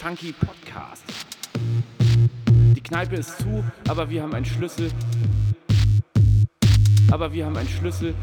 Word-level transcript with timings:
Funky 0.00 0.32
Podcast. 0.32 1.04
Die 2.74 2.82
Kneipe 2.82 3.16
ist 3.16 3.36
zu, 3.36 3.62
aber 3.86 4.08
wir 4.08 4.22
haben 4.22 4.34
einen 4.34 4.46
Schlüssel. 4.46 4.90
Aber 7.12 7.30
wir 7.34 7.44
haben 7.44 7.54
einen 7.58 7.68
Schlüssel. 7.68 8.14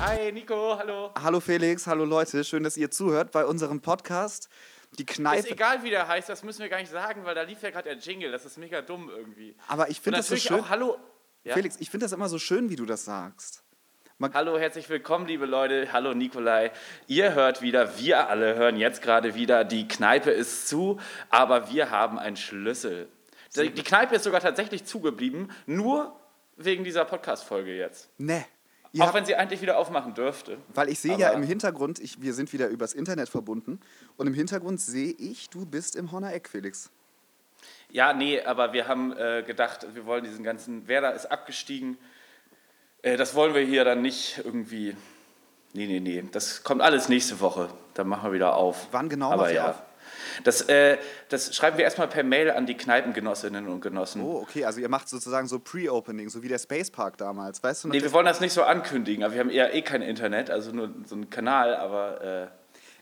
Hi 0.00 0.32
Nico, 0.32 0.76
hallo. 0.76 1.12
Hallo 1.14 1.38
Felix, 1.38 1.86
hallo 1.86 2.04
Leute, 2.04 2.42
schön, 2.42 2.64
dass 2.64 2.76
ihr 2.76 2.90
zuhört 2.90 3.30
bei 3.30 3.46
unserem 3.46 3.80
Podcast. 3.80 4.48
Die 4.98 5.06
Kneipe. 5.06 5.46
Ist 5.46 5.52
egal, 5.52 5.84
wie 5.84 5.90
der 5.90 6.08
heißt, 6.08 6.28
das 6.28 6.42
müssen 6.42 6.62
wir 6.62 6.68
gar 6.68 6.80
nicht 6.80 6.90
sagen, 6.90 7.24
weil 7.24 7.36
da 7.36 7.42
lief 7.42 7.62
ja 7.62 7.70
gerade 7.70 7.90
der 7.90 7.98
Jingle. 7.98 8.32
Das 8.32 8.44
ist 8.44 8.58
mega 8.58 8.82
dumm 8.82 9.08
irgendwie. 9.08 9.54
Aber 9.68 9.88
ich 9.88 10.00
finde 10.00 10.18
das 10.18 10.26
so 10.26 10.34
schön. 10.34 10.58
auch 10.58 10.68
Hallo. 10.68 10.98
Ja? 11.44 11.54
Felix, 11.54 11.76
ich 11.78 11.90
finde 11.90 12.06
das 12.06 12.12
immer 12.12 12.28
so 12.28 12.40
schön, 12.40 12.70
wie 12.70 12.76
du 12.76 12.86
das 12.86 13.04
sagst. 13.04 13.62
Hallo, 14.20 14.58
herzlich 14.58 14.88
willkommen, 14.88 15.28
liebe 15.28 15.46
Leute. 15.46 15.92
Hallo, 15.92 16.12
Nikolai. 16.12 16.72
Ihr 17.06 17.34
hört 17.34 17.62
wieder, 17.62 18.00
wir 18.00 18.28
alle 18.28 18.56
hören 18.56 18.76
jetzt 18.76 19.00
gerade 19.00 19.36
wieder, 19.36 19.62
die 19.62 19.86
Kneipe 19.86 20.32
ist 20.32 20.66
zu, 20.66 20.98
aber 21.30 21.70
wir 21.70 21.92
haben 21.92 22.18
einen 22.18 22.36
Schlüssel. 22.36 23.06
Die 23.54 23.70
die 23.70 23.84
Kneipe 23.84 24.16
ist 24.16 24.24
sogar 24.24 24.40
tatsächlich 24.40 24.84
zugeblieben, 24.84 25.52
nur 25.66 26.18
wegen 26.56 26.82
dieser 26.82 27.04
Podcast-Folge 27.04 27.76
jetzt. 27.76 28.10
Ne. 28.18 28.44
Ihr 28.92 29.04
Auch 29.04 29.14
wenn 29.14 29.24
sie 29.24 29.36
eigentlich 29.36 29.62
wieder 29.62 29.78
aufmachen 29.78 30.14
dürfte. 30.14 30.58
weil 30.74 30.88
ich 30.88 30.98
sehe 30.98 31.16
ja 31.16 31.30
im 31.30 31.44
Hintergrund, 31.44 32.00
ich, 32.00 32.20
wir 32.20 32.34
sind 32.34 32.52
wieder 32.52 32.66
übers 32.66 32.94
Internet 32.94 33.28
verbunden 33.28 33.78
und 34.16 34.26
im 34.26 34.34
Hintergrund 34.34 34.80
sehe 34.80 35.12
ich, 35.12 35.48
du 35.48 35.64
bist 35.64 35.94
im 35.94 36.10
Horner 36.10 36.34
Eck, 36.34 36.48
Felix. 36.48 36.90
Ja, 37.90 38.12
nee, 38.12 38.40
aber 38.42 38.72
wir 38.72 38.88
haben 38.88 39.16
äh, 39.16 39.44
gedacht, 39.46 39.86
wir 39.94 40.06
wollen 40.06 40.24
diesen 40.24 40.42
ganzen, 40.42 40.88
Werder 40.88 41.14
ist 41.14 41.26
abgestiegen. 41.26 41.98
Äh, 43.02 43.16
das 43.16 43.34
wollen 43.34 43.54
wir 43.54 43.62
hier 43.62 43.84
dann 43.84 44.02
nicht 44.02 44.40
irgendwie. 44.44 44.96
Nee, 45.72 45.86
nee, 45.86 46.00
nee. 46.00 46.24
Das 46.32 46.64
kommt 46.64 46.82
alles 46.82 47.08
nächste 47.08 47.40
Woche. 47.40 47.68
Dann 47.94 48.08
machen 48.08 48.30
wir 48.30 48.32
wieder 48.34 48.54
auf. 48.54 48.88
Wann 48.90 49.08
genau 49.08 49.32
aber 49.32 49.52
ja. 49.52 49.70
auf? 49.70 49.82
Das, 50.44 50.62
äh, 50.62 50.98
das 51.28 51.54
schreiben 51.54 51.78
wir 51.78 51.84
erstmal 51.84 52.08
per 52.08 52.22
Mail 52.22 52.50
an 52.50 52.66
die 52.66 52.76
Kneipengenossinnen 52.76 53.68
und 53.68 53.80
Genossen. 53.80 54.22
Oh, 54.22 54.40
okay, 54.42 54.64
also 54.64 54.80
ihr 54.80 54.88
macht 54.88 55.08
sozusagen 55.08 55.48
so 55.48 55.58
Pre-Opening, 55.58 56.28
so 56.28 56.42
wie 56.42 56.48
der 56.48 56.58
Space 56.58 56.90
Park 56.90 57.16
damals, 57.18 57.62
weißt 57.62 57.84
du 57.84 57.88
noch? 57.88 57.94
Nee, 57.94 58.02
wir 58.02 58.12
wollen 58.12 58.26
das 58.26 58.40
nicht 58.40 58.52
so 58.52 58.62
ankündigen, 58.62 59.24
aber 59.24 59.34
wir 59.34 59.40
haben 59.40 59.50
eher 59.50 59.74
eh 59.74 59.82
kein 59.82 60.02
Internet, 60.02 60.50
also 60.50 60.72
nur 60.72 60.94
so 61.06 61.14
einen 61.14 61.30
Kanal, 61.30 61.74
aber 61.76 62.50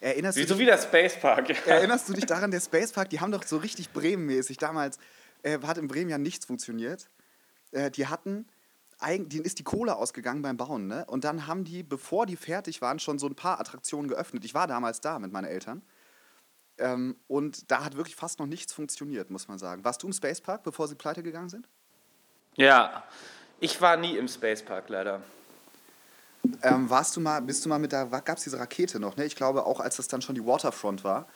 äh, 0.01 0.07
erinnerst, 0.07 0.39
wie, 0.39 0.42
du 0.42 0.48
so 0.48 0.55
dich, 0.55 0.63
wie 0.63 0.67
der 0.67 0.79
Space 0.79 1.17
Park. 1.20 1.48
Ja. 1.48 1.57
erinnerst 1.67 2.09
du 2.09 2.13
dich 2.13 2.27
daran, 2.27 2.51
der 2.51 2.61
Space 2.61 2.92
Park, 2.92 3.11
die 3.11 3.20
haben 3.20 3.33
doch 3.33 3.45
so 3.45 3.59
richtig 3.59 3.92
Bremen-mäßig 3.92 4.57
damals, 4.59 4.98
äh, 5.42 5.59
hat 5.67 5.79
in 5.79 5.89
Bremen 5.89 6.11
ja 6.11 6.19
nichts 6.19 6.47
funktioniert. 6.47 7.09
Äh, 7.73 7.91
die 7.91 8.07
hatten, 8.07 8.47
denen 9.02 9.44
ist 9.44 9.58
die 9.58 9.64
Kohle 9.64 9.97
ausgegangen 9.97 10.42
beim 10.42 10.56
Bauen, 10.56 10.86
ne? 10.86 11.05
Und 11.06 11.25
dann 11.25 11.47
haben 11.47 11.64
die, 11.64 11.83
bevor 11.83 12.27
die 12.27 12.36
fertig 12.36 12.80
waren, 12.80 12.98
schon 12.98 13.19
so 13.19 13.27
ein 13.27 13.34
paar 13.34 13.61
Attraktionen 13.61 14.08
geöffnet. 14.08 14.44
Ich 14.44 14.55
war 14.55 14.66
damals 14.66 15.00
da 15.00 15.19
mit 15.19 15.33
meinen 15.33 15.44
Eltern. 15.44 15.83
Ähm, 16.78 17.17
und 17.27 17.70
da 17.70 17.84
hat 17.84 17.97
wirklich 17.97 18.17
fast 18.17 18.39
noch 18.39 18.47
nichts 18.47 18.72
funktioniert, 18.72 19.30
muss 19.30 19.48
man 19.48 19.58
sagen. 19.58 19.84
Warst 19.84 20.02
du 20.02 20.06
im 20.06 20.12
Space 20.12 20.41
Park, 20.41 20.62
bevor 20.62 20.89
sie 20.89 20.94
pleite 20.94 21.22
gegangen 21.22 21.48
sind? 21.48 21.69
ja, 22.56 23.05
ich 23.61 23.80
war 23.80 23.97
nie 23.97 24.17
im 24.17 24.28
Space 24.28 24.62
Park 24.62 24.89
leider. 24.89 25.22
Ähm, 26.62 26.89
warst 26.89 27.17
du 27.17 27.20
mal, 27.20 27.41
bist 27.42 27.64
du 27.64 27.69
mal 27.69 27.78
mit 27.78 27.92
der, 27.92 28.06
gab 28.06 28.36
es 28.39 28.44
diese 28.44 28.58
Rakete 28.58 29.00
noch, 29.00 29.17
ne? 29.17 29.24
Ich 29.24 29.36
glaube, 29.36 29.67
auch 29.67 29.80
als 29.80 29.97
das 29.97 30.08
dann 30.08 30.22
schon 30.22 30.34
die 30.34 30.44
Waterfront 30.44 31.05
war, 31.05 31.27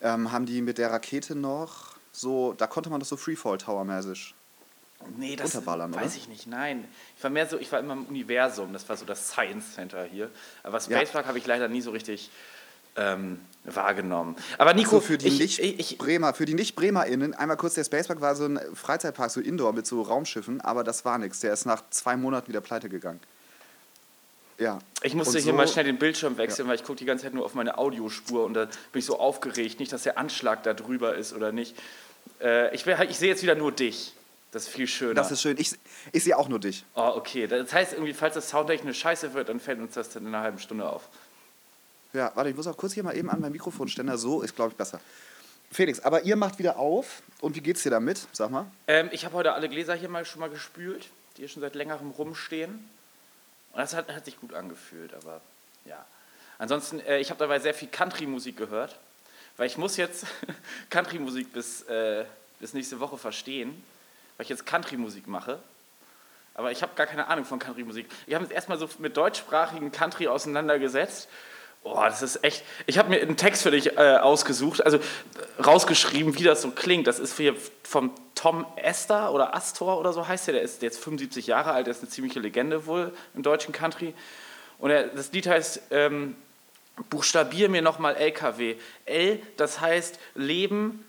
ähm, 0.00 0.32
haben 0.32 0.46
die 0.46 0.60
mit 0.60 0.78
der 0.78 0.90
Rakete 0.90 1.34
noch 1.34 1.96
so, 2.12 2.54
da 2.54 2.66
konnte 2.66 2.90
man 2.90 3.00
das 3.00 3.08
so 3.08 3.16
Freefall 3.16 3.58
Tower 3.58 3.84
mäßig. 3.84 4.34
Nee, 5.16 5.34
das 5.36 5.54
Unterballern, 5.54 5.94
weiß 5.94 6.02
oder? 6.02 6.16
ich 6.16 6.28
nicht, 6.28 6.46
nein. 6.46 6.86
Ich 7.16 7.22
war 7.24 7.30
mehr 7.30 7.46
so, 7.46 7.58
ich 7.58 7.70
war 7.72 7.80
immer 7.80 7.94
im 7.94 8.04
Universum, 8.06 8.72
das 8.72 8.88
war 8.88 8.96
so 8.96 9.04
das 9.04 9.28
Science 9.30 9.74
Center 9.74 10.04
hier. 10.04 10.30
Aber 10.62 10.78
Space 10.80 11.08
Ja. 11.08 11.12
Park 11.12 11.26
habe 11.26 11.38
ich 11.38 11.46
leider 11.46 11.68
nie 11.68 11.80
so 11.80 11.90
richtig 11.90 12.30
ähm, 12.96 13.40
wahrgenommen. 13.64 14.36
Aber 14.58 14.74
Nico, 14.74 14.90
So 14.90 15.00
für 15.00 15.16
die 15.18 15.28
ich, 15.28 15.38
nicht 15.38 15.58
ich, 15.58 15.78
ich, 15.92 15.98
Bremer, 15.98 16.34
für 16.34 16.44
die 16.44 16.54
nicht 16.54 16.74
BremerInnen, 16.76 17.34
einmal 17.34 17.56
kurz, 17.56 17.74
der 17.74 17.84
Spacepark 17.84 18.20
war 18.20 18.34
so 18.36 18.44
ein 18.44 18.60
Freizeitpark, 18.74 19.30
so 19.30 19.40
Indoor 19.40 19.72
mit 19.72 19.86
so 19.86 20.02
Raumschiffen, 20.02 20.60
aber 20.60 20.84
das 20.84 21.04
war 21.04 21.16
nichts. 21.18 21.40
Der 21.40 21.52
ist 21.52 21.66
nach 21.66 21.82
zwei 21.90 22.16
Monaten 22.16 22.48
wieder 22.48 22.60
pleite 22.60 22.88
gegangen. 22.88 23.20
Ja. 24.58 24.78
ich 25.02 25.14
musste 25.14 25.38
Und 25.38 25.42
hier 25.44 25.52
so- 25.52 25.56
mal 25.56 25.66
schnell 25.66 25.86
den 25.86 25.98
Bildschirm 25.98 26.36
wechseln, 26.36 26.68
weil 26.68 26.74
ich 26.74 26.84
gucke 26.84 26.98
die 26.98 27.06
ganze 27.06 27.24
Zeit 27.24 27.32
nur 27.32 27.46
auf 27.46 27.54
meine 27.54 27.78
Audiospur 27.78 28.44
und 28.44 28.52
da 28.52 28.66
bin 28.66 28.98
ich 28.98 29.06
so 29.06 29.18
aufgeregt, 29.18 29.80
nicht, 29.80 29.90
dass 29.92 30.02
der 30.02 30.18
Anschlag 30.18 30.62
da 30.64 30.74
drüber 30.74 31.14
ist 31.14 31.32
oder 31.32 31.50
nicht. 31.50 31.74
Äh, 32.42 32.74
ich, 32.74 32.86
ich 32.86 33.18
sehe 33.18 33.28
jetzt 33.28 33.42
wieder 33.42 33.54
nur 33.54 33.72
dich. 33.72 34.12
Das 34.52 34.64
ist 34.64 34.68
viel 34.70 34.86
schöner. 34.86 35.14
Das 35.14 35.30
ist 35.30 35.42
schön. 35.42 35.56
Ich, 35.58 35.72
ich 36.12 36.24
sehe 36.24 36.36
auch 36.36 36.48
nur 36.48 36.58
dich. 36.58 36.84
oh, 36.94 37.12
okay. 37.14 37.46
Das 37.46 37.72
heißt 37.72 37.92
irgendwie, 37.92 38.14
falls 38.14 38.34
das 38.34 38.48
soundtechnisch 38.48 38.98
scheiße 38.98 39.32
wird, 39.32 39.48
dann 39.48 39.60
fällt 39.60 39.78
uns 39.78 39.94
das 39.94 40.10
dann 40.10 40.24
in 40.26 40.34
einer 40.34 40.42
halben 40.42 40.58
Stunde 40.58 40.88
auf. 40.88 41.08
Ja, 42.12 42.32
warte, 42.34 42.50
ich 42.50 42.56
muss 42.56 42.66
auch 42.66 42.76
kurz 42.76 42.94
hier 42.94 43.04
mal 43.04 43.16
eben 43.16 43.30
an 43.30 43.40
meinen 43.40 43.52
Mikrofonständer. 43.52 44.18
So 44.18 44.42
ist, 44.42 44.56
glaube 44.56 44.72
ich, 44.72 44.76
besser. 44.76 45.00
Felix, 45.70 46.00
aber 46.00 46.22
ihr 46.22 46.34
macht 46.34 46.58
wieder 46.58 46.78
auf. 46.78 47.22
Und 47.40 47.54
wie 47.54 47.60
geht's 47.60 47.84
dir 47.84 47.90
damit? 47.90 48.26
Sag 48.32 48.50
mal. 48.50 48.66
Ähm, 48.88 49.08
ich 49.12 49.24
habe 49.24 49.36
heute 49.36 49.52
alle 49.52 49.68
Gläser 49.68 49.94
hier 49.94 50.08
mal 50.08 50.24
schon 50.24 50.40
mal 50.40 50.50
gespült, 50.50 51.06
die 51.36 51.42
hier 51.42 51.48
schon 51.48 51.60
seit 51.60 51.76
längerem 51.76 52.10
rumstehen. 52.10 52.90
Und 53.72 53.78
das 53.78 53.94
hat, 53.94 54.12
hat 54.12 54.24
sich 54.24 54.40
gut 54.40 54.52
angefühlt, 54.52 55.14
aber 55.14 55.40
ja. 55.84 56.04
Ansonsten, 56.58 56.98
äh, 57.00 57.20
ich 57.20 57.30
habe 57.30 57.38
dabei 57.38 57.60
sehr 57.60 57.72
viel 57.72 57.88
Country-Musik 57.88 58.56
gehört, 58.56 58.98
weil 59.56 59.68
ich 59.68 59.78
muss 59.78 59.96
jetzt 59.96 60.26
Country-Musik 60.90 61.52
bis, 61.52 61.82
äh, 61.82 62.24
bis 62.58 62.74
nächste 62.74 62.98
Woche 62.98 63.16
verstehen, 63.16 63.80
weil 64.40 64.44
ich 64.44 64.48
jetzt 64.48 64.64
Country-Musik 64.64 65.26
mache. 65.26 65.58
Aber 66.54 66.72
ich 66.72 66.80
habe 66.80 66.92
gar 66.94 67.06
keine 67.06 67.28
Ahnung 67.28 67.44
von 67.44 67.58
Country-Musik. 67.58 68.06
Ich 68.26 68.34
habe 68.34 68.46
mich 68.46 68.54
erstmal 68.54 68.78
so 68.78 68.88
mit 68.98 69.14
deutschsprachigen 69.14 69.92
Country 69.92 70.28
auseinandergesetzt. 70.28 71.28
Boah, 71.82 72.08
das 72.08 72.22
ist 72.22 72.42
echt. 72.42 72.64
Ich 72.86 72.96
habe 72.96 73.10
mir 73.10 73.20
einen 73.20 73.36
Text 73.36 73.62
für 73.62 73.70
dich 73.70 73.98
äh, 73.98 74.16
ausgesucht, 74.16 74.82
also 74.82 74.96
äh, 74.96 75.62
rausgeschrieben, 75.62 76.38
wie 76.38 76.42
das 76.42 76.62
so 76.62 76.70
klingt. 76.70 77.06
Das 77.06 77.18
ist 77.18 77.36
hier 77.36 77.54
vom 77.82 78.12
Tom 78.34 78.64
Esther 78.76 79.30
oder 79.34 79.54
Astor 79.54 80.00
oder 80.00 80.14
so 80.14 80.26
heißt 80.26 80.46
der. 80.46 80.54
Der 80.54 80.62
ist 80.62 80.80
jetzt 80.80 81.04
75 81.04 81.46
Jahre 81.46 81.72
alt, 81.72 81.86
der 81.86 81.92
ist 81.92 82.00
eine 82.00 82.08
ziemliche 82.08 82.40
Legende 82.40 82.86
wohl 82.86 83.12
im 83.34 83.42
deutschen 83.42 83.74
Country. 83.74 84.14
Und 84.78 84.88
er, 84.88 85.08
das 85.08 85.32
Lied 85.32 85.48
heißt 85.48 85.82
ähm, 85.90 86.34
Buchstabier 87.10 87.68
mir 87.68 87.82
nochmal 87.82 88.16
LKW. 88.16 88.76
L, 89.04 89.42
das 89.58 89.82
heißt 89.82 90.18
Leben 90.34 91.04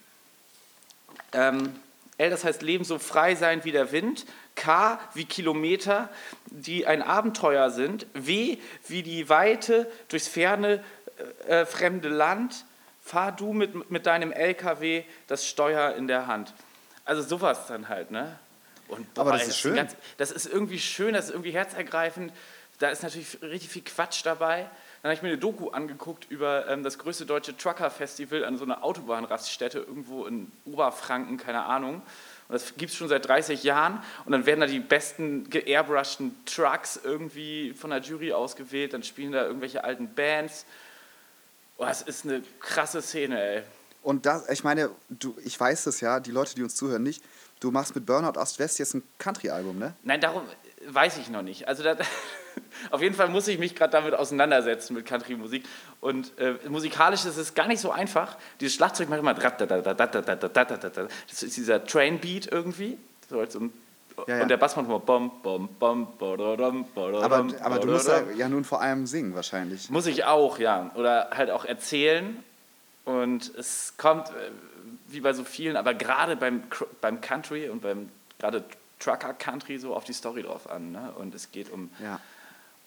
ähm, 1.32 1.80
L, 2.18 2.30
das 2.30 2.44
heißt 2.44 2.62
Leben 2.62 2.84
so 2.84 3.00
frei 3.00 3.36
sein 3.36 3.64
wie 3.64 3.72
der 3.72 3.92
Wind. 3.92 4.26
K 4.56 5.00
wie 5.14 5.26
Kilometer, 5.26 6.10
die 6.48 6.86
ein 6.86 7.02
Abenteuer 7.02 7.72
sind. 7.72 8.06
W 8.14 8.58
wie 8.88 9.04
die 9.04 9.28
Weite 9.30 9.90
durchs 10.10 10.28
ferne 10.28 10.84
äh, 11.48 11.66
fremde 11.66 12.10
Land. 12.10 12.66
Fahr 13.04 13.32
du 13.32 13.54
mit, 13.54 13.90
mit 13.90 14.06
deinem 14.06 14.32
LKW 14.32 15.04
das 15.28 15.48
Steuer 15.48 15.96
in 15.96 16.08
der 16.08 16.28
Hand. 16.28 16.54
Also 17.06 17.24
sowas 17.24 17.66
dann 17.68 17.90
halt, 17.90 18.12
ne? 18.12 18.38
Und 18.88 19.08
Aber 19.18 19.32
das 19.32 19.44
ist 19.44 19.48
ein 19.50 19.54
schön. 19.54 19.76
ganz- 19.76 19.96
das 20.18 20.32
ist 20.32 20.46
irgendwie 20.46 20.80
schön, 20.80 21.14
das 21.14 21.26
ist 21.26 21.32
irgendwie 21.32 21.52
herzergreifend. 21.52 22.32
Da 22.78 22.90
ist 22.90 23.02
natürlich 23.04 23.42
richtig 23.42 23.70
viel 23.70 23.84
Quatsch 23.84 24.22
dabei. 24.26 24.70
Dann 25.02 25.10
habe 25.10 25.16
ich 25.16 25.22
mir 25.24 25.30
eine 25.30 25.38
Doku 25.40 25.70
angeguckt 25.70 26.28
über 26.30 26.68
ähm, 26.68 26.84
das 26.84 27.00
größte 27.00 27.26
deutsche 27.26 27.58
Trucker-Festival 27.58 28.46
an 28.46 28.58
so 28.58 28.64
einer 28.64 28.84
Autobahnraststätte 28.84 29.80
irgendwo 29.80 30.26
in 30.26 30.52
Oberfranken, 30.66 31.38
keine 31.38 31.64
Ahnung. 31.64 31.96
Und 31.96 32.54
das 32.54 32.76
gibt 32.76 32.92
es 32.92 32.98
schon 32.98 33.08
seit 33.08 33.28
30 33.28 33.64
Jahren. 33.64 34.04
Und 34.26 34.32
dann 34.32 34.46
werden 34.46 34.60
da 34.60 34.68
die 34.68 34.80
besten 34.80 35.50
geairbrushten 35.50 36.36
Trucks 36.46 37.00
irgendwie 37.04 37.74
von 37.74 37.90
der 37.90 38.02
Jury 38.02 38.34
ausgewählt. 38.34 38.94
Dann 38.94 39.02
spielen 39.02 39.32
da 39.32 39.44
irgendwelche 39.44 39.84
alten 39.84 40.14
Bands. 40.14 40.66
Oh, 41.78 41.86
das 41.86 42.04
ist 42.04 42.26
eine 42.26 42.44
krasse 42.60 43.02
Szene, 43.02 43.42
ey. 43.42 43.64
Und 44.04 44.28
das, 44.28 44.50
ich 44.50 44.64
meine, 44.64 44.92
du, 45.10 45.36
ich 45.44 45.60
weiß 45.60 45.86
das 45.86 46.02
ja, 46.02 46.20
die 46.20 46.32
Leute, 46.32 46.54
die 46.54 46.62
uns 46.62 46.76
zuhören, 46.76 47.02
nicht. 47.02 47.24
Du 47.60 47.72
machst 47.72 47.96
mit 47.96 48.06
Burnout 48.06 48.40
Ost-West 48.40 48.80
jetzt 48.80 48.94
ein 48.96 49.04
Country-Album, 49.18 49.80
ne? 49.80 49.96
Nein, 50.04 50.22
darum 50.22 50.44
weiß 50.88 51.18
ich 51.18 51.30
noch 51.30 51.44
nicht. 51.44 51.68
Also 51.68 51.84
da, 51.84 51.96
Auf 52.92 53.02
jeden 53.02 53.16
Fall 53.16 53.30
muss 53.30 53.48
ich 53.48 53.60
mich 53.60 53.76
gerade 53.76 53.92
damit 53.92 54.14
auseinandersetzen 54.14 54.94
mit 54.94 55.06
Country-Musik. 55.06 55.66
Und 56.00 56.38
äh, 56.40 56.56
musikalisch 56.70 57.26
ist 57.26 57.38
es 57.38 57.54
gar 57.54 57.68
nicht 57.68 57.80
so 57.80 57.92
einfach. 57.92 58.38
Dieses 58.60 58.76
Schlagzeug 58.76 59.10
macht 59.10 59.20
immer. 59.20 59.34
Das 59.34 61.44
ist 61.44 61.58
dieser 61.58 61.86
Train-Beat 61.86 62.52
irgendwie. 62.52 62.98
So 63.30 63.40
als 63.40 63.56
ein 63.56 63.72
ja, 64.28 64.38
ja. 64.38 64.44
Und 64.44 64.50
der 64.50 64.58
Bass 64.58 64.76
macht 64.76 64.88
immer 64.88 65.00
bom, 65.00 65.32
bom, 65.42 65.70
bom, 65.80 66.08
bododom, 66.18 66.86
aber, 66.96 67.48
aber 67.62 67.80
du 67.80 67.88
musst 67.88 68.08
ja, 68.08 68.22
ja 68.36 68.50
nun 68.50 68.64
vor 68.64 68.82
allem 68.82 69.08
singen 69.08 69.36
wahrscheinlich. 69.36 69.90
Muss 69.90 70.06
ich 70.06 70.26
auch, 70.26 70.60
ja. 70.60 70.92
Oder 70.96 71.30
halt 71.32 71.50
auch 71.50 71.66
erzählen. 71.66 72.44
Und 73.06 73.54
es 73.56 73.96
kommt, 73.98 74.30
äh, 74.30 74.52
wie 75.08 75.22
bei 75.22 75.34
so 75.34 75.44
vielen, 75.44 75.76
aber 75.76 75.94
gerade 75.94 76.36
beim, 76.36 76.64
beim 77.00 77.22
Country 77.22 77.70
und 77.70 77.82
beim 77.82 78.10
gerade 78.40 78.64
Trucker 79.00 79.34
Country 79.34 79.80
so 79.80 79.96
auf 79.96 80.04
die 80.04 80.14
Story 80.14 80.44
drauf 80.44 80.70
an. 80.70 80.92
Ne? 80.92 81.12
Und 81.18 81.34
es 81.34 81.52
geht 81.52 81.72
um 81.72 81.90
ja 82.02 82.20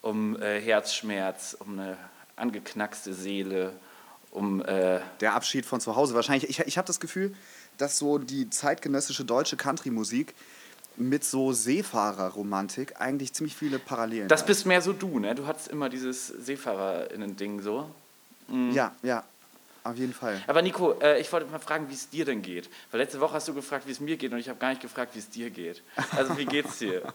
um 0.05 0.41
äh, 0.41 0.61
Herzschmerz, 0.61 1.57
um 1.59 1.79
eine 1.79 1.97
angeknackste 2.37 3.15
Seele, 3.15 3.73
um 4.31 4.61
äh, 4.63 5.01
Der 5.21 5.35
Abschied 5.35 5.65
von 5.65 5.81
zu 5.81 5.97
Hause 5.97 6.15
wahrscheinlich. 6.15 6.51
Ich, 6.51 6.59
ich 6.61 6.77
habe 6.77 6.87
das 6.87 7.01
Gefühl, 7.01 7.35
dass 7.79 7.99
so 7.99 8.19
die 8.19 8.51
zeitgenössische 8.51 9.25
deutsche 9.25 9.57
Country-Musik 9.57 10.35
mit 10.97 11.25
so 11.25 11.53
Seefahrerromantik 11.53 13.01
eigentlich 13.01 13.33
ziemlich 13.33 13.57
viele 13.57 13.79
Parallelen. 13.79 14.29
Das 14.29 14.41
hat. 14.41 14.47
bist 14.47 14.67
mehr 14.67 14.83
so 14.83 14.93
du, 14.93 15.19
ne? 15.19 15.35
Du 15.35 15.47
hattest 15.47 15.69
immer 15.69 15.89
dieses 15.89 16.29
SeefahrerInnen-Ding 16.29 17.63
so. 17.63 17.91
Ja, 18.73 18.95
ja, 19.03 19.25
auf 19.85 19.97
jeden 19.97 20.15
Fall. 20.15 20.43
Aber 20.47 20.63
Nico, 20.63 20.99
äh, 21.01 21.21
ich 21.21 21.31
wollte 21.31 21.47
mal 21.51 21.59
fragen, 21.59 21.91
wie 21.91 21.95
es 21.95 22.09
dir 22.09 22.25
denn 22.25 22.41
geht. 22.41 22.71
Weil 22.91 23.01
letzte 23.01 23.21
Woche 23.21 23.35
hast 23.35 23.47
du 23.49 23.55
gefragt, 23.55 23.87
wie 23.87 23.93
es 23.93 24.01
mir 24.01 24.17
geht 24.17 24.33
und 24.33 24.39
ich 24.39 24.49
habe 24.49 24.59
gar 24.59 24.71
nicht 24.71 24.81
gefragt, 24.81 25.15
wie 25.15 25.19
es 25.19 25.29
dir 25.29 25.51
geht. 25.51 25.83
Also 26.17 26.37
wie 26.39 26.47
geht's 26.47 26.79
dir? 26.79 27.03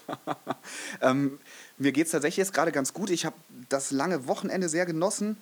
Ähm, 1.02 1.40
mir 1.78 1.92
geht 1.92 2.06
es 2.06 2.12
tatsächlich 2.12 2.38
jetzt 2.38 2.54
gerade 2.54 2.72
ganz 2.72 2.94
gut. 2.94 3.10
Ich 3.10 3.26
habe 3.26 3.36
das 3.70 3.92
lange 3.92 4.28
Wochenende 4.28 4.70
sehr 4.70 4.86
genossen 4.86 5.38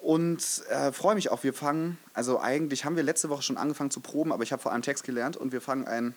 und 0.00 0.62
äh, 0.70 0.92
freue 0.92 1.14
mich 1.14 1.30
auch. 1.30 1.42
Wir 1.42 1.52
fangen, 1.52 1.98
also 2.14 2.40
eigentlich 2.40 2.84
haben 2.84 2.96
wir 2.96 3.02
letzte 3.02 3.28
Woche 3.28 3.42
schon 3.42 3.56
angefangen 3.56 3.90
zu 3.90 4.00
proben, 4.00 4.32
aber 4.32 4.42
ich 4.42 4.52
habe 4.52 4.62
vor 4.62 4.72
allem 4.72 4.82
Text 4.82 5.04
gelernt 5.04 5.36
und 5.36 5.52
wir 5.52 5.60
fangen 5.60 5.86
ein 5.86 6.14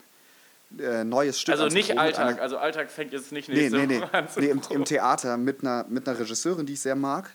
äh, 0.79 1.03
neues 1.03 1.39
Stück 1.39 1.53
Also 1.53 1.65
an 1.65 1.69
zu 1.71 1.75
nicht 1.75 1.97
Alltag. 1.97 2.39
Also 2.39 2.57
Alltag 2.57 2.89
fängt 2.91 3.13
jetzt 3.13 3.31
nicht 3.31 3.49
Nee, 3.49 3.69
nächste 3.69 3.77
nee, 3.77 3.85
nee. 3.85 4.01
Woche 4.01 4.13
an 4.13 4.29
zu 4.29 4.39
nee 4.39 4.47
im. 4.47 4.61
Im 4.69 4.85
Theater 4.85 5.37
mit 5.37 5.61
einer, 5.61 5.85
mit 5.89 6.07
einer 6.07 6.19
Regisseurin, 6.19 6.65
die 6.65 6.73
ich 6.73 6.81
sehr 6.81 6.95
mag. 6.95 7.31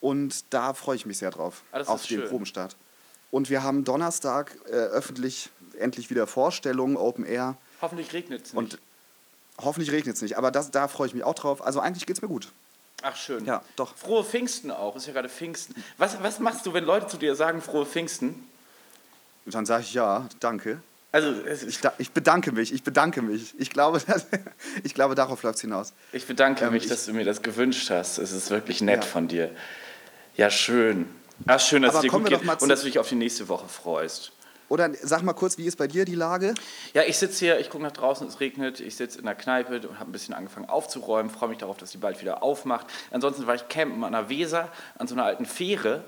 Und 0.00 0.44
da 0.50 0.74
freue 0.74 0.96
ich 0.96 1.06
mich 1.06 1.18
sehr 1.18 1.30
drauf, 1.30 1.62
Ah, 1.72 1.80
auf 1.86 2.06
den 2.06 2.20
schön. 2.20 2.28
Probenstart. 2.28 2.76
Und 3.30 3.50
wir 3.50 3.62
haben 3.62 3.84
Donnerstag 3.84 4.56
äh, 4.66 4.70
öffentlich 4.72 5.50
endlich 5.78 6.08
wieder 6.10 6.26
Vorstellungen, 6.26 6.96
Open 6.96 7.24
Air. 7.26 7.56
Hoffentlich 7.82 8.12
regnet 8.12 8.46
es 8.46 8.52
nicht. 8.52 8.56
Und 8.56 8.78
hoffentlich 9.60 9.90
regnet 9.90 10.16
es 10.16 10.22
nicht, 10.22 10.38
aber 10.38 10.50
das, 10.50 10.70
da 10.70 10.88
freue 10.88 11.08
ich 11.08 11.14
mich 11.14 11.24
auch 11.24 11.34
drauf. 11.34 11.62
Also 11.64 11.80
eigentlich 11.80 12.06
geht 12.06 12.16
es 12.16 12.22
mir 12.22 12.28
gut. 12.28 12.48
Ach 13.02 13.14
schön. 13.16 13.44
Ja, 13.44 13.62
doch. 13.76 13.94
Frohe 13.96 14.24
Pfingsten 14.24 14.70
auch. 14.72 14.96
Ist 14.96 15.06
ja 15.06 15.12
gerade 15.12 15.28
Pfingsten. 15.28 15.74
Was, 15.98 16.20
was 16.22 16.38
machst 16.40 16.66
du, 16.66 16.72
wenn 16.72 16.84
Leute 16.84 17.06
zu 17.06 17.16
dir 17.16 17.34
sagen, 17.36 17.60
frohe 17.62 17.86
Pfingsten? 17.86 18.44
Und 19.46 19.54
dann 19.54 19.66
sage 19.66 19.82
ich 19.84 19.94
ja, 19.94 20.28
danke. 20.40 20.80
Also, 21.12 21.32
Ich, 21.66 21.78
ich 21.98 22.10
bedanke 22.10 22.52
mich, 22.52 22.72
ich 22.72 22.82
bedanke 22.82 23.22
mich. 23.22 23.54
Ich 23.58 23.70
glaube, 23.70 24.00
das, 24.06 24.26
ich 24.82 24.94
glaube 24.94 25.14
darauf 25.14 25.42
läuft 25.42 25.56
es 25.56 25.60
hinaus. 25.62 25.92
ich 26.12 26.26
bedanke 26.26 26.64
Ähm, 26.64 26.72
mich, 26.72 26.84
ich- 26.84 26.88
dass 26.88 27.06
du 27.06 27.12
mir 27.12 27.24
das 27.24 27.40
gewünscht 27.42 27.88
hast. 27.90 28.18
Es 28.18 28.32
ist 28.32 28.50
wirklich 28.50 28.80
nett 28.80 29.04
Ja. 29.04 29.10
von 29.10 29.28
dir. 29.28 29.50
Ja, 30.38 30.50
schön. 30.50 31.06
Ach, 31.48 31.58
schön, 31.58 31.82
dass 31.82 31.96
Aber 31.96 31.98
es 31.98 32.02
dir 32.02 32.16
gut 32.16 32.28
geht 32.28 32.62
und 32.62 32.68
dass 32.68 32.80
du 32.80 32.86
dich 32.86 33.00
auf 33.00 33.08
die 33.08 33.16
nächste 33.16 33.48
Woche 33.48 33.66
freust. 33.66 34.30
Oder 34.68 34.90
sag 35.02 35.22
mal 35.22 35.32
kurz, 35.32 35.58
wie 35.58 35.66
ist 35.66 35.76
bei 35.76 35.88
dir 35.88 36.04
die 36.04 36.14
Lage? 36.14 36.54
Ja, 36.94 37.02
ich 37.02 37.18
sitze 37.18 37.40
hier, 37.40 37.58
ich 37.58 37.70
gucke 37.70 37.82
nach 37.82 37.90
draußen, 37.90 38.24
es 38.28 38.38
regnet, 38.38 38.78
ich 38.78 38.94
sitze 38.94 39.18
in 39.18 39.24
der 39.24 39.34
Kneipe 39.34 39.88
und 39.88 39.98
habe 39.98 40.08
ein 40.08 40.12
bisschen 40.12 40.34
angefangen 40.34 40.68
aufzuräumen, 40.68 41.28
freue 41.28 41.48
mich 41.48 41.58
darauf, 41.58 41.76
dass 41.76 41.90
die 41.90 41.98
bald 41.98 42.20
wieder 42.20 42.44
aufmacht. 42.44 42.86
Ansonsten 43.10 43.48
war 43.48 43.56
ich 43.56 43.68
campen 43.68 44.04
an 44.04 44.12
der 44.12 44.28
Weser, 44.28 44.70
an 44.96 45.08
so 45.08 45.16
einer 45.16 45.24
alten 45.24 45.44
Fähre 45.44 46.04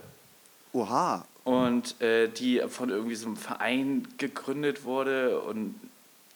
Oha, 0.73 1.25
und 1.43 2.01
äh, 2.01 2.29
die 2.29 2.63
von 2.69 2.91
irgendwie 2.91 3.17
so 3.17 3.27
einem 3.27 3.37
Verein 3.37 4.07
gegründet 4.17 4.85
wurde 4.85 5.41
und 5.41 5.75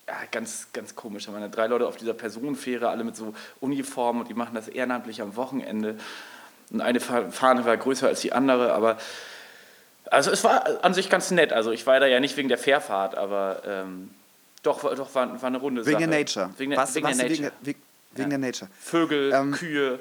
ja, 0.08 0.17
ganz, 0.32 0.67
ganz 0.73 0.96
komisch. 0.96 1.26
Da 1.26 1.32
waren 1.32 1.43
ja 1.43 1.49
drei 1.49 1.69
Leute 1.69 1.87
auf 1.87 1.96
dieser 1.96 2.14
Personenfähre, 2.14 2.88
alle 2.88 3.05
mit 3.05 3.14
so 3.14 3.35
Uniformen 3.61 4.23
und 4.23 4.29
die 4.29 4.35
machen 4.35 4.56
das 4.56 4.67
ehrenamtlich 4.67 5.23
am 5.23 5.37
Wochenende. 5.37 5.96
Und 6.75 6.81
eine 6.81 6.99
Fa- 6.99 7.31
Fahne 7.31 7.65
war 7.65 7.76
größer 7.76 8.09
als 8.09 8.21
die 8.21 8.32
andere, 8.32 8.73
aber 8.73 8.99
also 10.11 10.32
es 10.32 10.43
war 10.43 10.85
an 10.85 10.93
sich 10.93 11.09
ganz 11.09 11.31
nett. 11.31 11.53
Also 11.53 11.71
ich 11.71 11.87
war 11.87 12.00
da 12.00 12.06
ja 12.06 12.19
nicht 12.19 12.37
wegen 12.37 12.49
der 12.49 12.59
Fährfahrt, 12.59 13.15
aber 13.17 13.62
ähm, 13.65 14.11
doch, 14.65 14.82
war- 14.82 14.97
doch 14.97 15.15
war, 15.15 15.41
war 15.41 15.47
eine 15.47 15.59
runde 15.59 15.87
wegen 15.87 16.00
Sache. 16.00 16.09
der 16.09 16.19
Nature. 16.19 16.50
Wegen 16.59 16.71
der, 16.73 16.81
was, 16.81 16.94
wegen 16.97 17.06
was 17.06 17.17
der 17.17 17.29
Nature. 17.31 17.53
wegen, 17.62 17.79
wegen 18.17 18.23
Ja. 18.32 18.38
der 18.38 18.38
Nature. 18.38 18.71
Vögel, 18.81 19.32
Ähm, 19.32 19.53
Kühe, 19.53 20.00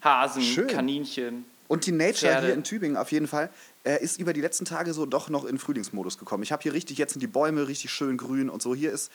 Hasen, 0.00 0.42
schön. 0.42 0.68
Kaninchen. 0.68 1.44
Und 1.66 1.86
die 1.86 1.92
Nature 1.92 2.14
Pferde. 2.32 2.46
hier 2.46 2.54
in 2.54 2.62
Tübingen 2.62 2.96
auf 2.96 3.10
jeden 3.10 3.26
Fall 3.26 3.50
äh, 3.82 4.00
ist 4.00 4.20
über 4.20 4.32
die 4.32 4.40
letzten 4.42 4.64
Tage 4.64 4.94
so 4.94 5.06
doch 5.06 5.28
noch 5.28 5.44
in 5.44 5.58
Frühlingsmodus 5.58 6.18
gekommen. 6.18 6.44
Ich 6.44 6.52
habe 6.52 6.62
hier 6.62 6.72
richtig, 6.72 6.98
jetzt 6.98 7.14
sind 7.14 7.20
die 7.20 7.26
Bäume 7.26 7.66
richtig 7.66 7.90
schön 7.90 8.16
grün 8.16 8.48
und 8.48 8.62
so. 8.62 8.76
Hier 8.76 8.92
ist, 8.92 9.10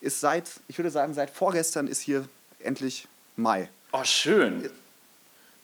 ist 0.00 0.20
seit, 0.20 0.48
ich 0.68 0.78
würde 0.78 0.90
sagen, 0.90 1.14
seit 1.14 1.30
vorgestern 1.30 1.88
ist 1.88 2.00
hier 2.00 2.28
endlich 2.60 3.08
Mai. 3.34 3.68
Oh, 3.90 4.04
schön. 4.04 4.70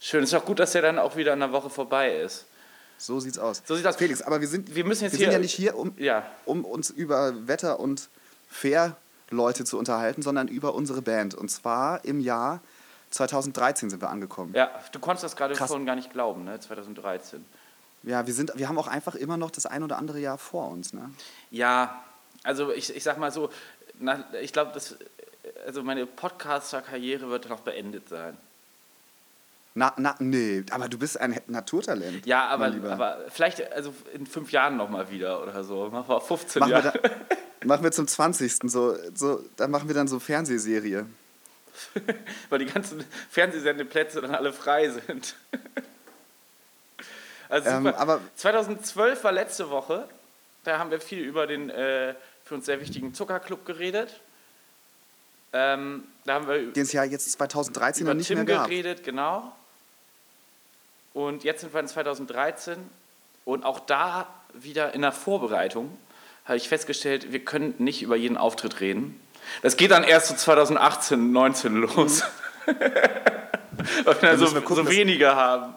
Schön. 0.01 0.25
Ist 0.25 0.35
auch 0.35 0.45
gut, 0.45 0.59
dass 0.59 0.73
der 0.73 0.83
dann 0.83 0.99
auch 0.99 1.15
wieder 1.17 1.33
in 1.35 1.43
einer 1.43 1.53
Woche 1.53 1.71
vorbei 1.71 2.17
ist. 2.17 2.47
So 2.99 3.21
sieht's 3.21 3.39
aus. 3.39 3.63
So 3.65 3.75
sieht's 3.77 3.87
aus. 3.87 3.97
Felix, 3.97 4.23
aber 4.23 4.41
wir 4.41 4.49
sind, 4.49 4.75
Wir 4.75 4.85
müssen 4.85 5.05
jetzt 5.05 5.13
wir 5.13 5.19
hier- 5.19 5.27
sind 5.27 5.33
ja 5.35 5.39
nicht 5.39 5.55
hier, 5.55 5.77
um, 5.77 5.93
Ja. 5.99 6.25
um 6.47 6.65
uns 6.65 6.91
über 6.91 7.47
Wetter 7.47 7.79
und 7.81 8.09
Fair-Leute 8.49 9.65
zu 9.65 9.79
unterhalten, 9.79 10.23
sondern 10.23 10.49
über 10.49 10.75
unsere 10.75 11.03
Band. 11.03 11.35
Und 11.35 11.51
zwar 11.51 12.05
im 12.05 12.21
Jahr 12.21 12.61
2013 13.11 13.91
sind 13.91 14.01
wir 14.03 14.11
angekommen. 14.11 14.53
Ja, 14.55 14.71
du 14.93 14.99
konntest 15.01 15.25
das 15.25 15.37
gerade 15.37 15.55
vorhin 15.55 15.87
gar 15.87 15.97
nicht 15.97 16.13
glauben, 16.13 16.45
ne? 16.45 16.59
2013. 16.61 17.45
Ja, 18.03 18.27
wir, 18.27 18.33
sind, 18.33 18.53
wir 18.57 18.69
haben 18.69 18.79
auch 18.79 18.87
einfach 18.89 19.15
immer 19.15 19.37
noch 19.37 19.51
das 19.51 19.67
ein 19.67 19.83
oder 19.83 19.99
andere 19.99 20.19
Jahr 20.21 20.39
vor 20.39 20.69
uns. 20.71 20.93
Ne? 20.95 21.11
Ja, 21.51 22.03
also 22.45 22.73
ich, 22.73 22.95
ich 22.97 23.03
sag 23.03 23.19
mal 23.19 23.31
so, 23.33 23.51
ich 24.41 24.53
glaube, 24.55 24.73
also 25.67 25.83
meine 25.83 26.07
Podcaster-Karriere 26.07 27.29
wird 27.29 27.49
noch 27.51 27.61
beendet 27.61 28.09
sein. 28.09 28.37
Na, 29.75 29.93
na, 29.97 30.17
nee, 30.19 30.65
aber 30.71 30.89
du 30.89 30.99
bist 30.99 31.21
ein 31.21 31.41
Naturtalent. 31.47 32.27
Ja, 32.27 32.49
aber, 32.49 32.67
aber 32.67 33.19
vielleicht 33.29 33.73
also 33.73 33.95
in 34.13 34.27
fünf 34.27 34.51
Jahren 34.51 34.77
noch 34.77 34.89
mal 34.89 35.11
wieder 35.11 35.43
oder 35.43 35.63
so. 35.63 35.89
Machen 35.91 36.09
wir 36.09 36.17
auf 36.17 36.27
15 36.27 36.61
machen, 36.61 36.73
wir 36.73 36.79
Jahre. 36.81 37.01
da, 37.61 37.67
machen 37.67 37.85
wir 37.85 37.93
zum 37.93 38.09
20. 38.09 38.53
So, 38.65 38.97
so, 39.15 39.45
dann 39.57 39.71
machen 39.71 39.89
wir 39.89 39.95
dann 39.95 40.09
so 40.09 40.19
Fernsehserie. 40.19 41.07
weil 42.49 42.59
die 42.59 42.67
ganzen 42.67 43.05
Fernsehsendeplätze 43.31 44.21
dann 44.21 44.35
alle 44.35 44.53
frei 44.53 44.91
sind. 44.91 45.37
Also 47.49 47.69
Ähm, 47.71 47.87
aber 47.89 48.21
2012 48.37 49.25
war 49.25 49.33
letzte 49.33 49.71
Woche. 49.71 50.09
Da 50.65 50.79
haben 50.79 50.91
wir 50.91 51.01
viel 51.01 51.21
über 51.21 51.47
den 51.47 51.71
äh, 51.71 52.15
für 52.45 52.57
uns 52.57 52.67
sehr 52.67 52.81
wichtigen 52.81 53.15
Zuckerclub 53.15 53.65
geredet. 53.65 54.21
Ähm, 55.53 56.05
da 56.25 56.35
haben 56.35 56.47
wir 56.47 56.73
den 56.73 56.83
es 56.83 56.93
ja 56.93 57.03
jetzt 57.05 57.31
2013 57.33 58.03
über 58.03 58.13
noch 58.13 58.19
nicht 58.19 58.29
Tim 58.29 58.37
mehr 58.37 58.45
gab. 58.45 58.69
geredet, 58.69 59.03
genau. 59.03 59.53
Und 61.13 61.45
jetzt 61.45 61.61
sind 61.63 61.73
wir 61.75 61.81
in 61.81 61.89
2013 61.89 62.79
und 63.45 63.65
auch 63.65 63.81
da 63.81 64.27
wieder 64.55 64.95
in 64.95 65.03
der 65.03 65.13
Vorbereitung 65.13 65.97
habe 66.45 66.57
ich 66.57 66.69
festgestellt, 66.69 67.33
wir 67.33 67.45
können 67.45 67.75
nicht 67.79 68.03
über 68.03 68.17
jeden 68.17 68.37
Auftritt 68.37 68.81
reden. 68.81 69.21
Das 69.63 69.77
geht 69.77 69.91
dann 69.91 70.05
erst 70.05 70.29
so 70.29 70.35
2018, 70.35 71.33
19 71.33 71.75
los. 71.77 72.23
Weil 72.67 72.77
wir 74.05 74.15
dann 74.21 74.37
so, 74.39 74.45
müssen 74.45 74.55
wir 74.55 74.61
gucken, 74.63 74.77
so 74.77 74.83
dass- 74.85 74.93
wenige 74.93 75.35
haben. 75.35 75.75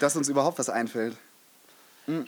Dass 0.00 0.16
uns 0.16 0.28
überhaupt 0.28 0.58
was 0.58 0.68
einfällt. 0.70 1.16
Hm. 2.06 2.26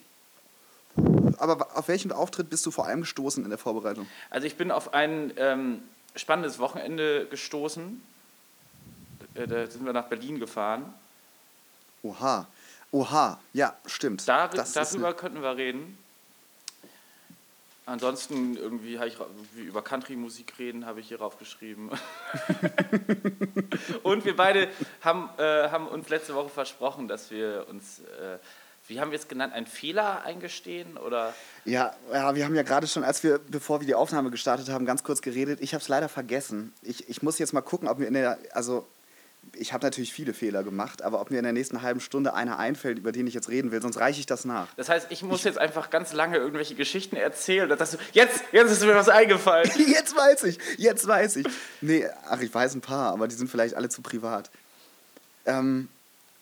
Aber 1.39 1.69
auf 1.77 1.89
welchen 1.89 2.13
Auftritt 2.13 2.51
bist 2.51 2.67
du 2.67 2.71
vor 2.71 2.87
allem 2.87 3.01
gestoßen 3.01 3.43
in 3.45 3.51
der 3.51 3.59
Vorbereitung? 3.59 4.07
Also 4.31 4.47
ich 4.47 4.57
bin 4.57 4.71
auf 4.71 4.93
ein 4.95 5.33
ähm, 5.37 5.83
spannendes 6.15 6.59
Wochenende 6.59 7.27
gestoßen. 7.27 8.03
Äh, 9.35 9.47
Da 9.47 9.67
sind 9.67 9.85
wir 9.87 9.93
nach 9.93 10.07
Berlin 10.07 10.39
gefahren. 10.39 10.93
Oha. 12.03 12.47
Oha. 12.91 13.39
Ja, 13.53 13.77
stimmt. 13.87 14.27
Dar 14.29 14.49
Das 14.49 14.73
darüber 14.73 15.09
eine- 15.09 15.17
könnten 15.17 15.43
wir 15.43 15.57
reden. 15.57 15.99
Ansonsten 17.85 18.57
irgendwie 18.57 18.99
habe 18.99 19.09
ich 19.09 19.17
über 19.57 19.83
Country-Musik 19.83 20.55
reden, 20.59 20.87
habe 20.87 21.01
ich 21.01 21.09
hier 21.09 21.19
raufgeschrieben. 21.21 21.91
Und 24.05 24.25
wir 24.25 24.37
beide 24.37 24.69
haben, 25.01 25.29
äh, 25.39 25.69
haben 25.69 25.89
uns 25.89 26.09
letzte 26.09 26.35
Woche 26.35 26.49
versprochen, 26.49 27.09
dass 27.09 27.31
wir 27.33 27.67
uns, 27.69 27.99
äh, 28.21 28.39
wie 28.87 29.01
haben 29.01 29.11
wir 29.11 29.19
es 29.19 29.27
genannt, 29.27 29.53
einen 29.53 29.67
Fehler 29.67 30.23
eingestehen? 30.25 30.97
Oder 30.97 31.35
Ja, 31.65 31.93
ja, 32.13 32.35
wir 32.37 32.45
haben 32.45 32.55
ja 32.55 32.63
gerade 32.63 32.87
schon, 32.87 33.03
als 33.03 33.25
wir, 33.25 33.39
bevor 33.39 33.81
wir 33.81 33.87
die 33.87 33.97
Aufnahme 33.97 34.31
gestartet 34.31 34.69
haben, 34.69 34.87
ganz 34.87 35.03
kurz 35.03 35.21
geredet. 35.21 35.59
Ich 35.61 35.75
habe 35.75 35.83
es 35.83 35.89
leider 35.89 36.09
vergessen. 36.09 36.73
Ich, 36.83 37.09
ich 37.09 37.23
muss 37.23 37.41
jetzt 37.41 37.53
mal 37.53 37.63
gucken, 37.63 37.89
ob 37.89 37.99
mir 37.99 38.07
in 38.07 38.15
der, 38.15 38.39
also 38.53 38.87
ich 39.55 39.73
habe 39.73 39.85
natürlich 39.85 40.13
viele 40.13 40.35
Fehler 40.35 40.63
gemacht, 40.63 41.03
aber 41.03 41.21
ob 41.21 41.31
mir 41.31 41.39
in 41.39 41.45
der 41.45 41.53
nächsten 41.53 41.83
halben 41.83 42.01
Stunde 42.01 42.35
einer 42.35 42.59
einfällt, 42.59 42.99
über 42.99 43.13
den 43.13 43.27
ich 43.27 43.35
jetzt 43.35 43.49
reden 43.49 43.71
will, 43.71 43.83
sonst 43.83 43.99
reiche 43.99 44.21
ich 44.21 44.27
das 44.27 44.45
nach. 44.45 44.69
das 44.77 44.89
heißt, 44.89 45.09
ich 45.11 45.23
muss 45.23 45.45
jetzt 45.45 45.59
einfach 45.59 45.91
ganz 45.91 46.13
lange 46.13 46.37
irgendwelche 46.37 46.75
Geschichten 46.75 47.17
erzählen. 47.17 47.69
Dass 47.69 47.93
du, 47.93 47.99
jetzt, 48.13 48.45
jetzt 48.53 48.71
ist 48.71 48.83
mir 48.85 48.95
was 48.95 49.09
eingefallen. 49.09 49.71
Jetzt 49.93 50.17
weiß 50.17 50.45
ich, 50.45 50.59
jetzt 50.79 51.07
weiß 51.07 51.37
ich. 51.37 51.47
Nee, 51.81 52.07
ach, 52.29 52.41
ich 52.41 52.53
weiß 52.53 52.75
ein 52.75 52.81
paar, 52.81 53.13
aber 53.13 53.29
die 53.29 53.35
sind 53.35 53.51
vielleicht 53.51 53.75
alle 53.75 53.89
zu 53.89 54.03
privat. 54.03 54.51
Ähm, 55.45 55.89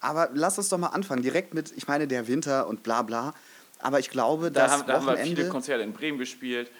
aber 0.01 0.31
lass 0.33 0.59
uns 0.59 0.69
doch 0.69 0.79
mal 0.79 0.89
anfangen, 0.89 1.23
direkt 1.23 1.53
mit, 1.55 1.73
ich 1.77 1.87
meine, 1.89 2.07
der 2.07 2.27
Winter 2.29 2.67
und 2.67 2.83
bla 2.83 3.03
bla. 3.03 3.35
Aber 3.81 3.99
ich 3.99 4.11
glaube, 4.11 4.51
Da 4.51 4.65
das 4.65 4.73
haben, 4.73 4.87
da 4.87 4.95
haben 4.95 5.07
wir 5.07 5.13
viele 5.17 5.25
Wochenende, 5.25 5.49
Konzerte 5.49 5.83
in 5.83 5.93
Bremen 5.93 6.19
gespielt. 6.19 6.71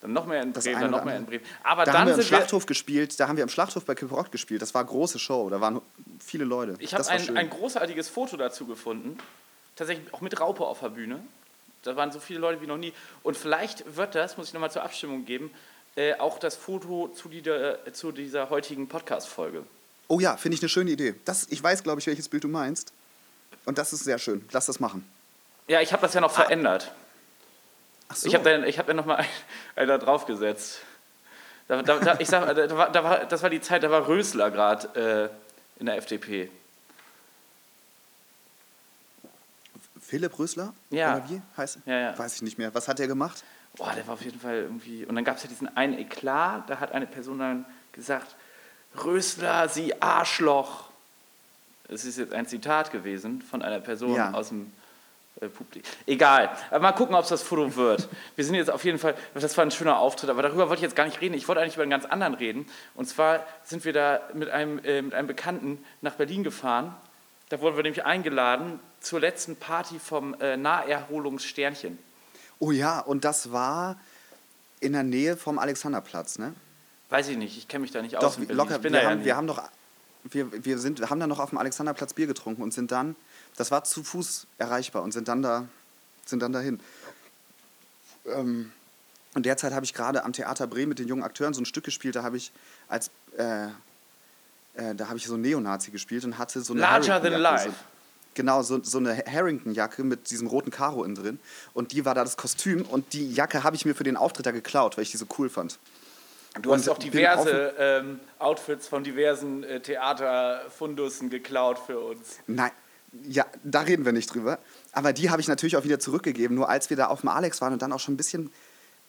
Dann 0.00 0.12
noch 0.12 0.26
mehr 0.26 0.42
in 0.42 0.52
Das 0.52 0.64
Bremen, 0.64 0.80
dann 0.80 0.90
noch 0.90 1.04
mehr 1.04 1.16
in. 1.16 1.26
Bremen. 1.26 1.44
Aber 1.64 1.84
da 1.84 1.92
dann 1.92 2.00
haben 2.00 2.06
wir 2.08 2.14
im 2.14 2.20
sind 2.20 2.30
wir, 2.30 2.36
Schlachthof 2.36 2.66
gespielt, 2.66 3.18
da 3.18 3.26
haben 3.26 3.36
wir 3.36 3.42
im 3.42 3.48
Schlachthof 3.48 3.84
bei 3.84 3.94
Kiprot 3.94 4.30
gespielt. 4.30 4.62
Das 4.62 4.74
war 4.74 4.82
eine 4.82 4.90
große 4.90 5.18
Show, 5.18 5.50
da 5.50 5.60
waren 5.60 5.80
viele 6.24 6.44
Leute. 6.44 6.76
Ich 6.78 6.94
habe 6.94 7.06
ein, 7.08 7.36
ein 7.36 7.50
großartiges 7.50 8.08
Foto 8.08 8.36
dazu 8.36 8.66
gefunden. 8.66 9.18
Tatsächlich 9.74 10.12
auch 10.14 10.20
mit 10.20 10.40
Raupe 10.40 10.64
auf 10.64 10.80
der 10.80 10.90
Bühne. 10.90 11.20
Da 11.82 11.96
waren 11.96 12.12
so 12.12 12.20
viele 12.20 12.40
Leute 12.40 12.60
wie 12.60 12.66
noch 12.66 12.76
nie. 12.76 12.92
Und 13.22 13.36
vielleicht 13.36 13.96
wird 13.96 14.14
das, 14.14 14.36
muss 14.36 14.48
ich 14.48 14.54
nochmal 14.54 14.70
zur 14.70 14.82
Abstimmung 14.82 15.24
geben, 15.24 15.50
äh, 15.96 16.14
auch 16.14 16.38
das 16.38 16.56
Foto 16.56 17.08
zu, 17.08 17.28
die, 17.28 17.38
äh, 17.38 17.92
zu 17.92 18.12
dieser 18.12 18.50
heutigen 18.50 18.88
Podcast-Folge. 18.88 19.64
Oh 20.08 20.20
ja, 20.20 20.36
finde 20.36 20.56
ich 20.56 20.62
eine 20.62 20.68
schöne 20.68 20.90
Idee. 20.90 21.14
Das, 21.24 21.46
ich 21.50 21.62
weiß, 21.62 21.82
glaube 21.82 22.00
ich, 22.00 22.06
welches 22.06 22.28
Bild 22.28 22.44
du 22.44 22.48
meinst. 22.48 22.92
Und 23.64 23.78
das 23.78 23.92
ist 23.92 24.04
sehr 24.04 24.18
schön. 24.18 24.44
Lass 24.52 24.66
das 24.66 24.80
machen. 24.80 25.08
Ja, 25.66 25.80
ich 25.80 25.92
habe 25.92 26.02
das 26.02 26.14
ja 26.14 26.20
noch 26.20 26.30
verändert. 26.30 26.92
So. 28.14 28.26
Ich 28.28 28.34
habe 28.34 28.44
da, 28.44 28.64
ich 28.64 28.78
hab 28.78 28.86
da 28.86 28.94
nochmal 28.94 29.16
einen, 29.18 29.28
einen 29.76 29.88
da 29.88 29.98
draufgesetzt. 29.98 30.80
Da, 31.68 31.82
da, 31.82 31.98
da, 31.98 32.16
ich 32.18 32.28
sag, 32.28 32.54
da 32.54 32.76
war, 32.76 32.90
da 32.90 33.04
war, 33.04 33.24
das 33.26 33.42
war 33.42 33.50
die 33.50 33.60
Zeit, 33.60 33.82
da 33.82 33.90
war 33.90 34.08
Rösler 34.08 34.50
gerade 34.50 35.30
äh, 35.78 35.80
in 35.80 35.86
der 35.86 35.96
FDP. 35.96 36.50
Philipp 40.00 40.38
Rösler? 40.38 40.72
Ja. 40.88 41.22
Wie 41.28 41.42
heißt 41.56 41.80
Ja, 41.84 41.98
ja. 41.98 42.18
Weiß 42.18 42.36
ich 42.36 42.42
nicht 42.42 42.56
mehr. 42.56 42.74
Was 42.74 42.88
hat 42.88 42.98
er 42.98 43.06
gemacht? 43.06 43.44
Boah, 43.76 43.92
der 43.94 44.06
war 44.06 44.14
auf 44.14 44.22
jeden 44.22 44.40
Fall 44.40 44.56
irgendwie. 44.56 45.04
Und 45.04 45.14
dann 45.14 45.24
gab 45.24 45.36
es 45.36 45.42
ja 45.42 45.48
diesen 45.50 45.76
einen 45.76 45.98
Eklat, 45.98 46.68
da 46.70 46.80
hat 46.80 46.92
eine 46.92 47.06
Person 47.06 47.38
dann 47.38 47.66
gesagt: 47.92 48.34
Rösler, 49.04 49.68
Sie 49.68 50.00
Arschloch. 50.00 50.88
Das 51.88 52.04
ist 52.04 52.16
jetzt 52.18 52.32
ein 52.32 52.46
Zitat 52.46 52.90
gewesen 52.90 53.42
von 53.42 53.62
einer 53.62 53.80
Person 53.80 54.14
Ja. 54.14 54.32
aus 54.32 54.48
dem 54.48 54.72
äh. 55.40 55.48
Egal. 56.06 56.50
Aber 56.70 56.80
mal 56.80 56.92
gucken, 56.92 57.14
ob 57.14 57.22
es 57.22 57.28
das 57.28 57.42
Foto 57.42 57.76
wird. 57.76 58.08
Wir 58.36 58.44
sind 58.44 58.54
jetzt 58.54 58.70
auf 58.70 58.84
jeden 58.84 58.98
Fall. 58.98 59.14
Das 59.34 59.56
war 59.56 59.64
ein 59.64 59.70
schöner 59.70 59.98
Auftritt, 59.98 60.30
aber 60.30 60.42
darüber 60.42 60.68
wollte 60.68 60.80
ich 60.80 60.82
jetzt 60.82 60.96
gar 60.96 61.04
nicht 61.04 61.20
reden. 61.20 61.34
Ich 61.34 61.48
wollte 61.48 61.60
eigentlich 61.60 61.74
über 61.74 61.82
einen 61.82 61.90
ganz 61.90 62.04
anderen 62.04 62.34
reden. 62.34 62.66
Und 62.94 63.06
zwar 63.06 63.44
sind 63.64 63.84
wir 63.84 63.92
da 63.92 64.20
mit 64.34 64.50
einem, 64.50 64.78
äh, 64.84 65.02
mit 65.02 65.14
einem 65.14 65.28
Bekannten 65.28 65.84
nach 66.00 66.14
Berlin 66.14 66.44
gefahren. 66.44 66.94
Da 67.48 67.60
wurden 67.60 67.76
wir 67.76 67.82
nämlich 67.82 68.04
eingeladen 68.04 68.80
zur 69.00 69.20
letzten 69.20 69.56
Party 69.56 69.98
vom 69.98 70.34
äh, 70.40 70.56
Naherholungssternchen. 70.56 71.98
Oh 72.58 72.72
ja, 72.72 73.00
und 73.00 73.24
das 73.24 73.52
war 73.52 73.98
in 74.80 74.92
der 74.92 75.02
Nähe 75.02 75.36
vom 75.36 75.58
Alexanderplatz, 75.58 76.38
ne? 76.38 76.54
Weiß 77.10 77.28
ich 77.28 77.38
nicht, 77.38 77.56
ich 77.56 77.68
kenne 77.68 77.82
mich 77.82 77.90
da 77.90 78.02
nicht 78.02 78.16
aus. 78.16 78.36
Doch, 78.36 78.48
locker. 78.48 78.82
Wir 78.82 78.90
ja 78.90 79.10
haben, 79.10 79.24
wir 79.24 79.36
haben 79.36 79.46
doch, 79.46 79.62
wir, 80.24 80.64
wir 80.64 80.78
sind, 80.78 81.00
wir 81.00 81.08
haben 81.08 81.20
dann 81.20 81.30
noch 81.30 81.38
auf 81.38 81.50
dem 81.50 81.58
Alexanderplatz 81.58 82.12
Bier 82.12 82.26
getrunken 82.26 82.62
und 82.62 82.74
sind 82.74 82.92
dann, 82.92 83.16
das 83.58 83.70
war 83.70 83.84
zu 83.84 84.04
Fuß 84.04 84.46
erreichbar 84.56 85.02
und 85.02 85.12
sind 85.12 85.28
dann 85.28 85.42
da, 85.42 85.66
sind 86.24 86.40
dann 86.40 86.52
dahin. 86.52 86.80
Ähm, 88.26 88.72
und 89.34 89.46
derzeit 89.46 89.72
habe 89.72 89.84
ich 89.84 89.94
gerade 89.94 90.24
am 90.24 90.32
Theater 90.32 90.66
Bremen 90.66 90.90
mit 90.90 90.98
den 90.98 91.08
jungen 91.08 91.24
Akteuren 91.24 91.54
so 91.54 91.60
ein 91.60 91.66
Stück 91.66 91.84
gespielt, 91.84 92.16
da 92.16 92.22
habe 92.22 92.36
ich 92.36 92.52
als, 92.88 93.10
äh, 93.36 93.66
äh, 94.74 94.94
da 94.94 95.08
habe 95.08 95.18
ich 95.18 95.26
so 95.26 95.34
einen 95.34 95.42
Neonazi 95.42 95.90
gespielt 95.90 96.24
und 96.24 96.38
hatte 96.38 96.60
so 96.60 96.72
eine 96.72 96.82
Larger 96.82 97.20
than 97.20 97.34
life. 97.34 97.68
So, 97.70 97.74
genau, 98.34 98.62
so, 98.62 98.82
so 98.82 98.98
eine 98.98 99.16
Harrington-Jacke 99.26 100.04
mit 100.04 100.30
diesem 100.30 100.46
roten 100.46 100.70
Karo 100.70 101.02
innen 101.02 101.16
drin. 101.16 101.40
Und 101.74 101.92
die 101.92 102.04
war 102.04 102.14
da 102.14 102.22
das 102.22 102.36
Kostüm 102.36 102.82
und 102.82 103.12
die 103.12 103.32
Jacke 103.32 103.64
habe 103.64 103.74
ich 103.74 103.84
mir 103.84 103.94
für 103.94 104.04
den 104.04 104.16
Auftritt 104.16 104.46
da 104.46 104.52
geklaut, 104.52 104.96
weil 104.96 105.02
ich 105.02 105.10
die 105.10 105.16
so 105.16 105.26
cool 105.38 105.50
fand. 105.50 105.78
Du 106.62 106.72
hast 106.72 106.88
und 106.88 106.94
auch 106.94 106.98
diverse 106.98 107.74
ähm, 107.78 108.20
Outfits 108.38 108.88
von 108.88 109.04
diversen 109.04 109.64
äh, 109.64 109.80
Theaterfundussen 109.80 111.28
geklaut 111.28 111.78
für 111.78 112.00
uns. 112.00 112.38
Nein, 112.46 112.72
ja, 113.26 113.46
da 113.64 113.80
reden 113.82 114.04
wir 114.04 114.12
nicht 114.12 114.32
drüber. 114.32 114.58
Aber 114.92 115.12
die 115.12 115.30
habe 115.30 115.40
ich 115.40 115.48
natürlich 115.48 115.76
auch 115.76 115.84
wieder 115.84 115.98
zurückgegeben. 115.98 116.56
Nur 116.56 116.68
als 116.68 116.90
wir 116.90 116.96
da 116.96 117.06
auf 117.06 117.20
dem 117.20 117.28
Alex 117.28 117.60
waren 117.60 117.72
und 117.72 117.82
dann 117.82 117.92
auch 117.92 118.00
schon 118.00 118.14
ein 118.14 118.16
bisschen 118.16 118.52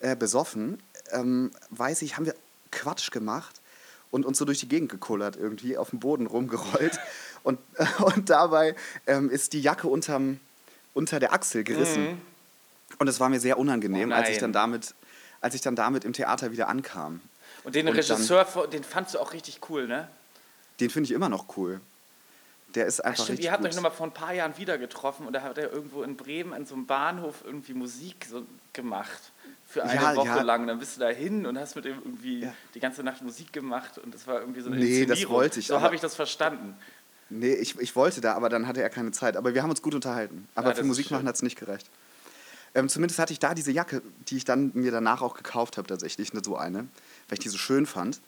äh, 0.00 0.16
besoffen, 0.16 0.78
ähm, 1.10 1.50
weiß 1.70 2.02
ich, 2.02 2.16
haben 2.16 2.26
wir 2.26 2.34
Quatsch 2.70 3.10
gemacht 3.10 3.60
und 4.10 4.24
uns 4.24 4.38
so 4.38 4.44
durch 4.44 4.60
die 4.60 4.68
Gegend 4.68 4.90
gekullert 4.90 5.36
irgendwie, 5.36 5.76
auf 5.76 5.90
dem 5.90 6.00
Boden 6.00 6.26
rumgerollt. 6.26 6.98
und, 7.42 7.58
und 7.98 8.30
dabei 8.30 8.74
ähm, 9.06 9.30
ist 9.30 9.52
die 9.52 9.60
Jacke 9.60 9.88
unterm, 9.88 10.40
unter 10.94 11.20
der 11.20 11.32
Achsel 11.32 11.64
gerissen. 11.64 12.20
Und 12.98 13.08
es 13.08 13.20
war 13.20 13.28
mir 13.28 13.40
sehr 13.40 13.58
unangenehm, 13.58 14.10
Oh 14.10 14.14
als 14.14 14.30
ich 14.30 14.38
dann 14.38 14.52
damit 14.52 14.94
als 15.40 15.54
ich 15.54 15.60
dann 15.60 15.76
damit 15.76 16.04
im 16.04 16.12
Theater 16.12 16.52
wieder 16.52 16.68
ankam. 16.68 17.20
Und 17.64 17.74
den 17.74 17.88
Und 17.88 17.96
Regisseur, 17.96 18.46
den 18.72 18.84
fandst 18.84 19.14
du 19.14 19.18
auch 19.18 19.32
richtig 19.32 19.60
cool, 19.68 19.86
ne? 19.86 20.08
Den 20.78 20.90
finde 20.90 21.08
ich 21.08 21.12
immer 21.12 21.28
noch 21.28 21.56
cool. 21.56 21.80
Der 22.74 22.86
ist 22.86 23.00
Ach, 23.00 23.08
einfach 23.10 23.24
stimmt, 23.24 23.38
richtig 23.38 23.44
ihr 23.46 23.52
habt 23.52 23.62
gut. 23.62 23.70
euch 23.70 23.76
nochmal 23.76 23.90
vor 23.92 24.06
ein 24.06 24.12
paar 24.14 24.32
Jahren 24.32 24.56
wieder 24.56 24.78
getroffen 24.78 25.26
und 25.26 25.32
da 25.32 25.42
hat 25.42 25.58
er 25.58 25.72
irgendwo 25.72 26.02
in 26.02 26.16
Bremen 26.16 26.52
an 26.52 26.66
so 26.66 26.74
einem 26.74 26.86
Bahnhof 26.86 27.42
irgendwie 27.44 27.74
Musik 27.74 28.26
so 28.30 28.44
gemacht. 28.72 29.32
Für 29.66 29.84
eine 29.84 29.94
Ja, 30.00 30.16
Woche 30.16 30.26
ja. 30.26 30.42
lang. 30.42 30.66
Dann 30.66 30.78
bist 30.78 30.96
du 30.96 31.00
da 31.00 31.08
hin 31.08 31.46
und 31.46 31.58
hast 31.58 31.76
mit 31.76 31.84
ihm 31.86 31.98
irgendwie 32.04 32.40
Ja. 32.42 32.54
die 32.74 32.80
ganze 32.80 33.02
Nacht 33.02 33.22
Musik 33.22 33.52
gemacht 33.52 33.98
und 33.98 34.14
das 34.14 34.26
war 34.26 34.40
irgendwie 34.40 34.60
so 34.60 34.70
eine 34.70 34.80
Nee, 34.80 35.06
das 35.06 35.28
wollte 35.28 35.60
ich, 35.60 35.66
So 35.68 35.80
habe 35.80 35.94
ich 35.94 36.00
das 36.00 36.14
verstanden. 36.14 36.76
Nee, 37.28 37.54
ich, 37.54 37.78
ich 37.78 37.94
wollte 37.94 38.20
da, 38.20 38.34
aber 38.34 38.48
dann 38.48 38.66
hatte 38.66 38.82
er 38.82 38.90
keine 38.90 39.12
Zeit. 39.12 39.36
Aber 39.36 39.54
wir 39.54 39.62
haben 39.62 39.70
uns 39.70 39.82
gut 39.82 39.94
unterhalten. 39.94 40.48
Aber 40.56 40.70
Ja, 40.70 40.74
für 40.74 40.82
Musik 40.84 41.10
machen 41.12 41.28
hat 41.28 41.36
es 41.36 41.42
nicht 41.42 41.56
gerecht. 41.58 41.88
Ähm, 42.74 42.88
zumindest 42.88 43.18
hatte 43.20 43.32
ich 43.32 43.38
da 43.40 43.54
diese 43.54 43.70
Jacke, 43.72 44.02
die 44.28 44.36
ich 44.36 44.44
dann 44.44 44.70
mir 44.74 44.90
danach 44.92 45.22
auch 45.22 45.34
gekauft 45.34 45.76
habe, 45.76 45.86
tatsächlich, 45.88 46.32
ne, 46.34 46.40
so 46.44 46.56
eine, 46.56 46.78
weil 47.28 47.34
ich 47.34 47.38
die 47.40 47.48
so 47.48 47.58
schön 47.58 47.86
fand. 47.86 48.20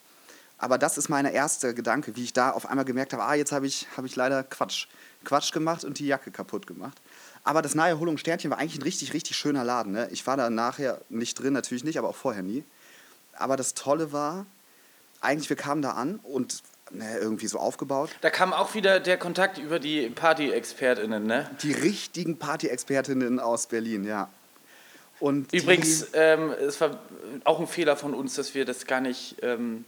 Aber 0.62 0.78
das 0.78 0.96
ist 0.96 1.08
mein 1.08 1.24
erster 1.26 1.72
Gedanke, 1.74 2.14
wie 2.14 2.22
ich 2.22 2.32
da 2.32 2.50
auf 2.50 2.66
einmal 2.66 2.84
gemerkt 2.84 3.12
habe, 3.12 3.24
ah, 3.24 3.34
jetzt 3.34 3.50
habe 3.50 3.66
ich, 3.66 3.88
hab 3.96 4.04
ich 4.04 4.14
leider 4.14 4.44
Quatsch, 4.44 4.86
Quatsch 5.24 5.50
gemacht 5.50 5.84
und 5.84 5.98
die 5.98 6.06
Jacke 6.06 6.30
kaputt 6.30 6.68
gemacht. 6.68 6.96
Aber 7.42 7.62
das 7.62 7.74
Naherholung 7.74 8.16
Sternchen 8.16 8.48
war 8.52 8.58
eigentlich 8.58 8.78
ein 8.78 8.82
richtig, 8.82 9.12
richtig 9.12 9.36
schöner 9.36 9.64
Laden. 9.64 9.90
Ne? 9.90 10.08
Ich 10.12 10.24
war 10.28 10.36
da 10.36 10.50
nachher 10.50 11.00
nicht 11.08 11.34
drin, 11.34 11.52
natürlich 11.52 11.82
nicht, 11.82 11.98
aber 11.98 12.08
auch 12.08 12.14
vorher 12.14 12.44
nie. 12.44 12.62
Aber 13.32 13.56
das 13.56 13.74
Tolle 13.74 14.12
war, 14.12 14.46
eigentlich, 15.20 15.48
wir 15.48 15.56
kamen 15.56 15.82
da 15.82 15.94
an 15.94 16.20
und 16.22 16.62
ne, 16.92 17.18
irgendwie 17.18 17.48
so 17.48 17.58
aufgebaut. 17.58 18.10
Da 18.20 18.30
kam 18.30 18.52
auch 18.52 18.74
wieder 18.74 19.00
der 19.00 19.16
Kontakt 19.18 19.58
über 19.58 19.80
die 19.80 20.10
Party-ExpertInnen, 20.10 21.26
ne? 21.26 21.50
Die 21.64 21.72
richtigen 21.72 22.38
Party-Expertinnen 22.38 23.40
aus 23.40 23.66
Berlin, 23.66 24.04
ja. 24.04 24.30
Und 25.18 25.50
die- 25.50 25.56
Übrigens, 25.58 26.06
ähm, 26.12 26.52
es 26.52 26.80
war 26.80 27.00
auch 27.42 27.58
ein 27.58 27.66
Fehler 27.66 27.96
von 27.96 28.14
uns, 28.14 28.34
dass 28.36 28.54
wir 28.54 28.64
das 28.64 28.86
gar 28.86 29.00
nicht 29.00 29.36
ähm, 29.42 29.84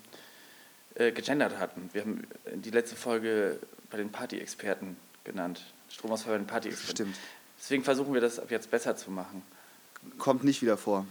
äh, 0.96 1.12
gegendert 1.12 1.58
hatten. 1.58 1.90
Wir 1.92 2.02
haben 2.02 2.26
die 2.54 2.70
letzte 2.70 2.96
Folge 2.96 3.58
bei 3.90 3.96
den 3.98 4.10
Party-Experten 4.10 4.96
genannt. 5.24 5.60
Stromausfall 5.90 6.32
bei 6.34 6.38
den 6.38 6.46
Party-Experten. 6.46 6.90
Stimmt. 6.92 7.16
Deswegen 7.60 7.84
versuchen 7.84 8.12
wir 8.14 8.20
das 8.20 8.38
ab 8.38 8.50
jetzt 8.50 8.70
besser 8.70 8.96
zu 8.96 9.10
machen. 9.10 9.42
kommt 10.18 10.44
nicht 10.44 10.60
wieder 10.62 10.76
vor. 10.76 11.06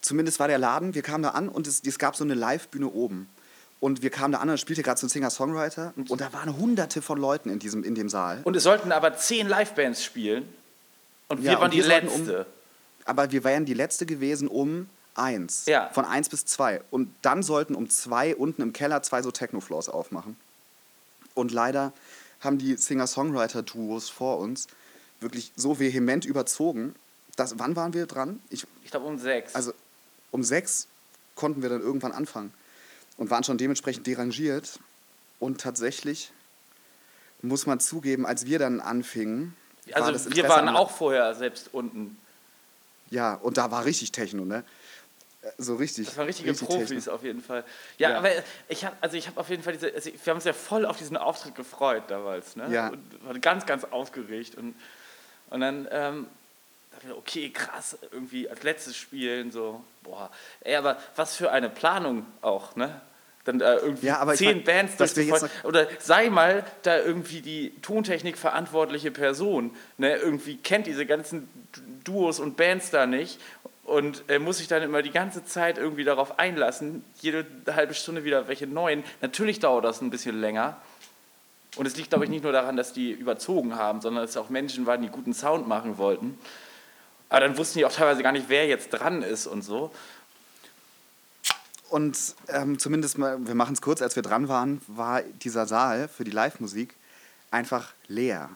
Zumindest 0.00 0.38
war 0.38 0.48
der 0.48 0.58
Laden, 0.58 0.94
wir 0.94 1.02
kamen 1.02 1.22
da 1.22 1.30
an 1.30 1.48
und 1.48 1.66
es, 1.66 1.82
es 1.84 1.98
gab 1.98 2.16
so 2.16 2.24
eine 2.24 2.34
Live-Bühne 2.34 2.88
oben. 2.88 3.28
Und 3.80 4.02
wir 4.02 4.10
kamen 4.10 4.32
da 4.32 4.38
an 4.38 4.48
und 4.48 4.58
spielte 4.58 4.82
gerade 4.82 4.98
so 4.98 5.06
ein 5.06 5.10
Singer-Songwriter. 5.10 5.92
Und 6.08 6.20
da 6.20 6.32
waren 6.32 6.56
hunderte 6.56 7.02
von 7.02 7.18
Leuten 7.18 7.50
in, 7.50 7.58
diesem, 7.58 7.84
in 7.84 7.94
dem 7.94 8.08
Saal. 8.08 8.40
Und 8.44 8.56
es 8.56 8.62
sollten 8.62 8.90
aber 8.92 9.16
zehn 9.16 9.46
Live-Bands 9.48 10.02
spielen. 10.02 10.48
Und 11.28 11.42
wir 11.42 11.52
Ja, 11.52 11.56
waren 11.58 11.64
und 11.66 11.74
die 11.74 11.78
wir 11.78 11.84
sollten 11.84 12.08
um- 12.08 12.26
letzte. 12.26 12.46
Aber 13.04 13.30
wir 13.32 13.44
wären 13.44 13.64
die 13.66 13.74
letzte 13.74 14.06
gewesen 14.06 14.48
um 14.48 14.88
eins. 15.18 15.66
Ja. 15.66 15.88
Von 15.90 16.04
eins 16.04 16.28
bis 16.28 16.44
zwei. 16.46 16.82
Und 16.90 17.14
dann 17.22 17.42
sollten 17.42 17.74
um 17.74 17.88
zwei 17.90 18.34
unten 18.34 18.62
im 18.62 18.72
Keller 18.72 19.02
zwei 19.02 19.22
so 19.22 19.30
Techno-Floors 19.30 19.88
aufmachen. 19.88 20.36
Und 21.34 21.52
leider 21.52 21.92
haben 22.40 22.58
die 22.58 22.76
Singer-Songwriter-Duos 22.76 24.08
vor 24.08 24.38
uns 24.38 24.68
wirklich 25.20 25.52
so 25.56 25.78
vehement 25.78 26.24
überzogen. 26.24 26.94
Dass, 27.36 27.58
wann 27.58 27.76
waren 27.76 27.92
wir 27.92 28.06
dran? 28.06 28.40
Ich, 28.50 28.66
Ich 28.84 28.90
glaube 28.90 29.06
um 29.06 29.18
sechs. 29.18 29.54
also 29.54 29.72
um 30.30 30.42
sechs 30.42 30.86
konnten 31.34 31.62
wir 31.62 31.68
dann 31.68 31.80
irgendwann 31.80 32.12
anfangen 32.12 32.52
und 33.16 33.30
waren 33.30 33.44
schon 33.44 33.58
dementsprechend 33.58 34.06
derangiert. 34.06 34.80
Und 35.38 35.60
tatsächlich 35.60 36.32
muss 37.42 37.66
man 37.66 37.80
zugeben, 37.80 38.26
als 38.26 38.46
wir 38.46 38.58
dann 38.58 38.80
anfingen, 38.80 39.54
war 39.86 40.02
also 40.02 40.12
das 40.12 40.34
wir 40.34 40.48
waren 40.48 40.68
auch 40.68 40.90
vorher 40.90 41.34
selbst 41.34 41.68
unten. 41.72 42.16
Ja, 43.10 43.34
und 43.34 43.56
da 43.56 43.70
war 43.70 43.84
richtig 43.84 44.12
Techno, 44.12 44.44
ne? 44.44 44.64
Äh, 45.42 45.50
So 45.58 45.76
richtig. 45.76 46.06
Das 46.06 46.16
waren 46.16 46.26
richtige 46.26 46.50
richtig 46.50 46.66
Profis 46.68 46.88
Techno. 46.88 47.12
auf 47.12 47.22
jeden 47.22 47.40
Fall. 47.42 47.64
Ja, 47.98 48.10
Ja. 48.10 48.18
aber 48.18 48.30
ich 48.68 48.84
habe 48.84 48.96
also 49.00 49.16
ich 49.16 49.26
habe 49.26 49.38
auf 49.40 49.48
jeden 49.48 49.62
Fall 49.62 49.72
diese, 49.74 49.92
also 49.94 50.10
wir 50.10 50.30
haben 50.30 50.36
uns 50.36 50.44
ja 50.44 50.52
voll 50.52 50.84
auf 50.86 50.96
diesen 50.98 51.16
Auftritt 51.16 51.54
gefreut 51.54 52.04
damals, 52.08 52.56
ne? 52.56 52.66
Ja. 52.70 52.88
Und 52.88 53.24
waren 53.24 53.40
ganz, 53.40 53.66
ganz 53.66 53.84
aufgeregt 53.84 54.56
und, 54.56 54.74
und 55.50 55.60
dann 55.60 55.86
ähm, 55.90 56.26
dachte 56.92 57.06
ich, 57.08 57.12
okay, 57.12 57.50
krass, 57.50 57.96
irgendwie 58.10 58.48
als 58.48 58.62
letztes 58.62 58.96
Spielen 58.96 59.50
so, 59.52 59.82
boah, 60.02 60.30
ey, 60.60 60.76
aber 60.76 60.96
was 61.14 61.36
für 61.36 61.50
eine 61.52 61.68
Planung 61.70 62.26
auch, 62.42 62.76
ne? 62.76 63.00
Dann 63.44 63.60
da 63.60 63.76
irgendwie 63.78 64.06
Ja, 64.08 64.18
aber 64.18 64.32
ich 64.32 64.38
zehn 64.38 64.56
mein, 64.56 64.64
Bands 64.64 64.96
durchzufeuern. 64.96 65.48
Oder 65.62 65.86
sei 66.00 66.30
mal 66.30 66.64
da 66.82 66.98
irgendwie 66.98 67.42
die 67.42 67.70
Tontechnik 67.80 68.38
verantwortliche 68.38 69.12
Person, 69.12 69.70
ne? 69.98 70.16
Irgendwie 70.16 70.56
kennt 70.56 70.88
diese 70.88 71.06
ganzen 71.06 71.48
Duos 72.02 72.40
und 72.40 72.56
Bands 72.56 72.90
da 72.90 73.06
nicht 73.06 73.38
und 73.86 74.24
äh, 74.28 74.40
muss 74.40 74.58
sich 74.58 74.66
dann 74.66 74.82
immer 74.82 75.00
die 75.00 75.12
ganze 75.12 75.44
Zeit 75.44 75.78
irgendwie 75.78 76.02
darauf 76.02 76.40
einlassen, 76.40 77.04
jede 77.20 77.46
halbe 77.70 77.94
Stunde 77.94 78.24
wieder 78.24 78.48
welche 78.48 78.66
neuen. 78.66 79.04
Natürlich 79.20 79.60
dauert 79.60 79.84
das 79.84 80.00
ein 80.00 80.10
bisschen 80.10 80.40
länger. 80.40 80.76
Und 81.76 81.86
es 81.86 81.96
liegt, 81.96 82.08
glaube 82.08 82.24
ich, 82.24 82.30
nicht 82.30 82.42
nur 82.42 82.52
daran, 82.52 82.76
dass 82.76 82.92
die 82.92 83.12
überzogen 83.12 83.76
haben, 83.76 84.00
sondern 84.00 84.24
dass 84.24 84.30
es 84.30 84.36
auch 84.36 84.48
Menschen 84.50 84.86
waren, 84.86 85.02
die 85.02 85.08
guten 85.08 85.34
Sound 85.34 85.68
machen 85.68 85.98
wollten. 85.98 86.36
Aber 87.28 87.40
dann 87.40 87.56
wussten 87.56 87.78
die 87.78 87.84
auch 87.84 87.92
teilweise 87.92 88.22
gar 88.22 88.32
nicht, 88.32 88.48
wer 88.48 88.66
jetzt 88.66 88.90
dran 88.90 89.22
ist 89.22 89.46
und 89.46 89.62
so. 89.62 89.92
Und 91.88 92.18
ähm, 92.48 92.80
zumindest 92.80 93.18
mal, 93.18 93.38
wir 93.46 93.54
machen 93.54 93.74
es 93.74 93.82
kurz, 93.82 94.02
als 94.02 94.16
wir 94.16 94.24
dran 94.24 94.48
waren, 94.48 94.80
war 94.88 95.22
dieser 95.22 95.66
Saal 95.66 96.08
für 96.08 96.24
die 96.24 96.32
Live-Musik 96.32 96.94
einfach 97.52 97.92
leer. 98.08 98.50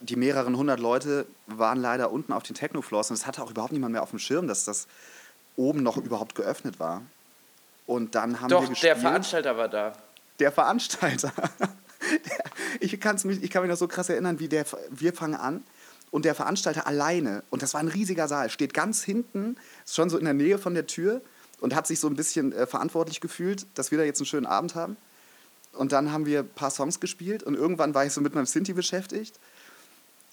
Die 0.00 0.16
mehreren 0.16 0.56
hundert 0.56 0.80
Leute 0.80 1.26
waren 1.46 1.80
leider 1.80 2.10
unten 2.10 2.32
auf 2.32 2.42
den 2.42 2.54
Techno-Floors 2.54 3.10
und 3.10 3.14
es 3.14 3.26
hatte 3.26 3.42
auch 3.42 3.50
überhaupt 3.50 3.72
niemand 3.72 3.92
mehr 3.92 4.02
auf 4.02 4.10
dem 4.10 4.18
Schirm, 4.18 4.48
dass 4.48 4.64
das 4.64 4.86
oben 5.56 5.82
noch 5.82 5.96
überhaupt 5.96 6.34
geöffnet 6.34 6.80
war. 6.80 7.02
Und 7.86 8.14
dann 8.14 8.40
haben 8.40 8.50
wir 8.50 8.56
Doch, 8.56 8.68
gespielt. 8.68 8.82
der 8.82 8.96
Veranstalter 8.96 9.56
war 9.56 9.68
da. 9.68 9.92
Der 10.38 10.52
Veranstalter. 10.52 11.32
Der, 12.08 12.44
ich, 12.78 13.00
kann's 13.00 13.24
mich, 13.24 13.42
ich 13.42 13.50
kann 13.50 13.62
mich 13.62 13.70
noch 13.70 13.78
so 13.78 13.88
krass 13.88 14.08
erinnern, 14.08 14.38
wie 14.38 14.46
der, 14.46 14.64
wir 14.90 15.12
fangen 15.12 15.34
an 15.34 15.64
und 16.12 16.24
der 16.24 16.36
Veranstalter 16.36 16.86
alleine, 16.86 17.42
und 17.50 17.62
das 17.62 17.74
war 17.74 17.80
ein 17.80 17.88
riesiger 17.88 18.28
Saal, 18.28 18.48
steht 18.48 18.74
ganz 18.74 19.02
hinten, 19.02 19.56
ist 19.84 19.96
schon 19.96 20.08
so 20.08 20.16
in 20.16 20.24
der 20.24 20.34
Nähe 20.34 20.58
von 20.58 20.74
der 20.74 20.86
Tür 20.86 21.20
und 21.60 21.74
hat 21.74 21.88
sich 21.88 21.98
so 21.98 22.06
ein 22.06 22.14
bisschen 22.14 22.52
äh, 22.52 22.66
verantwortlich 22.66 23.20
gefühlt, 23.20 23.66
dass 23.74 23.90
wir 23.90 23.98
da 23.98 24.04
jetzt 24.04 24.20
einen 24.20 24.26
schönen 24.26 24.46
Abend 24.46 24.76
haben. 24.76 24.96
Und 25.72 25.90
dann 25.90 26.12
haben 26.12 26.26
wir 26.26 26.40
ein 26.40 26.48
paar 26.48 26.70
Songs 26.70 27.00
gespielt 27.00 27.42
und 27.42 27.54
irgendwann 27.54 27.94
war 27.94 28.04
ich 28.04 28.12
so 28.12 28.20
mit 28.20 28.34
meinem 28.34 28.46
Sinti 28.46 28.72
beschäftigt 28.72 29.40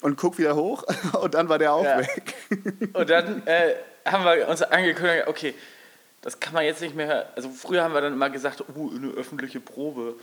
und 0.03 0.17
guck 0.17 0.37
wieder 0.37 0.55
hoch 0.55 0.83
und 1.21 1.33
dann 1.33 1.49
war 1.49 1.57
der 1.57 1.73
auch 1.73 1.83
Ja. 1.83 1.99
weg. 1.99 2.33
Und 2.93 3.09
dann 3.09 3.45
äh, 3.47 3.75
haben 4.05 4.23
wir 4.25 4.47
uns 4.47 4.61
angekündigt, 4.61 5.27
okay, 5.27 5.53
das 6.21 6.39
kann 6.39 6.53
man 6.53 6.63
jetzt 6.65 6.81
nicht 6.81 6.95
mehr. 6.95 7.29
Also 7.35 7.49
früher 7.49 7.83
haben 7.83 7.93
wir 7.93 8.01
dann 8.01 8.13
immer 8.13 8.29
gesagt, 8.29 8.63
uh, 8.75 8.91
eine 8.95 9.11
öffentliche 9.11 9.59
Probe. 9.59 10.15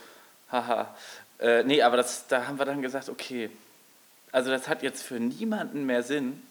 Haha. 0.51 0.95
Äh, 1.39 1.65
nee, 1.65 1.83
aber 1.83 1.97
das, 1.97 2.27
da 2.29 2.47
haben 2.47 2.59
wir 2.59 2.65
dann 2.67 2.83
gesagt, 2.83 3.09
okay, 3.09 3.51
also 4.33 4.51
das 4.51 4.69
hat 4.69 4.83
jetzt 4.83 5.03
für 5.03 5.19
niemanden 5.19 5.87
mehr 5.87 6.03
Sinn. 6.03 6.43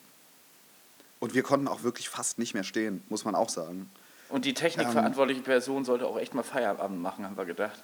Und 1.20 1.34
wir 1.34 1.44
konnten 1.44 1.68
auch 1.68 1.84
wirklich 1.84 2.10
fast 2.10 2.40
nicht 2.40 2.54
mehr 2.54 2.64
stehen, 2.64 3.04
muss 3.10 3.26
man 3.26 3.36
auch 3.36 3.50
sagen. 3.50 3.90
Und 4.30 4.46
die 4.46 4.54
technikverantwortliche 4.54 5.42
Person 5.42 5.86
sollte 5.86 6.06
auch 6.08 6.20
echt 6.20 6.34
mal 6.34 6.44
Feierabend 6.44 7.02
machen, 7.02 7.26
haben 7.26 7.38
wir 7.38 7.46
gedacht. 7.46 7.82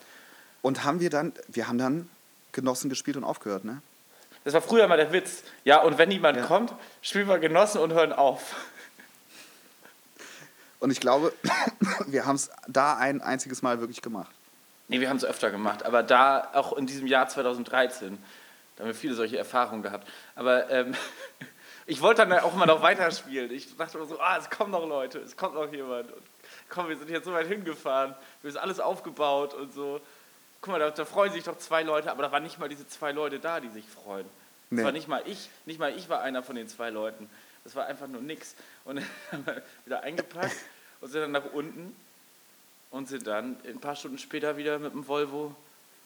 Und 0.61 0.83
haben 0.83 0.99
wir 0.99 1.09
dann, 1.09 1.33
wir 1.47 1.67
haben 1.67 1.77
dann 1.77 2.09
Genossen 2.51 2.89
gespielt 2.89 3.17
und 3.17 3.23
aufgehört, 3.23 3.65
ne? 3.65 3.81
Das 4.45 4.53
war 4.53 4.61
früher 4.61 4.87
mal 4.87 4.95
der 4.95 5.11
Witz. 5.11 5.43
Ja, 5.63 5.81
und 5.81 5.97
wenn 5.97 6.07
niemand 6.07 6.37
Ja. 6.37 6.45
kommt, 6.45 6.73
spielen 7.01 7.27
wir 7.27 7.39
Genossen 7.39 7.81
und 7.81 7.91
hören 7.93 8.13
auf. 8.13 8.55
Und 10.79 10.91
ich 10.91 10.99
glaube, 10.99 11.33
wir 12.07 12.25
haben 12.25 12.35
es 12.35 12.51
da 12.67 12.95
ein 12.95 13.21
einziges 13.21 13.61
Mal 13.61 13.79
wirklich 13.79 14.01
gemacht. 14.01 14.31
Nee, 14.87 14.99
wir 14.99 15.09
haben 15.09 15.17
es 15.17 15.25
öfter 15.25 15.49
gemacht, 15.49 15.83
aber 15.83 16.03
da 16.03 16.49
auch 16.53 16.73
in 16.73 16.85
diesem 16.85 17.07
Jahr 17.07 17.27
2013, 17.27 18.23
da 18.75 18.83
haben 18.83 18.87
wir 18.89 18.95
viele 18.95 19.15
solche 19.15 19.37
Erfahrungen 19.37 19.81
gehabt. 19.81 20.07
Aber 20.35 20.69
ähm, 20.69 20.93
ich 21.87 22.01
wollte 22.01 22.25
dann 22.27 22.39
auch 22.39 22.53
immer 22.53 22.67
noch 22.67 22.83
weiterspielen. 22.83 23.49
Ich 23.51 23.75
dachte 23.75 23.97
immer 23.97 24.05
so, 24.05 24.19
ah, 24.19 24.37
es 24.37 24.51
kommen 24.51 24.69
noch 24.71 24.87
Leute, 24.87 25.17
es 25.19 25.35
kommt 25.35 25.55
noch 25.55 25.71
jemand. 25.73 26.11
Und 26.11 26.21
komm, 26.69 26.87
wir 26.87 26.97
sind 26.97 27.09
jetzt 27.09 27.25
so 27.25 27.33
weit 27.33 27.47
hingefahren, 27.47 28.13
wir 28.43 28.51
sind 28.51 28.61
alles 28.61 28.79
aufgebaut 28.79 29.55
und 29.55 29.73
so. 29.73 30.01
Guck 30.61 30.71
mal, 30.73 30.79
da, 30.79 30.89
da 30.91 31.05
freuen 31.05 31.31
sich 31.31 31.43
doch 31.43 31.57
zwei 31.57 31.83
Leute, 31.83 32.11
aber 32.11 32.23
da 32.23 32.31
waren 32.31 32.43
nicht 32.43 32.59
mal 32.59 32.69
diese 32.69 32.87
zwei 32.87 33.11
Leute 33.11 33.39
da, 33.39 33.59
die 33.59 33.69
sich 33.69 33.85
freuen. 33.85 34.25
Das 34.25 34.77
Nee. 34.79 34.83
war 34.83 34.91
nicht 34.91 35.07
mal 35.07 35.21
ich, 35.25 35.49
nicht 35.65 35.79
mal 35.79 35.95
ich 35.95 36.09
war 36.09 36.21
einer 36.21 36.41
von 36.41 36.55
den 36.55 36.67
zwei 36.67 36.89
Leuten. 36.89 37.29
Das 37.63 37.75
war 37.75 37.85
einfach 37.85 38.07
nur 38.07 38.21
nix. 38.21 38.55
Und 38.83 38.95
dann 38.97 39.05
haben 39.31 39.45
wir 39.45 39.61
wieder 39.85 40.01
eingepackt 40.01 40.55
und 41.01 41.09
sind 41.09 41.21
dann 41.21 41.31
nach 41.31 41.45
unten 41.53 41.95
und 42.89 43.07
sind 43.07 43.27
dann 43.27 43.57
ein 43.67 43.79
paar 43.79 43.95
Stunden 43.95 44.17
später 44.17 44.57
wieder 44.57 44.79
mit 44.79 44.91
dem 44.93 45.07
Volvo. 45.07 45.55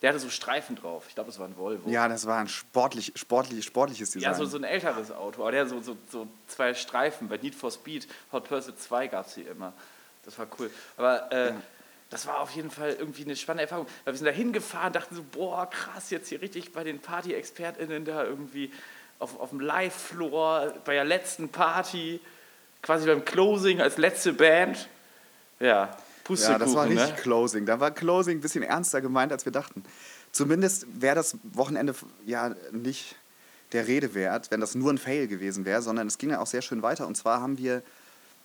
Der 0.01 0.09
hatte 0.09 0.19
so 0.19 0.29
Streifen 0.29 0.75
drauf. 0.77 1.05
Ich 1.09 1.15
glaube, 1.15 1.29
es 1.29 1.39
war 1.39 1.47
ein 1.47 1.57
Volvo. 1.57 1.89
Ja, 1.89 2.07
das 2.07 2.25
war 2.25 2.37
ein 2.39 2.47
sportlich, 2.47 3.11
sportlich, 3.15 3.65
sportliches 3.65 4.11
Design. 4.11 4.31
Ja, 4.31 4.37
so, 4.37 4.45
so 4.45 4.57
ein 4.57 4.63
älteres 4.63 5.11
Auto. 5.11 5.41
Aber 5.41 5.51
der 5.51 5.61
hat 5.61 5.69
so, 5.69 5.81
so, 5.81 5.97
so 6.09 6.27
zwei 6.47 6.73
Streifen. 6.73 7.27
Bei 7.27 7.37
Need 7.37 7.55
for 7.55 7.69
Speed, 7.71 8.07
Hot 8.31 8.47
Pursuit 8.47 8.79
2 8.79 9.07
gab 9.07 9.27
es 9.27 9.33
die 9.35 9.41
immer. 9.41 9.73
Das 10.23 10.37
war 10.39 10.47
cool. 10.57 10.69
Aber 10.95 11.29
äh, 11.33 11.53
das 12.09 12.25
war 12.25 12.39
auf 12.39 12.51
jeden 12.51 12.71
Fall 12.71 12.95
irgendwie 12.97 13.23
eine 13.23 13.35
spannende 13.35 13.63
Erfahrung. 13.63 13.85
Weil 14.03 14.13
wir 14.13 14.17
sind 14.17 14.27
da 14.27 14.31
hingefahren, 14.31 14.93
dachten 14.93 15.15
so, 15.15 15.23
boah, 15.23 15.69
krass, 15.69 16.09
jetzt 16.09 16.29
hier 16.29 16.41
richtig 16.41 16.73
bei 16.73 16.83
den 16.83 16.99
Party-ExpertInnen 16.99 18.03
da 18.05 18.23
irgendwie 18.23 18.71
auf, 19.19 19.39
auf 19.39 19.49
dem 19.49 19.59
Live-Floor, 19.59 20.73
bei 20.85 20.93
der 20.93 21.05
letzten 21.05 21.49
Party, 21.49 22.19
quasi 22.81 23.05
beim 23.05 23.25
Closing 23.25 23.81
als 23.81 23.97
letzte 23.97 24.33
Band. 24.33 24.89
Ja, 25.59 25.95
Pustekuchen, 26.23 26.59
Ja, 26.59 26.65
das 26.65 26.75
war 26.75 26.85
richtig 26.87 27.09
ne? 27.09 27.21
Closing. 27.21 27.65
Da 27.65 27.79
war 27.79 27.91
Closing 27.91 28.37
ein 28.37 28.41
bisschen 28.41 28.63
ernster 28.63 29.01
gemeint, 29.01 29.31
als 29.31 29.45
wir 29.45 29.51
dachten. 29.51 29.83
Zumindest 30.31 30.87
wäre 31.01 31.15
das 31.15 31.37
Wochenende 31.43 31.93
ja 32.25 32.55
nicht 32.71 33.15
der 33.71 33.87
Rede 33.87 34.15
wert, 34.15 34.49
wenn 34.49 34.61
das 34.61 34.73
nur 34.73 34.91
ein 34.91 34.97
Fail 34.97 35.27
gewesen 35.27 35.65
wäre, 35.65 35.81
sondern 35.81 36.07
es 36.07 36.17
ging 36.17 36.31
ja 36.31 36.39
auch 36.39 36.47
sehr 36.47 36.61
schön 36.61 36.81
weiter. 36.81 37.05
Und 37.05 37.15
zwar 37.15 37.41
haben 37.41 37.57
wir, 37.57 37.83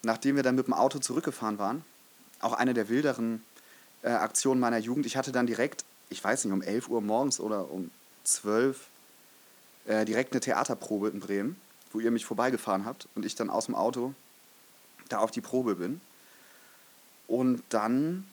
nachdem 0.02 0.36
wir 0.36 0.42
dann 0.42 0.54
mit 0.54 0.66
dem 0.66 0.74
Auto 0.74 0.98
zurückgefahren 0.98 1.58
waren, 1.58 1.84
auch 2.40 2.52
eine 2.52 2.74
der 2.74 2.88
wilderen 2.88 3.42
äh, 4.04 4.10
Aktionen 4.10 4.60
meiner 4.60 4.78
Jugend. 4.78 5.06
Ich 5.06 5.16
hatte 5.16 5.32
dann 5.32 5.46
direkt, 5.46 5.84
ich 6.10 6.22
weiß 6.22 6.44
nicht, 6.44 6.52
um 6.52 6.62
11 6.62 6.88
Uhr 6.88 7.00
morgens 7.00 7.40
oder 7.40 7.70
um 7.70 7.90
12 8.24 8.78
äh, 9.86 10.04
direkt 10.04 10.32
eine 10.32 10.40
Theaterprobe 10.40 11.08
in 11.08 11.20
Bremen, 11.20 11.56
wo 11.92 12.00
ihr 12.00 12.10
mich 12.10 12.24
vorbeigefahren 12.24 12.84
habt 12.84 13.08
und 13.14 13.24
ich 13.24 13.34
dann 13.34 13.50
aus 13.50 13.66
dem 13.66 13.74
Auto 13.74 14.14
da 15.08 15.18
auf 15.18 15.30
die 15.30 15.40
Probe 15.40 15.76
bin. 15.76 16.00
Und 17.26 17.62
dann 17.70 18.26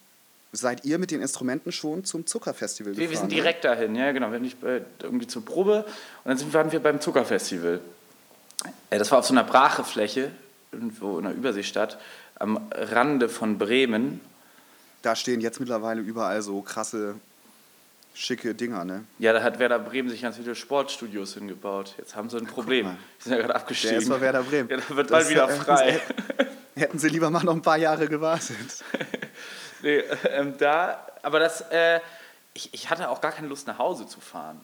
seid 0.51 0.83
ihr 0.83 0.97
mit 0.97 1.11
den 1.11 1.21
Instrumenten 1.21 1.71
schon 1.71 2.03
zum 2.03 2.25
Zuckerfestival 2.25 2.93
Wir, 2.93 2.97
wir 2.97 3.07
gefahren. 3.07 3.29
sind 3.29 3.29
ne? 3.29 3.41
direkt 3.41 3.63
dahin, 3.63 3.95
ja 3.95 4.11
genau. 4.11 4.27
Wir 4.27 4.35
haben 4.35 4.43
nicht 4.43 4.61
äh, 4.63 4.81
irgendwie 5.01 5.27
zur 5.27 5.45
Probe 5.45 5.85
und 5.85 6.29
dann 6.29 6.37
sind, 6.37 6.53
waren 6.53 6.71
wir 6.71 6.81
beim 6.81 6.99
Zuckerfestival. 6.99 7.79
Äh, 8.89 8.99
das 8.99 9.11
war 9.11 9.19
auf 9.19 9.25
so 9.25 9.33
einer 9.33 9.43
Brachefläche, 9.43 10.31
irgendwo 10.71 11.19
in 11.19 11.25
einer 11.25 11.35
Überseestadt, 11.35 11.97
am 12.35 12.59
Rande 12.71 13.29
von 13.29 13.57
Bremen. 13.57 14.19
Da 15.01 15.15
stehen 15.15 15.41
jetzt 15.41 15.59
mittlerweile 15.59 16.01
überall 16.01 16.41
so 16.41 16.61
krasse, 16.61 17.15
schicke 18.13 18.53
Dinger, 18.53 18.85
ne? 18.85 19.03
Ja, 19.19 19.33
da 19.33 19.41
hat 19.41 19.57
Werder 19.59 19.79
Bremen 19.79 20.09
sich 20.09 20.21
ganz 20.21 20.37
viele 20.37 20.53
Sportstudios 20.55 21.33
hingebaut. 21.33 21.95
Jetzt 21.97 22.15
haben 22.15 22.29
sie 22.29 22.37
ein 22.37 22.45
Problem. 22.45 22.97
Die 23.19 23.23
sind 23.23 23.31
ja 23.31 23.37
gerade 23.39 23.53
Der 23.53 23.55
abgestiegen. 23.61 23.97
ist 23.97 24.09
bei 24.09 24.21
Werder 24.21 24.43
Bremen. 24.43 24.69
Ja, 24.69 24.77
da 24.77 24.95
wird 24.95 25.09
bald 25.09 25.29
wieder 25.29 25.49
äh, 25.49 25.55
frei. 25.55 26.01
Hätten 26.75 26.99
sie 26.99 27.09
lieber 27.09 27.29
mal 27.29 27.43
noch 27.43 27.53
ein 27.55 27.61
paar 27.61 27.77
Jahre 27.77 28.07
gewartet. 28.07 28.83
nee, 29.81 29.97
ähm, 30.29 30.55
da, 30.57 31.05
aber 31.23 31.39
das, 31.39 31.61
äh, 31.71 31.99
ich, 32.53 32.73
ich 32.73 32.89
hatte 32.89 33.09
auch 33.09 33.21
gar 33.21 33.31
keine 33.31 33.47
Lust 33.47 33.67
nach 33.67 33.77
Hause 33.77 34.05
zu 34.07 34.19
fahren. 34.19 34.59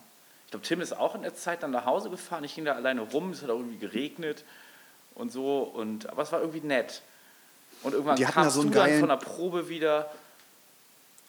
Ich 0.46 0.52
glaube, 0.52 0.64
Tim 0.66 0.80
ist 0.80 0.96
auch 0.96 1.14
in 1.14 1.22
der 1.22 1.34
Zeit 1.34 1.62
dann 1.62 1.72
nach 1.72 1.84
Hause 1.84 2.08
gefahren. 2.10 2.44
Ich 2.44 2.54
ging 2.54 2.64
da 2.64 2.72
alleine 2.74 3.02
rum, 3.02 3.30
es 3.32 3.42
hat 3.42 3.50
auch 3.50 3.56
irgendwie 3.58 3.78
geregnet 3.78 4.44
und 5.14 5.30
so. 5.32 5.62
Und, 5.62 6.08
aber 6.08 6.22
es 6.22 6.32
war 6.32 6.40
irgendwie 6.40 6.60
nett. 6.66 7.02
Und 7.82 7.92
irgendwann 7.92 8.16
Die 8.16 8.26
hatten 8.26 8.36
da 8.36 8.42
kamst 8.42 8.56
so 8.56 8.62
einen 8.62 8.70
geilen- 8.72 9.00
von 9.00 9.08
der 9.10 9.16
Probe 9.16 9.68
wieder. 9.68 10.10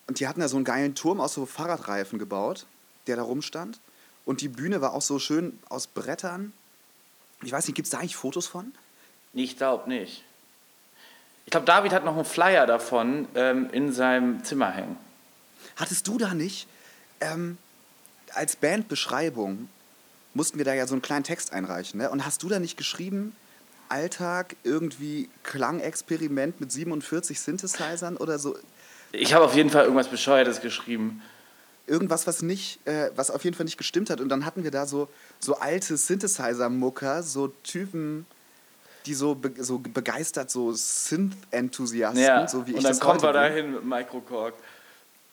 Und 0.10 0.19
die 0.19 0.28
hatten 0.28 0.39
da 0.39 0.48
so 0.48 0.56
einen 0.56 0.65
geilen 0.65 0.95
Turm 0.95 1.22
aus 1.22 1.36
so 1.36 1.45
Fahrradreifen 1.45 2.17
gebaut, 2.17 2.65
der 3.06 3.15
da 3.15 3.22
rumstand. 3.22 3.80
Und 4.26 4.41
die 4.41 4.48
Bühne 4.48 4.82
war 4.82 4.93
auch 4.93 5.04
so 5.04 5.19
schön 5.19 5.60
aus 5.69 5.86
Brettern. 5.86 6.52
Ich 7.43 7.52
weiß 7.52 7.67
nicht, 7.67 7.76
gibt 7.76 7.86
es 7.86 7.91
da 7.91 8.00
eigentlich 8.00 8.15
Fotos 8.15 8.48
von? 8.48 8.74
Ich 9.34 9.56
glaube 9.56 9.88
nicht. 9.88 10.24
Ich 11.45 11.52
glaube, 11.52 11.67
David 11.67 11.93
hat 11.93 12.06
noch 12.06 12.15
einen 12.15 12.26
Flyer 12.26 12.65
davon 12.65 13.28
ähm, 13.36 13.69
in 13.72 13.93
seinem 13.93 14.43
Zimmer 14.43 14.72
hängen. 14.72 14.98
Hattest 15.76 16.08
du 16.08 16.17
da 16.17 16.34
nicht? 16.34 16.67
Ähm, 17.22 17.60
als 18.34 18.56
Bandbeschreibung 18.56 19.69
mussten 20.34 20.58
wir 20.58 20.65
da 20.65 20.74
ja 20.74 20.88
so 20.88 20.95
einen 20.95 21.04
kleinen 21.04 21.24
Text 21.24 21.54
einreichen. 21.54 22.00
Ne? 22.00 22.10
Und 22.10 22.26
hast 22.26 22.41
du 22.41 22.50
da 22.50 22.58
nicht 22.58 22.78
geschrieben, 22.78 23.36
Alltag, 23.89 24.56
irgendwie 24.63 25.30
Klangexperiment 25.43 26.60
mit 26.60 26.72
47 26.72 27.39
Synthesizern 27.39 28.17
oder 28.17 28.39
so? 28.39 28.58
Ich 29.12 29.34
habe 29.34 29.45
auf 29.45 29.56
jeden 29.56 29.69
Fall 29.69 29.84
irgendwas 29.84 30.08
Bescheuertes 30.08 30.62
geschrieben. 30.62 31.22
Irgendwas, 31.88 32.28
was 32.28 32.41
nicht, 32.41 32.86
äh, 32.86 33.10
was 33.15 33.32
auf 33.32 33.43
jeden 33.43 33.56
Fall 33.56 33.63
nicht 33.63 33.78
gestimmt 33.78 34.10
hat. 34.10 34.22
Und 34.22 34.30
dann 34.30 34.45
hatten 34.45 34.63
wir 34.63 34.72
da 34.72 34.86
so, 34.86 35.10
so 35.39 35.56
alte 35.56 35.98
Synthesizer-Mucker, 35.98 37.24
so 37.24 37.48
Typen, 37.63 38.28
die 39.08 39.15
so, 39.15 39.34
be 39.34 39.52
so 39.58 39.80
begeistert, 39.80 40.52
so 40.52 40.72
Synth-Enthusiasten, 40.72 42.22
Ja, 42.22 42.48
so 42.48 42.67
wie 42.67 42.72
ich 42.72 42.78
und 42.78 42.84
dann 42.84 43.00
kommen 43.00 43.22
wir 43.22 43.34
dahin 43.34 43.72
mit 43.74 43.84
Microcork. 43.84 44.54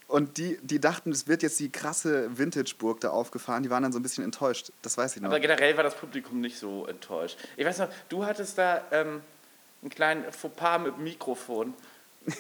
Und 0.08 0.38
die, 0.38 0.56
die 0.62 0.78
dachten, 0.78 1.10
es 1.10 1.26
wird 1.26 1.42
jetzt 1.42 1.58
die 1.58 1.70
krasse 1.70 2.38
Vintage-Burg 2.38 3.00
da 3.00 3.10
aufgefahren. 3.10 3.64
Die 3.64 3.70
waren 3.70 3.82
dann 3.82 3.92
so 3.92 3.98
ein 3.98 4.02
bisschen 4.02 4.22
enttäuscht. 4.22 4.70
Das 4.82 4.96
weiß 4.96 5.16
ich 5.16 5.22
noch. 5.22 5.30
Aber 5.30 5.40
generell 5.40 5.76
war 5.76 5.82
das 5.82 5.96
Publikum 5.96 6.40
nicht 6.40 6.58
so 6.58 6.86
enttäuscht. 6.86 7.36
Ich 7.56 7.66
weiß 7.66 7.78
noch, 7.78 7.88
du 8.08 8.24
hattest 8.24 8.56
da 8.56 8.82
ähm, 8.92 9.20
einen 9.82 9.90
kleinen 9.90 10.32
Fauxpas 10.32 10.78
mit 10.78 10.98
Mikrofon. 10.98 11.74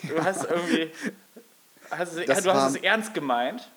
Du 0.08 0.22
hast 0.24 0.44
irgendwie. 0.44 0.90
Hast, 1.90 2.16
Das 2.16 2.26
du 2.26 2.34
hast 2.34 2.44
war- 2.46 2.68
es 2.70 2.76
ernst 2.76 3.14
gemeint. 3.14 3.70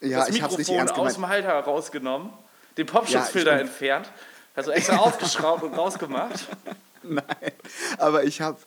ja, 0.00 0.20
das 0.20 0.30
Mikrofon 0.32 0.88
aus 0.90 1.14
dem 1.14 1.28
Halter 1.28 1.52
rausgenommen, 1.60 2.30
den 2.78 2.86
Popschutzfilter 2.86 3.52
Ja, 3.54 3.58
entfernt, 3.60 4.10
hast 4.56 4.68
du 4.68 4.72
extra 4.72 4.96
aufgeschraubt 4.98 5.62
und 5.62 5.74
rausgemacht. 5.74 6.48
Nein, 7.02 7.24
aber 7.98 8.24
ich 8.24 8.40
habe, 8.40 8.58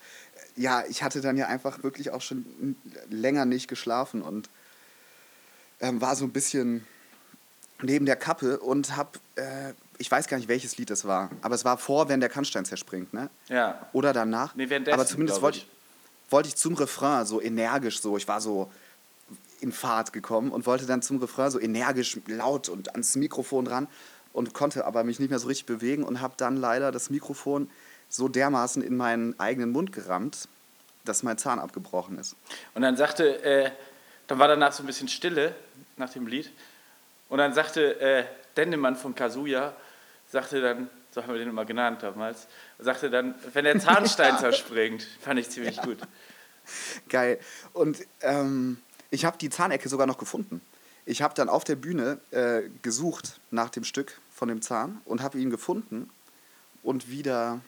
ja, 0.55 0.83
ich 0.87 1.01
hatte 1.01 1.21
dann 1.21 1.37
ja 1.37 1.47
einfach 1.47 1.81
wirklich 1.83 2.11
auch 2.11 2.21
schon 2.21 2.75
länger 3.09 3.45
nicht 3.45 3.67
geschlafen 3.67 4.21
und 4.21 4.49
ähm, 5.81 5.99
war 6.01 6.15
so 6.15 6.25
ein 6.25 6.31
bisschen 6.31 6.85
neben 7.81 8.05
der 8.05 8.15
Kappe 8.15 8.59
und 8.59 8.95
habe, 8.95 9.19
äh, 9.35 9.73
ich 9.97 10.09
weiß 10.09 10.27
gar 10.27 10.37
nicht, 10.37 10.47
welches 10.47 10.77
Lied 10.77 10.89
das 10.91 11.05
war, 11.05 11.29
aber 11.41 11.55
es 11.55 11.65
war 11.65 11.77
vor, 11.77 12.09
wenn 12.09 12.19
der 12.19 12.29
Kannstein 12.29 12.65
zerspringt, 12.65 13.13
ne? 13.13 13.29
Ja. 13.49 13.87
Oder 13.93 14.13
danach. 14.13 14.55
Nee, 14.55 14.69
währenddessen, 14.69 14.99
aber 14.99 15.07
zumindest 15.07 15.41
wollte 15.41 15.57
ich, 15.59 15.67
wollte 16.33 16.49
ich 16.49 16.57
zum 16.57 16.73
Refrain 16.73 17.25
so 17.25 17.41
energisch 17.41 18.01
so, 18.01 18.17
ich 18.17 18.27
war 18.27 18.41
so 18.41 18.69
in 19.61 19.71
Fahrt 19.71 20.11
gekommen 20.11 20.51
und 20.51 20.65
wollte 20.65 20.85
dann 20.85 21.01
zum 21.01 21.19
Refrain 21.19 21.49
so 21.49 21.59
energisch 21.59 22.19
laut 22.27 22.67
und 22.67 22.91
ans 22.91 23.15
Mikrofon 23.15 23.67
ran 23.67 23.87
und 24.33 24.53
konnte 24.53 24.85
aber 24.85 25.05
mich 25.05 25.19
nicht 25.19 25.29
mehr 25.29 25.39
so 25.39 25.47
richtig 25.47 25.67
bewegen 25.67 26.03
und 26.03 26.19
habe 26.19 26.33
dann 26.35 26.57
leider 26.57 26.91
das 26.91 27.09
Mikrofon 27.09 27.69
so 28.09 28.27
dermaßen 28.27 28.81
in 28.81 28.97
meinen 28.97 29.39
eigenen 29.39 29.71
Mund 29.71 29.93
gerammt, 29.93 30.49
dass 31.05 31.23
mein 31.23 31.37
Zahn 31.37 31.59
abgebrochen 31.59 32.17
ist. 32.17 32.35
Und 32.73 32.81
dann 32.81 32.97
sagte, 32.97 33.41
äh, 33.43 33.71
dann 34.27 34.39
war 34.39 34.47
danach 34.47 34.73
so 34.73 34.83
ein 34.83 34.87
bisschen 34.87 35.07
Stille 35.07 35.55
nach 35.97 36.09
dem 36.09 36.27
Lied. 36.27 36.51
Und 37.29 37.37
dann 37.37 37.53
sagte 37.53 37.99
äh, 38.01 38.25
Dennemann 38.57 38.95
von 38.95 39.15
Kazuya, 39.15 39.73
sagte 40.29 40.61
dann, 40.61 40.89
so 41.13 41.21
haben 41.21 41.33
wir 41.33 41.39
den 41.39 41.49
immer 41.49 41.65
genannt 41.65 42.01
damals, 42.01 42.47
sagte 42.79 43.09
dann, 43.09 43.35
wenn 43.53 43.65
der 43.65 43.79
Zahnstein 43.79 44.37
zerspringt, 44.39 45.07
fand 45.21 45.39
ich 45.39 45.49
ziemlich 45.49 45.81
gut. 45.81 45.99
Geil. 47.09 47.39
Und 47.73 47.99
ähm, 48.21 48.79
ich 49.11 49.25
habe 49.25 49.37
die 49.37 49.49
Zahnecke 49.49 49.89
sogar 49.89 50.07
noch 50.07 50.17
gefunden. 50.17 50.61
Ich 51.05 51.21
habe 51.21 51.33
dann 51.33 51.49
auf 51.49 51.63
der 51.63 51.75
Bühne 51.75 52.19
äh, 52.31 52.63
gesucht 52.81 53.39
nach 53.51 53.69
dem 53.69 53.83
Stück 53.83 54.19
von 54.31 54.47
dem 54.47 54.61
Zahn 54.61 55.01
und 55.05 55.21
habe 55.21 55.37
ihn 55.37 55.49
gefunden 55.49 56.09
und 56.81 57.09
wieder, 57.09 57.59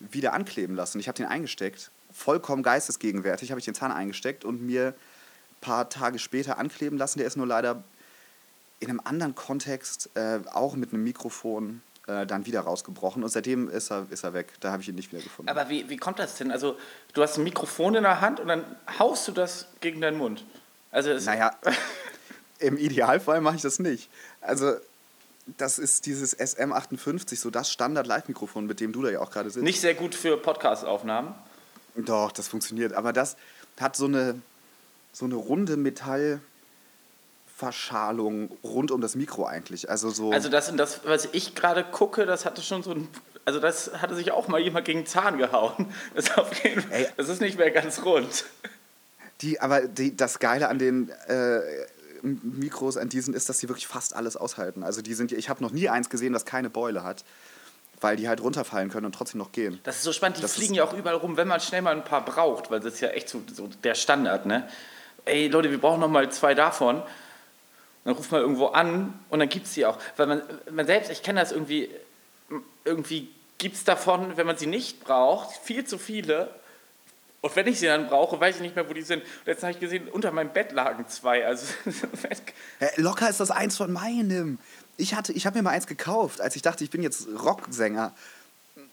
wieder 0.00 0.32
ankleben 0.34 0.76
lassen. 0.76 0.98
Ich 1.00 1.08
habe 1.08 1.16
den 1.16 1.26
eingesteckt, 1.26 1.90
vollkommen 2.12 2.62
geistesgegenwärtig 2.62 3.50
habe 3.50 3.60
ich 3.60 3.64
den 3.64 3.74
Zahn 3.74 3.92
eingesteckt 3.92 4.44
und 4.44 4.60
mir 4.60 4.88
ein 4.88 5.60
paar 5.60 5.88
Tage 5.88 6.18
später 6.18 6.58
ankleben 6.58 6.98
lassen. 6.98 7.18
Der 7.18 7.26
ist 7.26 7.36
nur 7.36 7.46
leider 7.46 7.82
in 8.80 8.90
einem 8.90 9.00
anderen 9.04 9.34
Kontext, 9.36 10.10
äh, 10.14 10.40
auch 10.52 10.74
mit 10.74 10.92
einem 10.92 11.04
Mikrofon, 11.04 11.80
äh, 12.06 12.26
dann 12.26 12.46
wieder 12.46 12.60
rausgebrochen. 12.60 13.22
Und 13.22 13.30
seitdem 13.30 13.68
ist 13.68 13.90
er, 13.90 14.06
ist 14.10 14.24
er 14.24 14.34
weg. 14.34 14.48
Da 14.60 14.72
habe 14.72 14.82
ich 14.82 14.88
ihn 14.88 14.94
nicht 14.94 15.12
wieder 15.12 15.22
gefunden. 15.22 15.48
Aber 15.48 15.68
wie, 15.68 15.88
wie 15.88 15.96
kommt 15.96 16.18
das 16.18 16.36
denn? 16.36 16.50
Also, 16.50 16.76
du 17.14 17.22
hast 17.22 17.38
ein 17.38 17.44
Mikrofon 17.44 17.94
in 17.94 18.02
der 18.02 18.20
Hand 18.20 18.40
und 18.40 18.48
dann 18.48 18.64
haust 18.98 19.28
du 19.28 19.32
das 19.32 19.66
gegen 19.80 20.00
deinen 20.00 20.18
Mund. 20.18 20.44
Also, 20.90 21.14
Naja, 21.14 21.56
im 22.58 22.76
Idealfall 22.76 23.40
mache 23.40 23.56
ich 23.56 23.62
das 23.62 23.78
nicht. 23.78 24.10
Also, 24.40 24.74
das 25.58 25.78
ist 25.78 26.06
dieses 26.06 26.38
SM58, 26.38 27.36
so 27.36 27.50
das 27.50 27.70
Standard-Live-Mikrofon, 27.70 28.66
mit 28.66 28.80
dem 28.80 28.92
du 28.92 29.02
da 29.02 29.10
ja 29.10 29.20
auch 29.20 29.30
gerade 29.30 29.50
sitzt. 29.50 29.64
nicht 29.64 29.80
sehr 29.80 29.94
gut 29.94 30.14
für 30.14 30.36
Podcast-Aufnahmen. 30.36 31.34
Doch, 31.96 32.32
das 32.32 32.48
funktioniert. 32.48 32.92
Aber 32.92 33.12
das 33.12 33.36
hat 33.80 33.96
so 33.96 34.06
eine, 34.06 34.40
so 35.12 35.24
eine 35.24 35.34
runde 35.34 35.76
Metallverschalung 37.62 38.50
rund 38.62 38.90
um 38.90 39.00
das 39.00 39.14
Mikro 39.14 39.46
eigentlich. 39.46 39.88
Also 39.88 40.10
so. 40.10 40.32
Also, 40.32 40.48
das 40.48 40.70
und 40.70 40.76
das, 40.76 41.00
was 41.04 41.28
ich 41.32 41.54
gerade 41.54 41.84
gucke, 41.84 42.26
das 42.26 42.44
hatte 42.44 42.62
schon 42.62 42.82
so 42.82 42.92
ein. 42.92 43.08
Also, 43.44 43.60
das 43.60 44.00
hatte 44.00 44.14
sich 44.14 44.32
auch 44.32 44.48
mal 44.48 44.60
jemand 44.60 44.84
gegen 44.84 45.00
den 45.00 45.06
Zahn 45.06 45.38
gehauen. 45.38 45.92
Das, 46.14 46.30
jeden 46.62 46.84
das 47.16 47.28
ist 47.28 47.40
nicht 47.40 47.58
mehr 47.58 47.70
ganz 47.70 48.04
rund. 48.04 48.44
Die, 49.40 49.60
aber 49.60 49.82
die, 49.82 50.16
das 50.16 50.38
Geile 50.38 50.68
an 50.68 50.78
den 50.78 51.08
äh, 51.26 51.60
Mikros, 52.22 52.96
an 52.96 53.08
diesen, 53.08 53.34
ist, 53.34 53.48
dass 53.48 53.58
sie 53.58 53.68
wirklich 53.68 53.86
fast 53.86 54.14
alles 54.14 54.36
aushalten. 54.36 54.84
Also 54.84 55.02
die 55.02 55.14
sind, 55.14 55.32
ich 55.32 55.48
habe 55.48 55.62
noch 55.62 55.72
nie 55.72 55.88
eins 55.88 56.10
gesehen, 56.10 56.32
das 56.32 56.44
keine 56.44 56.70
Beule 56.70 57.02
hat, 57.02 57.24
weil 58.00 58.14
die 58.14 58.28
halt 58.28 58.40
runterfallen 58.40 58.90
können 58.90 59.06
und 59.06 59.14
trotzdem 59.14 59.38
noch 59.38 59.50
gehen. 59.50 59.80
Das 59.82 59.96
ist 59.96 60.02
so 60.04 60.12
spannend, 60.12 60.36
die 60.36 60.42
Das 60.42 60.54
fliegen 60.54 60.74
ja 60.74 60.84
auch 60.84 60.92
überall 60.92 61.16
rum, 61.16 61.36
wenn 61.36 61.48
man 61.48 61.60
schnell 61.60 61.82
mal 61.82 61.96
ein 61.96 62.04
paar 62.04 62.24
braucht, 62.24 62.70
weil 62.70 62.78
das 62.78 62.94
ist 62.94 63.00
ja 63.00 63.08
echt 63.08 63.28
so, 63.28 63.42
so 63.52 63.68
der 63.82 63.96
Standard, 63.96 64.46
ne? 64.46 64.68
Ey 65.24 65.48
Leute, 65.48 65.70
wir 65.70 65.78
brauchen 65.80 66.00
noch 66.00 66.08
mal 66.08 66.30
zwei 66.30 66.54
davon. 66.54 67.02
Dann 68.04 68.14
ruft 68.14 68.32
man 68.32 68.40
irgendwo 68.40 68.66
an 68.66 69.18
und 69.30 69.38
dann 69.38 69.48
gibt 69.48 69.66
es 69.66 69.74
die 69.74 69.86
auch. 69.86 69.98
Weil 70.16 70.26
man, 70.26 70.42
man 70.70 70.86
selbst, 70.86 71.10
ich 71.10 71.22
kenne 71.22 71.40
das 71.40 71.52
irgendwie, 71.52 71.88
irgendwie 72.84 73.28
gibt 73.58 73.76
es 73.76 73.84
davon, 73.84 74.36
wenn 74.36 74.46
man 74.46 74.56
sie 74.56 74.66
nicht 74.66 75.04
braucht, 75.04 75.56
viel 75.56 75.84
zu 75.84 75.98
viele. 75.98 76.50
Und 77.42 77.54
wenn 77.56 77.66
ich 77.66 77.78
sie 77.78 77.86
dann 77.86 78.08
brauche, 78.08 78.40
weiß 78.40 78.56
ich 78.56 78.62
nicht 78.62 78.76
mehr, 78.76 78.88
wo 78.88 78.92
die 78.92 79.02
sind. 79.02 79.22
Und 79.22 79.46
jetzt 79.46 79.62
habe 79.62 79.72
ich 79.72 79.80
gesehen, 79.80 80.08
unter 80.08 80.30
meinem 80.32 80.52
Bett 80.52 80.72
lagen 80.72 81.06
zwei. 81.08 81.46
Also 81.46 81.66
locker 82.96 83.28
ist 83.28 83.40
das 83.40 83.50
eins 83.50 83.76
von 83.76 83.92
meinem. 83.92 84.58
Ich, 84.96 85.14
hatte, 85.14 85.32
ich 85.32 85.46
habe 85.46 85.56
mir 85.58 85.62
mal 85.62 85.70
eins 85.70 85.86
gekauft, 85.86 86.40
als 86.40 86.56
ich 86.56 86.62
dachte, 86.62 86.84
ich 86.84 86.90
bin 86.90 87.02
jetzt 87.02 87.26
Rocksänger, 87.42 88.12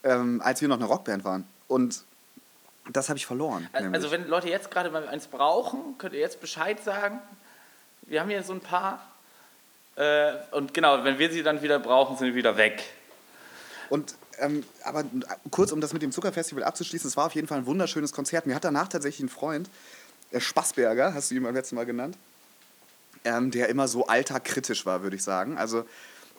ähm, 0.03 0.41
als 0.43 0.61
wir 0.61 0.67
noch 0.67 0.77
eine 0.77 0.85
Rockband 0.85 1.23
waren. 1.23 1.47
Und 1.67 2.03
das 2.91 3.09
habe 3.09 3.17
ich 3.17 3.25
verloren. 3.25 3.67
nämlich. 3.73 3.93
Also 3.93 4.11
wenn 4.11 4.27
Leute 4.27 4.49
jetzt 4.49 4.71
gerade 4.71 4.89
mal 4.89 5.07
eins 5.07 5.27
brauchen, 5.27 5.97
könnt 5.97 6.13
ihr 6.13 6.19
jetzt 6.19 6.41
Bescheid 6.41 6.83
sagen. 6.83 7.21
Wir 8.09 8.21
haben 8.21 8.29
hier 8.29 8.43
so 8.43 8.53
ein 8.53 8.59
paar. 8.59 9.07
Äh, 9.95 10.33
und 10.51 10.73
genau, 10.73 11.03
wenn 11.03 11.19
wir 11.19 11.31
sie 11.31 11.43
dann 11.43 11.61
wieder 11.61 11.77
brauchen, 11.77 12.17
sind 12.17 12.29
sie 12.29 12.35
wieder 12.35 12.57
weg. 12.57 12.83
Und 13.89 14.15
ähm, 14.39 14.63
aber 14.83 15.05
kurz, 15.51 15.71
um 15.71 15.79
das 15.79 15.93
mit 15.93 16.01
dem 16.01 16.11
Zuckerfestival 16.11 16.63
abzuschließen, 16.63 17.07
es 17.07 17.17
war 17.17 17.27
auf 17.27 17.35
jeden 17.35 17.47
Fall 17.47 17.59
ein 17.59 17.65
wunderschönes 17.65 18.11
Konzert. 18.11 18.47
Mir 18.47 18.55
hat 18.55 18.63
danach 18.63 18.87
tatsächlich 18.87 19.21
ein 19.21 19.29
Freund, 19.29 19.69
der 20.31 20.39
Spaßberger, 20.39 21.13
hast 21.13 21.29
du 21.29 21.35
ihn 21.35 21.43
beim 21.43 21.53
letzten 21.53 21.75
Mal 21.75 21.85
genannt, 21.85 22.17
ähm, 23.25 23.51
der 23.51 23.69
immer 23.69 23.87
so 23.87 24.07
alltagkritisch 24.07 24.85
war, 24.85 25.03
würde 25.03 25.15
ich 25.15 25.23
sagen. 25.23 25.57
Also 25.57 25.85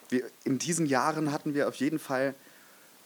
wir, 0.08 0.24
in 0.44 0.58
diesen 0.58 0.86
Jahren 0.86 1.30
hatten 1.30 1.54
wir 1.54 1.68
auf 1.68 1.76
jeden 1.76 1.98
Fall 1.98 2.34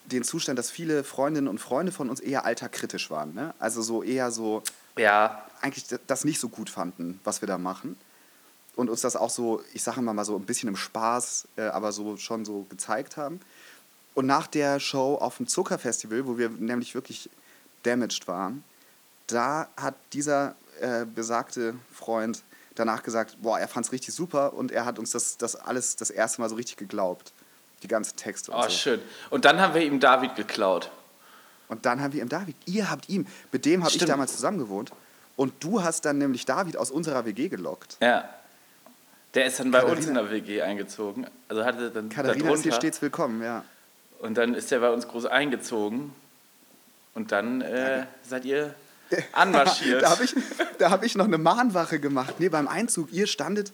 den 0.06 0.22
Zustand, 0.22 0.58
dass 0.58 0.70
viele 0.70 1.04
Freundinnen 1.04 1.48
und 1.48 1.58
Freunde 1.58 1.92
von 1.92 2.08
uns 2.08 2.20
eher 2.20 2.44
alltagkritisch 2.44 3.10
waren. 3.10 3.34
Ne? 3.34 3.54
Also 3.58 3.82
so 3.82 4.02
eher 4.02 4.30
so 4.30 4.62
Ja, 4.96 5.44
eigentlich 5.60 5.86
das 6.06 6.24
nicht 6.24 6.38
so 6.38 6.48
gut 6.48 6.70
fanden, 6.70 7.20
was 7.24 7.42
wir 7.42 7.48
da 7.48 7.58
machen. 7.58 7.96
Und 8.76 8.90
uns 8.90 9.02
das 9.02 9.14
auch 9.16 9.30
so, 9.30 9.62
ich 9.72 9.82
sage 9.82 10.00
mal 10.02 10.14
mal 10.14 10.24
so 10.24 10.36
ein 10.36 10.44
bisschen 10.44 10.68
im 10.68 10.76
Spaß, 10.76 11.48
äh, 11.56 11.62
aber 11.62 11.92
so 11.92 12.16
schon 12.16 12.44
so 12.44 12.66
gezeigt 12.68 13.16
haben. 13.16 13.40
Und 14.14 14.26
nach 14.26 14.46
der 14.46 14.80
Show 14.80 15.16
auf 15.16 15.36
dem 15.36 15.46
Zuckerfestival, 15.46 16.26
wo 16.26 16.38
wir 16.38 16.48
nämlich 16.48 16.94
wirklich 16.94 17.30
damaged 17.82 18.26
waren, 18.26 18.64
da 19.26 19.68
hat 19.76 19.94
dieser 20.12 20.54
äh, 20.80 21.04
besagte 21.04 21.74
Freund 21.92 22.42
danach 22.74 23.02
gesagt, 23.02 23.36
boah, 23.40 23.58
er 23.58 23.68
fand 23.68 23.86
es 23.86 23.92
richtig 23.92 24.14
super 24.14 24.54
und 24.54 24.72
er 24.72 24.84
hat 24.84 24.98
uns 24.98 25.12
das, 25.12 25.36
das 25.36 25.56
alles 25.56 25.96
das 25.96 26.10
erste 26.10 26.40
Mal 26.40 26.48
so 26.48 26.56
richtig 26.56 26.76
geglaubt. 26.76 27.32
Die 27.82 27.88
ganzen 27.88 28.16
Texte 28.16 28.50
und 28.50 28.58
oh 28.58 28.62
so. 28.62 28.70
schön. 28.70 29.00
Und 29.30 29.44
dann 29.44 29.60
haben 29.60 29.74
wir 29.74 29.82
ihm 29.82 30.00
David 30.00 30.36
geklaut. 30.36 30.90
Und 31.68 31.84
dann 31.86 32.00
haben 32.00 32.12
wir 32.12 32.22
ihm 32.22 32.28
David, 32.28 32.56
ihr 32.66 32.90
habt 32.90 33.08
ihm, 33.08 33.26
mit 33.52 33.64
dem 33.64 33.84
habe 33.84 33.94
ich 33.94 34.04
damals 34.04 34.32
zusammen 34.32 34.58
gewohnt. 34.58 34.90
Und 35.36 35.52
du 35.62 35.82
hast 35.82 36.04
dann 36.04 36.18
nämlich 36.18 36.46
David 36.46 36.76
aus 36.76 36.90
unserer 36.90 37.24
WG 37.24 37.48
gelockt. 37.48 37.96
Ja. 38.00 38.28
Der 39.34 39.46
ist 39.46 39.58
dann 39.60 39.70
bei 39.70 39.82
uns 39.84 40.06
Katharina- 40.06 40.08
in 40.08 40.14
der 40.14 40.30
WG 40.30 40.62
eingezogen. 40.62 41.26
Also 41.48 41.64
hatte 41.64 41.90
dann 41.90 42.08
Katharina 42.08 42.52
ist 42.52 42.62
hier 42.62 42.72
stets 42.72 43.02
willkommen, 43.02 43.42
ja. 43.42 43.64
Und 44.20 44.34
dann 44.38 44.54
ist 44.54 44.70
er 44.72 44.80
bei 44.80 44.90
uns 44.90 45.08
groß 45.08 45.26
eingezogen. 45.26 46.14
Und 47.14 47.32
dann 47.32 47.60
äh, 47.60 48.06
seid 48.26 48.44
ihr 48.44 48.74
anmarschiert. 49.32 50.02
Da 50.02 50.10
habe 50.10 50.24
ich, 50.24 50.34
da 50.78 50.90
hab 50.90 51.04
ich 51.04 51.14
noch 51.14 51.26
eine 51.26 51.38
Mahnwache 51.38 51.98
gemacht. 52.00 52.36
Nee, 52.38 52.48
beim 52.48 52.68
Einzug, 52.68 53.12
ihr 53.12 53.26
standet, 53.26 53.72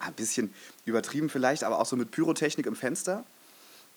ein 0.00 0.12
bisschen 0.14 0.54
übertrieben 0.84 1.28
vielleicht, 1.28 1.64
aber 1.64 1.80
auch 1.80 1.86
so 1.86 1.96
mit 1.96 2.10
Pyrotechnik 2.10 2.66
im 2.66 2.76
Fenster. 2.76 3.24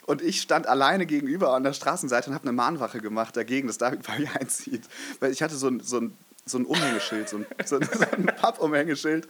Und 0.07 0.21
ich 0.21 0.41
stand 0.41 0.67
alleine 0.67 1.05
gegenüber 1.05 1.53
an 1.53 1.63
der 1.63 1.73
Straßenseite 1.73 2.29
und 2.29 2.33
habe 2.33 2.43
eine 2.45 2.53
Mahnwache 2.53 2.99
gemacht 3.01 3.37
dagegen, 3.37 3.67
dass 3.67 3.77
David 3.77 4.05
bei 4.05 4.17
mir 4.19 4.29
einzieht. 4.39 4.83
Weil 5.19 5.31
ich 5.31 5.43
hatte 5.43 5.55
so 5.55 5.67
ein, 5.67 5.79
so 5.79 5.99
ein, 5.99 6.17
so 6.45 6.57
ein 6.57 6.65
Umhängeschild, 6.65 7.29
so 7.29 7.37
ein, 7.37 7.45
so 7.65 7.77
ein, 7.77 7.83
so 7.83 8.05
ein 8.11 8.25
Pappumhängeschild. 8.41 9.27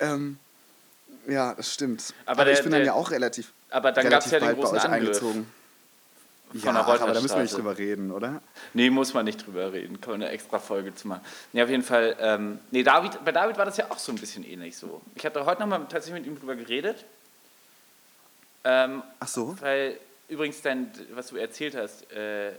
Ähm, 0.00 0.38
ja, 1.28 1.54
das 1.54 1.72
stimmt. 1.72 2.14
Aber 2.26 2.42
Aber, 2.42 2.50
ich 2.50 2.56
der- 2.58 2.62
bin 2.64 2.72
dann 2.72 2.80
der- 2.80 2.86
ja 2.88 2.92
auch 2.94 3.10
relativ, 3.10 3.52
aber 3.70 3.92
dann 3.92 4.06
relativ 4.06 4.30
gab's 4.32 4.42
ja 4.42 4.48
den 4.50 4.58
großen 4.58 4.78
Angriff 4.78 4.92
eingezogen. 4.92 5.46
Ja, 6.54 6.70
ach, 6.72 6.86
aber 7.00 7.12
da 7.14 7.20
müssen 7.20 7.34
wir 7.34 7.42
nicht 7.42 7.56
drüber 7.56 7.76
reden, 7.76 8.12
oder? 8.12 8.40
Nee, 8.74 8.88
muss 8.88 9.12
man 9.12 9.24
nicht 9.24 9.44
drüber 9.44 9.72
reden. 9.72 10.00
Kann 10.00 10.12
man 10.12 10.22
eine 10.22 10.30
extra 10.30 10.60
Folge 10.60 10.94
zu 10.94 11.08
machen. 11.08 11.22
Nee, 11.52 11.62
auf 11.64 11.68
jeden 11.68 11.82
Fall. 11.82 12.14
Ähm, 12.20 12.60
nee, 12.70 12.84
David, 12.84 13.24
bei 13.24 13.32
David 13.32 13.58
war 13.58 13.64
das 13.64 13.76
ja 13.76 13.90
auch 13.90 13.98
so 13.98 14.12
ein 14.12 14.18
bisschen 14.18 14.44
ähnlich 14.44 14.76
so. 14.76 15.00
Ich 15.16 15.26
hatte 15.26 15.44
heute 15.44 15.62
nochmal 15.62 15.80
tatsächlich 15.88 16.22
mit 16.22 16.26
ihm 16.26 16.38
drüber 16.38 16.54
geredet. 16.54 17.04
Ähm, 18.62 19.02
Ach 19.18 19.26
so? 19.28 19.56
weil 19.60 19.98
übrigens, 20.28 20.62
dein, 20.62 20.92
was 21.14 21.28
du 21.28 21.36
erzählt 21.36 21.74
hast 21.76 22.10
äh, 22.12 22.52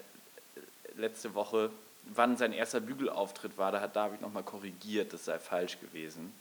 letzte 0.98 1.34
Woche, 1.34 1.70
wann 2.14 2.36
sein 2.38 2.52
erster 2.54 2.82
Bügelauftritt 2.82 3.58
war, 3.58 3.72
da 3.72 3.80
hat 3.82 3.96
David 3.96 4.22
nochmal 4.22 4.44
korrigiert, 4.44 5.14
das 5.14 5.26
sei 5.26 5.40
falsch 5.40 5.80
gewesen. 5.80 6.34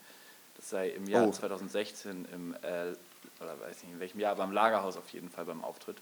Sei 0.65 0.89
im 0.89 1.07
Jahr 1.07 1.27
Oh. 1.27 1.31
2016, 1.31 2.27
im, 2.33 2.55
äh, 2.55 2.95
oder 3.41 3.61
weiß 3.61 3.83
nicht 3.83 3.93
in 3.93 4.01
welchem 4.01 4.21
Jahr, 4.21 4.33
aber 4.33 4.45
im 4.45 4.53
Lagerhaus 4.53 4.97
auf 4.97 5.09
jeden 5.11 5.29
Fall 5.29 5.45
beim 5.45 5.63
Auftritt. 5.63 5.97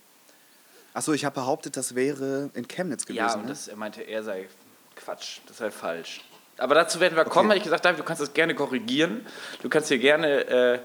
Achso, 0.94 1.12
ich 1.12 1.24
habe 1.24 1.34
behauptet, 1.34 1.76
das 1.76 1.94
wäre 1.94 2.50
in 2.54 2.68
Chemnitz 2.68 3.04
gewesen. 3.06 3.18
Ja, 3.18 3.34
und 3.34 3.42
ne? 3.42 3.48
das, 3.48 3.66
er 3.68 3.76
meinte, 3.76 4.02
er 4.02 4.22
sei 4.22 4.48
Quatsch, 4.94 5.40
das 5.46 5.56
sei 5.56 5.70
falsch. 5.70 6.22
Aber 6.58 6.74
dazu 6.74 7.00
werden 7.00 7.16
wir 7.16 7.24
kommen, 7.24 7.48
habe 7.48 7.58
ich 7.58 7.64
gesagt, 7.64 7.84
David, 7.84 7.98
du 7.98 8.04
kannst 8.04 8.22
das 8.22 8.34
gerne 8.34 8.54
korrigieren. 8.54 9.26
Du 9.62 9.68
kannst 9.68 9.88
hier 9.88 9.98
gerne, 9.98 10.44
äh, 10.46 10.78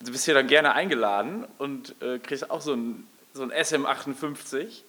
du 0.00 0.12
bist 0.12 0.24
hier 0.24 0.34
dann 0.34 0.46
gerne 0.46 0.72
eingeladen 0.72 1.46
und 1.58 2.00
äh, 2.00 2.18
kriegst 2.20 2.50
auch 2.50 2.60
so 2.60 2.74
ein, 2.74 3.06
so 3.34 3.42
ein 3.42 3.52
SM58 3.52 4.82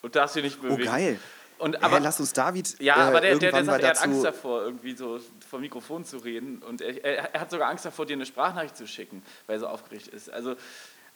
und 0.00 0.16
darfst 0.16 0.36
dich 0.36 0.44
nicht 0.44 0.58
oh, 0.60 0.68
bewegen. 0.68 0.84
geil. 0.84 1.18
Und, 1.62 1.76
Aber, 1.76 1.86
aber, 1.86 2.00
lass 2.00 2.18
uns 2.18 2.32
David. 2.32 2.76
ja, 2.80 2.96
äh, 2.96 3.00
aber 3.08 3.20
der, 3.20 3.38
der, 3.38 3.52
der 3.52 3.64
sagt, 3.64 3.84
er 3.84 3.90
hat 3.90 4.02
Angst 4.02 4.24
davor, 4.24 4.62
irgendwie 4.62 4.96
so 4.96 5.20
vor 5.48 5.60
Mikrofon 5.60 6.04
zu 6.04 6.16
reden. 6.18 6.58
Und 6.60 6.80
er, 6.80 7.04
er, 7.04 7.34
er 7.34 7.40
hat 7.40 7.50
sogar 7.52 7.68
Angst 7.68 7.84
davor, 7.84 8.04
dir 8.04 8.14
eine 8.14 8.26
Sprachnachricht 8.26 8.76
zu 8.76 8.86
schicken, 8.88 9.22
weil 9.46 9.56
er 9.56 9.60
so 9.60 9.66
aufgeregt 9.68 10.08
ist. 10.08 10.28
Also, 10.28 10.56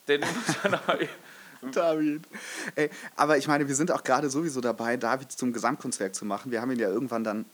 den 0.07 0.21
muss 0.21 0.71
noch 0.71 0.87
mal. 0.87 0.99
David. 1.73 2.23
Ey, 2.75 2.89
aber 3.17 3.37
ich 3.37 3.47
meine, 3.47 3.67
wir 3.67 3.75
sind 3.75 3.91
auch 3.91 4.03
gerade 4.05 4.29
sowieso 4.29 4.61
dabei, 4.61 4.95
David 4.95 5.31
zum 5.33 5.51
Gesamtkunstwerk 5.51 6.15
zu 6.15 6.23
machen. 6.23 6.51
Wir 6.51 6.61
haben 6.61 6.71
ihn 6.71 6.79
ja 6.79 6.87
irgendwann 6.87 7.25
dann 7.25 7.45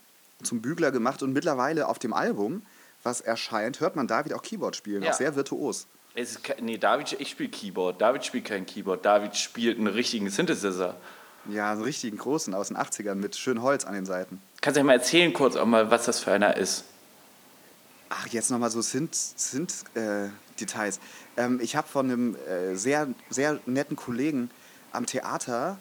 zum 0.42 0.62
Bügler 0.62 0.92
gemacht 0.92 1.22
und 1.22 1.32
mittlerweile 1.32 1.88
auf 1.88 1.98
dem 1.98 2.12
Album, 2.12 2.62
was 3.02 3.22
erscheint, 3.22 3.80
hört 3.80 3.96
man 3.96 4.06
David 4.06 4.34
auch 4.34 4.42
Keyboard 4.42 4.76
spielen, 4.76 5.02
Ja. 5.02 5.10
auch 5.10 5.14
sehr 5.14 5.34
virtuos. 5.34 5.86
Es 6.14 6.32
ist, 6.32 6.40
nee, 6.60 6.78
David, 6.78 7.16
ich 7.18 7.30
spiele 7.30 7.48
Keyboard. 7.48 8.00
David 8.00 8.24
spielt 8.24 8.44
kein 8.44 8.66
Keyboard. 8.66 9.04
David 9.04 9.34
spielt 9.36 9.78
einen 9.78 9.88
richtigen 9.88 10.30
Synthesizer. 10.30 10.94
Ja, 11.48 11.72
einen 11.72 11.82
richtigen 11.82 12.18
großen 12.18 12.54
aus 12.54 12.68
den 12.68 12.76
80ern 12.76 13.16
mit 13.16 13.34
schön 13.36 13.62
Holz 13.62 13.84
an 13.84 13.94
den 13.94 14.06
Seiten. 14.06 14.40
Kannst 14.60 14.76
du 14.76 14.80
ja 14.80 14.84
mal 14.84 14.92
erzählen 14.94 15.32
kurz 15.32 15.56
auch 15.56 15.66
mal, 15.66 15.90
was 15.90 16.04
das 16.06 16.20
für 16.20 16.30
einer 16.32 16.56
ist? 16.56 16.84
Ach, 18.08 18.26
jetzt 18.28 18.50
nochmal 18.50 18.70
so 18.70 18.80
Synth-Details. 18.80 21.00
ähm, 21.36 21.60
ich 21.60 21.76
habe 21.76 21.88
von 21.88 22.10
einem 22.10 22.36
äh, 22.46 22.76
sehr, 22.76 23.08
sehr 23.30 23.58
netten 23.66 23.96
Kollegen 23.96 24.50
am 24.92 25.06
Theater, 25.06 25.78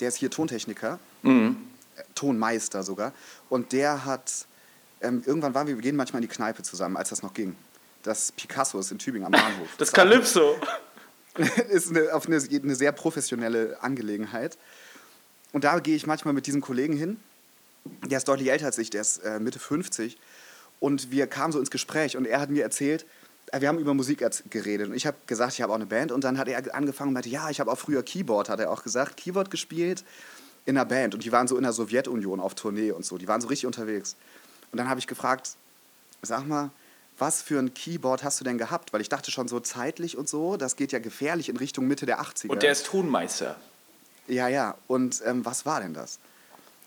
der 0.00 0.08
ist 0.08 0.16
hier 0.16 0.30
Tontechniker, 0.30 0.98
Mhm. 1.22 1.56
Tonmeister 2.16 2.82
sogar. 2.82 3.12
Und 3.48 3.70
der 3.72 4.04
hat, 4.04 4.46
ähm, 5.00 5.22
irgendwann 5.24 5.54
waren 5.54 5.68
wir, 5.68 5.76
wir 5.76 5.82
gehen 5.82 5.94
manchmal 5.94 6.20
in 6.22 6.28
die 6.28 6.34
Kneipe 6.34 6.62
zusammen, 6.62 6.96
als 6.96 7.10
das 7.10 7.22
noch 7.22 7.34
ging. 7.34 7.54
Das 8.02 8.32
Picasso 8.32 8.80
ist 8.80 8.90
in 8.90 8.98
Tübingen 8.98 9.26
am 9.26 9.32
Bahnhof. 9.32 9.68
Das 9.78 9.92
Calypso. 9.92 10.56
ist 11.70 11.90
eine, 11.90 12.12
auf 12.12 12.26
eine, 12.26 12.36
eine 12.36 12.74
sehr 12.74 12.92
professionelle 12.92 13.82
Angelegenheit. 13.82 14.58
Und 15.52 15.64
da 15.64 15.78
gehe 15.78 15.96
ich 15.96 16.06
manchmal 16.06 16.34
mit 16.34 16.46
diesem 16.46 16.60
Kollegen 16.60 16.96
hin. 16.96 17.18
Der 18.06 18.18
ist 18.18 18.28
deutlich 18.28 18.50
älter 18.50 18.66
als 18.66 18.78
ich, 18.78 18.90
der 18.90 19.00
ist 19.00 19.18
äh, 19.18 19.38
Mitte 19.38 19.58
50. 19.58 20.18
Und 20.80 21.10
wir 21.10 21.26
kamen 21.26 21.52
so 21.52 21.58
ins 21.58 21.70
Gespräch 21.70 22.16
und 22.16 22.26
er 22.26 22.40
hat 22.40 22.50
mir 22.50 22.62
erzählt, 22.62 23.06
äh, 23.52 23.60
wir 23.60 23.68
haben 23.68 23.78
über 23.78 23.94
Musik 23.94 24.24
geredet 24.50 24.88
und 24.88 24.94
ich 24.94 25.06
habe 25.06 25.16
gesagt, 25.26 25.52
ich 25.54 25.62
habe 25.62 25.72
auch 25.72 25.76
eine 25.76 25.86
Band 25.86 26.10
und 26.12 26.24
dann 26.24 26.38
hat 26.38 26.48
er 26.48 26.74
angefangen 26.74 27.08
und 27.08 27.14
meinte, 27.14 27.28
ja, 27.28 27.50
ich 27.50 27.60
habe 27.60 27.70
auch 27.70 27.78
früher 27.78 28.02
Keyboard, 28.02 28.48
hat 28.48 28.60
er 28.60 28.70
auch 28.70 28.82
gesagt, 28.82 29.16
Keyboard 29.16 29.50
gespielt 29.50 30.04
in 30.64 30.76
einer 30.76 30.86
Band 30.86 31.14
und 31.14 31.24
die 31.24 31.32
waren 31.32 31.48
so 31.48 31.56
in 31.56 31.62
der 31.62 31.72
Sowjetunion 31.72 32.40
auf 32.40 32.54
Tournee 32.54 32.92
und 32.92 33.04
so, 33.04 33.18
die 33.18 33.28
waren 33.28 33.40
so 33.40 33.48
richtig 33.48 33.66
unterwegs. 33.66 34.16
Und 34.70 34.78
dann 34.78 34.88
habe 34.88 35.00
ich 35.00 35.06
gefragt, 35.06 35.50
sag 36.22 36.46
mal, 36.46 36.70
was 37.18 37.42
für 37.42 37.58
ein 37.58 37.74
Keyboard 37.74 38.24
hast 38.24 38.40
du 38.40 38.44
denn 38.44 38.58
gehabt? 38.58 38.92
Weil 38.92 39.00
ich 39.00 39.08
dachte 39.08 39.30
schon 39.30 39.46
so 39.46 39.60
zeitlich 39.60 40.16
und 40.16 40.28
so, 40.28 40.56
das 40.56 40.76
geht 40.76 40.92
ja 40.92 40.98
gefährlich 40.98 41.48
in 41.48 41.56
Richtung 41.56 41.86
Mitte 41.86 42.06
der 42.06 42.20
80er. 42.20 42.48
Und 42.48 42.62
der 42.62 42.72
ist 42.72 42.86
Tonmeister. 42.86 43.56
Ja, 44.28 44.48
ja. 44.48 44.76
Und 44.86 45.22
ähm, 45.24 45.44
was 45.44 45.66
war 45.66 45.80
denn 45.80 45.94
das? 45.94 46.18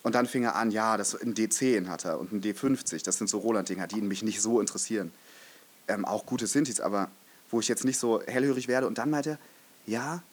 Und 0.03 0.15
dann 0.15 0.27
fing 0.27 0.43
er 0.43 0.55
an, 0.55 0.71
ja, 0.71 0.97
das 0.97 1.19
ein 1.19 1.33
D10 1.33 1.87
hat 1.87 2.05
er 2.05 2.19
und 2.19 2.31
ein 2.31 2.41
D50. 2.41 3.03
Das 3.03 3.17
sind 3.17 3.27
so 3.27 3.39
Roland-Dinger, 3.39 3.87
die 3.87 4.01
mich 4.01 4.23
nicht 4.23 4.41
so 4.41 4.59
interessieren. 4.61 5.11
Ähm, 5.87 6.05
auch 6.05 6.25
gute 6.25 6.47
Synthes, 6.47 6.79
aber 6.79 7.09
wo 7.49 7.59
ich 7.59 7.67
jetzt 7.67 7.85
nicht 7.85 7.97
so 7.97 8.21
hellhörig 8.21 8.67
werde. 8.67 8.87
Und 8.87 8.97
dann 8.97 9.09
meinte 9.09 9.31
er, 9.31 9.39
ja, 9.87 10.23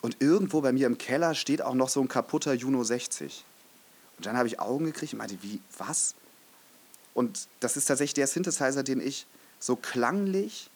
und 0.00 0.20
irgendwo 0.20 0.60
bei 0.60 0.72
mir 0.72 0.86
im 0.86 0.98
Keller 0.98 1.34
steht 1.34 1.62
auch 1.62 1.74
noch 1.74 1.88
so 1.88 2.00
ein 2.00 2.08
kaputter 2.08 2.52
Juno 2.52 2.84
60. 2.84 3.44
Und 4.16 4.26
dann 4.26 4.36
habe 4.36 4.48
ich 4.48 4.60
Augen 4.60 4.84
gekriegt 4.84 5.12
und 5.12 5.18
meinte, 5.18 5.38
wie, 5.42 5.60
was? 5.76 6.14
Und 7.14 7.48
das 7.60 7.76
ist 7.76 7.86
tatsächlich 7.86 8.14
der 8.14 8.26
Synthesizer, 8.26 8.82
den 8.82 9.00
ich 9.00 9.26
so 9.58 9.74
klanglich 9.74 10.70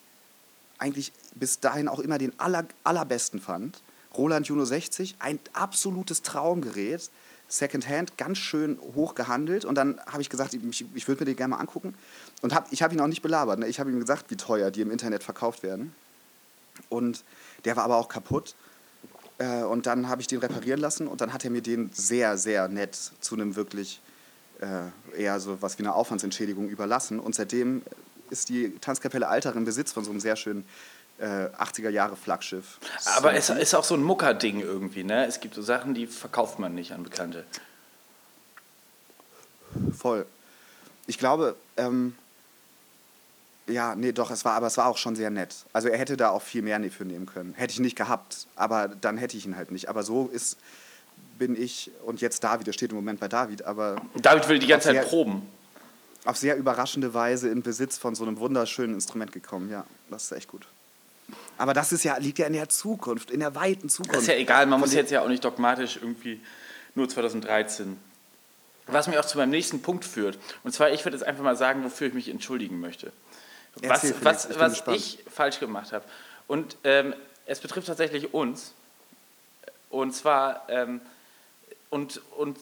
eigentlich 0.78 1.12
bis 1.34 1.60
dahin 1.60 1.86
auch 1.86 2.00
immer 2.00 2.18
den 2.18 2.38
aller, 2.40 2.66
allerbesten 2.82 3.40
fand. 3.40 3.80
Roland 4.16 4.46
Juno 4.46 4.64
60, 4.64 5.16
ein 5.18 5.38
absolutes 5.52 6.22
Traumgerät. 6.22 7.10
Secondhand, 7.48 8.16
ganz 8.16 8.38
schön 8.38 8.78
hoch 8.94 9.14
gehandelt. 9.14 9.66
Und 9.66 9.74
dann 9.74 10.00
habe 10.06 10.22
ich 10.22 10.30
gesagt, 10.30 10.54
ich, 10.54 10.86
ich 10.94 11.08
würde 11.08 11.22
mir 11.22 11.26
den 11.26 11.36
gerne 11.36 11.54
mal 11.54 11.60
angucken. 11.60 11.94
Und 12.40 12.54
hab, 12.54 12.72
ich 12.72 12.82
habe 12.82 12.94
ihn 12.94 13.00
auch 13.00 13.06
nicht 13.06 13.20
belabert. 13.20 13.58
Ne? 13.58 13.68
Ich 13.68 13.78
habe 13.78 13.90
ihm 13.90 14.00
gesagt, 14.00 14.30
wie 14.30 14.36
teuer 14.36 14.70
die 14.70 14.80
im 14.80 14.90
Internet 14.90 15.22
verkauft 15.22 15.62
werden. 15.62 15.94
Und 16.88 17.24
der 17.66 17.76
war 17.76 17.84
aber 17.84 17.96
auch 17.96 18.08
kaputt. 18.08 18.54
Äh, 19.36 19.64
und 19.64 19.84
dann 19.86 20.08
habe 20.08 20.22
ich 20.22 20.28
den 20.28 20.38
reparieren 20.38 20.80
lassen. 20.80 21.06
Und 21.06 21.20
dann 21.20 21.34
hat 21.34 21.44
er 21.44 21.50
mir 21.50 21.60
den 21.60 21.90
sehr, 21.92 22.38
sehr 22.38 22.68
nett 22.68 22.94
zu 23.20 23.34
einem 23.34 23.54
wirklich 23.54 24.00
äh, 24.60 25.20
eher 25.20 25.38
so 25.40 25.60
was 25.60 25.78
wie 25.78 25.82
eine 25.82 25.94
Aufwandsentschädigung 25.94 26.68
überlassen. 26.70 27.20
Und 27.20 27.34
seitdem 27.34 27.82
ist 28.30 28.48
die 28.48 28.78
Tanzkapelle 28.80 29.28
Alter 29.28 29.54
im 29.54 29.64
Besitz 29.64 29.92
von 29.92 30.04
so 30.04 30.10
einem 30.10 30.20
sehr 30.20 30.36
schönen 30.36 30.64
80er 31.26 31.88
Jahre 31.88 32.16
Flaggschiff. 32.16 32.78
Aber 33.16 33.34
es 33.34 33.48
ist 33.50 33.74
auch 33.74 33.84
so 33.84 33.94
ein 33.94 34.02
Mucker-Ding 34.02 34.60
irgendwie, 34.60 35.04
ne? 35.04 35.26
Es 35.26 35.40
gibt 35.40 35.54
so 35.54 35.62
Sachen, 35.62 35.94
die 35.94 36.06
verkauft 36.06 36.58
man 36.58 36.74
nicht 36.74 36.92
an 36.92 37.02
Bekannte. 37.02 37.44
Voll. 39.96 40.26
Ich 41.06 41.18
glaube, 41.18 41.56
ähm, 41.76 42.14
ja, 43.66 43.94
nee, 43.94 44.12
doch, 44.12 44.30
es 44.30 44.44
war, 44.44 44.54
aber 44.54 44.66
es 44.66 44.76
war 44.76 44.86
auch 44.86 44.98
schon 44.98 45.16
sehr 45.16 45.30
nett. 45.30 45.54
Also 45.72 45.88
er 45.88 45.98
hätte 45.98 46.16
da 46.16 46.30
auch 46.30 46.42
viel 46.42 46.62
mehr 46.62 46.80
für 46.90 47.04
nehmen 47.04 47.26
können. 47.26 47.54
Hätte 47.54 47.72
ich 47.72 47.80
nicht 47.80 47.96
gehabt, 47.96 48.46
aber 48.56 48.88
dann 48.88 49.16
hätte 49.16 49.36
ich 49.36 49.46
ihn 49.46 49.56
halt 49.56 49.70
nicht. 49.70 49.88
Aber 49.88 50.02
so 50.02 50.28
ist 50.28 50.58
bin 51.38 51.60
ich 51.60 51.90
und 52.04 52.20
jetzt 52.20 52.44
David, 52.44 52.72
steht 52.72 52.90
im 52.90 52.96
Moment 52.96 53.20
bei 53.20 53.28
David, 53.28 53.62
aber. 53.64 53.96
David 54.14 54.48
will 54.48 54.58
die 54.58 54.66
ganze 54.66 54.88
Zeit 54.88 54.96
sehr, 54.96 55.04
proben. 55.04 55.42
Auf 56.24 56.36
sehr 56.36 56.56
überraschende 56.56 57.14
Weise 57.14 57.48
in 57.48 57.62
Besitz 57.62 57.98
von 57.98 58.14
so 58.14 58.24
einem 58.24 58.38
wunderschönen 58.38 58.94
Instrument 58.94 59.32
gekommen, 59.32 59.70
ja. 59.70 59.84
Das 60.10 60.24
ist 60.24 60.32
echt 60.32 60.48
gut. 60.48 60.66
Aber 61.58 61.74
das 61.74 61.92
ist 61.92 62.04
ja, 62.04 62.16
liegt 62.16 62.38
ja 62.38 62.46
in 62.46 62.52
der 62.52 62.68
Zukunft, 62.68 63.30
in 63.30 63.40
der 63.40 63.54
weiten 63.54 63.88
Zukunft. 63.88 64.14
Das 64.14 64.22
ist 64.22 64.28
ja 64.28 64.34
egal, 64.34 64.66
man 64.66 64.80
muss 64.80 64.92
jetzt 64.92 65.10
ja 65.10 65.22
auch 65.22 65.28
nicht 65.28 65.44
dogmatisch 65.44 65.96
irgendwie 65.96 66.40
nur 66.94 67.08
2013. 67.08 67.98
Was 68.86 69.06
mich 69.06 69.18
auch 69.18 69.24
zu 69.24 69.38
meinem 69.38 69.50
nächsten 69.50 69.80
Punkt 69.80 70.04
führt. 70.04 70.38
Und 70.64 70.72
zwar, 70.72 70.90
ich 70.90 71.04
würde 71.04 71.16
jetzt 71.16 71.26
einfach 71.26 71.44
mal 71.44 71.56
sagen, 71.56 71.84
wofür 71.84 72.08
ich 72.08 72.14
mich 72.14 72.28
entschuldigen 72.28 72.80
möchte. 72.80 73.12
Was, 73.76 74.04
Erzähl, 74.04 74.24
was, 74.24 74.50
ich, 74.50 74.58
was 74.58 74.82
ich 74.88 75.24
falsch 75.30 75.60
gemacht 75.60 75.92
habe. 75.92 76.04
Und 76.46 76.76
ähm, 76.84 77.14
es 77.46 77.60
betrifft 77.60 77.86
tatsächlich 77.86 78.34
uns. 78.34 78.72
Und 79.88 80.14
zwar 80.14 80.68
ähm, 80.68 81.00
und, 81.92 82.22
und, 82.38 82.58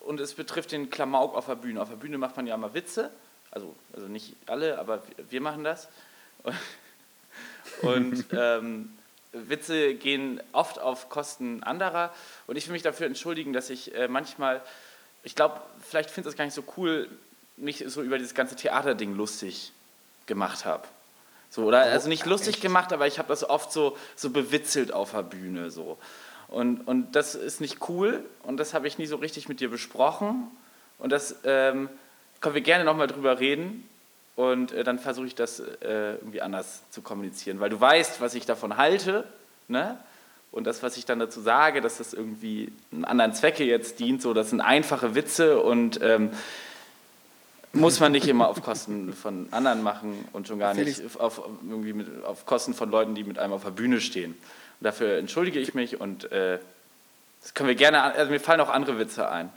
und 0.00 0.20
es 0.20 0.34
betrifft 0.34 0.72
den 0.72 0.90
Klamauk 0.90 1.34
auf 1.34 1.46
der 1.46 1.54
Bühne. 1.54 1.80
Auf 1.80 1.88
der 1.88 1.96
Bühne 1.96 2.18
macht 2.18 2.36
man 2.36 2.46
ja 2.46 2.54
immer 2.54 2.74
Witze, 2.74 3.10
also, 3.50 3.74
also 3.94 4.08
nicht 4.08 4.36
alle, 4.44 4.78
aber 4.78 5.02
wir 5.30 5.40
machen 5.40 5.64
das. 5.64 5.88
Und 7.82 8.24
ähm, 8.32 8.90
Witze 9.32 9.94
gehen 9.94 10.40
oft 10.52 10.78
auf 10.78 11.08
Kosten 11.08 11.62
anderer. 11.62 12.12
Und 12.46 12.56
ich 12.56 12.66
will 12.66 12.72
mich 12.72 12.82
dafür 12.82 13.06
entschuldigen, 13.06 13.52
dass 13.52 13.70
ich 13.70 13.94
äh, 13.94 14.08
manchmal, 14.08 14.62
ich 15.22 15.34
glaube, 15.34 15.60
vielleicht 15.80 16.10
finde 16.10 16.28
ich 16.28 16.32
das 16.32 16.38
gar 16.38 16.44
nicht 16.44 16.54
so 16.54 16.64
cool, 16.76 17.08
mich 17.56 17.84
so 17.86 18.02
über 18.02 18.18
dieses 18.18 18.34
ganze 18.34 18.56
Theaterding 18.56 19.14
lustig 19.14 19.72
gemacht 20.26 20.64
habe. 20.64 20.86
So, 21.50 21.64
oder 21.64 21.82
also 21.82 22.08
nicht 22.08 22.26
lustig 22.26 22.60
gemacht, 22.60 22.92
aber 22.92 23.06
ich 23.06 23.18
habe 23.18 23.28
das 23.28 23.48
oft 23.48 23.70
so, 23.72 23.96
so 24.16 24.30
bewitzelt 24.30 24.92
auf 24.92 25.12
der 25.12 25.22
Bühne. 25.22 25.70
So. 25.70 25.98
Und, 26.48 26.80
und 26.88 27.14
das 27.14 27.34
ist 27.34 27.60
nicht 27.60 27.88
cool 27.88 28.24
und 28.42 28.56
das 28.56 28.74
habe 28.74 28.88
ich 28.88 28.98
nie 28.98 29.06
so 29.06 29.16
richtig 29.16 29.48
mit 29.48 29.60
dir 29.60 29.70
besprochen. 29.70 30.50
Und 30.98 31.10
das 31.10 31.36
ähm, 31.44 31.88
können 32.40 32.54
wir 32.54 32.62
gerne 32.62 32.84
nochmal 32.84 33.06
drüber 33.06 33.38
reden. 33.38 33.88
Und 34.36 34.72
äh, 34.72 34.84
dann 34.84 34.98
versuche 34.98 35.26
ich 35.26 35.34
das 35.34 35.60
äh, 35.60 36.14
irgendwie 36.14 36.40
anders 36.40 36.82
zu 36.90 37.02
kommunizieren, 37.02 37.60
weil 37.60 37.70
du 37.70 37.80
weißt, 37.80 38.20
was 38.20 38.34
ich 38.34 38.46
davon 38.46 38.76
halte. 38.76 39.24
Ne? 39.68 39.98
Und 40.50 40.64
das, 40.64 40.82
was 40.82 40.96
ich 40.96 41.04
dann 41.04 41.18
dazu 41.18 41.40
sage, 41.40 41.80
dass 41.80 41.98
das 41.98 42.12
irgendwie 42.12 42.72
einen 42.92 43.04
anderen 43.04 43.34
Zwecke 43.34 43.64
jetzt 43.64 43.98
dient, 44.00 44.22
so 44.22 44.34
das 44.34 44.50
sind 44.50 44.60
einfache 44.60 45.14
Witze 45.14 45.60
und 45.60 46.00
ähm, 46.02 46.30
muss 47.72 47.98
man 47.98 48.12
nicht 48.12 48.28
immer 48.28 48.48
auf 48.48 48.62
Kosten 48.62 49.12
von 49.12 49.48
anderen 49.50 49.82
machen 49.82 50.24
und 50.32 50.46
schon 50.46 50.60
gar 50.60 50.74
nicht 50.74 51.02
auf, 51.18 51.42
irgendwie 51.68 51.92
mit, 51.92 52.24
auf 52.24 52.46
Kosten 52.46 52.72
von 52.72 52.90
Leuten, 52.90 53.14
die 53.16 53.24
mit 53.24 53.38
einem 53.38 53.52
auf 53.52 53.64
der 53.64 53.72
Bühne 53.72 54.00
stehen. 54.00 54.36
Dafür 54.80 55.18
entschuldige 55.18 55.58
ich 55.58 55.74
mich 55.74 56.00
und 56.00 56.30
äh, 56.30 56.58
das 57.42 57.54
können 57.54 57.68
wir 57.68 57.74
gerne, 57.74 58.02
also 58.02 58.30
mir 58.30 58.40
fallen 58.40 58.60
auch 58.60 58.70
andere 58.70 58.98
Witze 58.98 59.28
ein. 59.28 59.50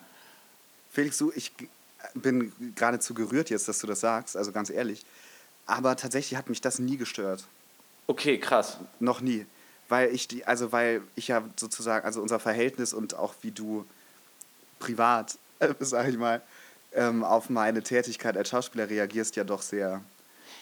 Felix, 0.92 1.18
du, 1.18 1.32
ich 1.36 1.52
bin 2.14 2.52
geradezu 2.76 3.14
gerührt 3.14 3.50
jetzt, 3.50 3.68
dass 3.68 3.80
du 3.80 3.88
das 3.88 4.00
sagst, 4.00 4.38
also 4.38 4.52
ganz 4.52 4.70
ehrlich. 4.70 5.06
Aber 5.66 5.96
tatsächlich 5.96 6.38
hat 6.38 6.50
mich 6.50 6.62
das 6.62 6.80
nie 6.80 6.98
gestört. 6.98 7.46
Okay, 8.08 8.40
krass. 8.40 8.78
Noch 9.00 9.22
nie. 9.22 9.46
Weil 9.90 10.14
ich 10.14 10.28
die, 10.28 10.46
also 10.46 10.72
weil 10.72 11.02
ich 11.16 11.28
ja 11.28 11.44
sozusagen, 11.56 12.06
also 12.06 12.22
unser 12.22 12.40
Verhältnis 12.40 12.94
und 12.94 13.16
auch 13.16 13.36
wie 13.42 13.52
du 13.52 13.86
privat, 14.80 15.38
äh, 15.60 15.74
sag 15.80 16.08
ich 16.08 16.18
mal, 16.18 16.42
ähm, 16.94 17.24
auf 17.24 17.50
meine 17.50 17.84
Tätigkeit 17.84 18.38
als 18.38 18.50
Schauspieler 18.50 18.90
reagierst, 18.90 19.36
ja 19.36 19.44
doch 19.44 19.62
sehr 19.62 20.02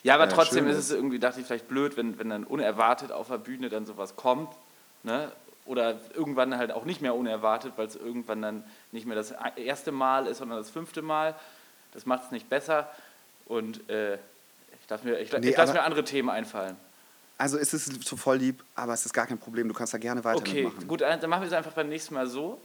ja, 0.06 0.14
aber 0.14 0.30
trotzdem 0.30 0.68
ist 0.68 0.78
es 0.78 0.92
irgendwie, 0.92 1.18
dachte 1.18 1.40
ich, 1.40 1.48
vielleicht 1.48 1.68
blöd, 1.68 1.98
wenn, 1.98 2.20
wenn 2.20 2.30
dann 2.30 2.44
unerwartet 2.44 3.12
auf 3.12 3.28
der 3.30 3.40
Bühne 3.40 3.70
dann 3.70 3.88
sowas 3.88 4.16
kommt. 4.16 4.50
Ne? 5.02 5.32
Oder 5.66 6.00
irgendwann 6.14 6.58
halt 6.58 6.72
auch 6.72 6.86
nicht 6.86 7.02
mehr 7.02 7.16
unerwartet, 7.16 7.74
weil 7.76 7.88
es 7.88 7.96
irgendwann 7.96 8.42
dann 8.42 8.64
nicht 8.92 9.08
mehr 9.08 9.16
das 9.16 9.34
erste 9.56 9.92
Mal 9.92 10.28
ist, 10.28 10.38
sondern 10.38 10.58
das 10.60 10.70
fünfte 10.70 11.02
Mal. 11.02 11.36
Das 11.94 12.06
macht 12.06 12.26
es 12.26 12.32
nicht 12.32 12.50
besser. 12.50 12.90
Und 13.46 13.90
äh, 13.90 14.16
ich 14.16 14.90
lasse 14.90 15.06
mir, 15.06 15.20
ich, 15.20 15.32
nee, 15.32 15.50
ich 15.50 15.58
lass 15.58 15.74
mir 15.74 15.82
andere 15.82 16.04
Themen 16.04 16.30
einfallen. 16.30 16.76
Also 17.38 17.58
ist 17.58 17.74
es 17.74 17.86
so 17.86 18.16
voll 18.16 18.38
lieb, 18.38 18.64
aber 18.76 18.94
es 18.94 19.06
ist 19.06 19.14
gar 19.14 19.26
kein 19.26 19.38
Problem. 19.38 19.68
Du 19.68 19.74
kannst 19.74 19.94
da 19.94 19.98
gerne 19.98 20.24
weitermachen. 20.24 20.68
Okay, 20.68 20.86
gut, 20.88 21.02
dann 21.02 21.20
machen 21.30 21.42
wir 21.42 21.48
es 21.48 21.54
einfach 21.54 21.74
beim 21.74 21.90
nächsten 21.90 22.14
Mal 22.14 22.28
so, 22.28 22.62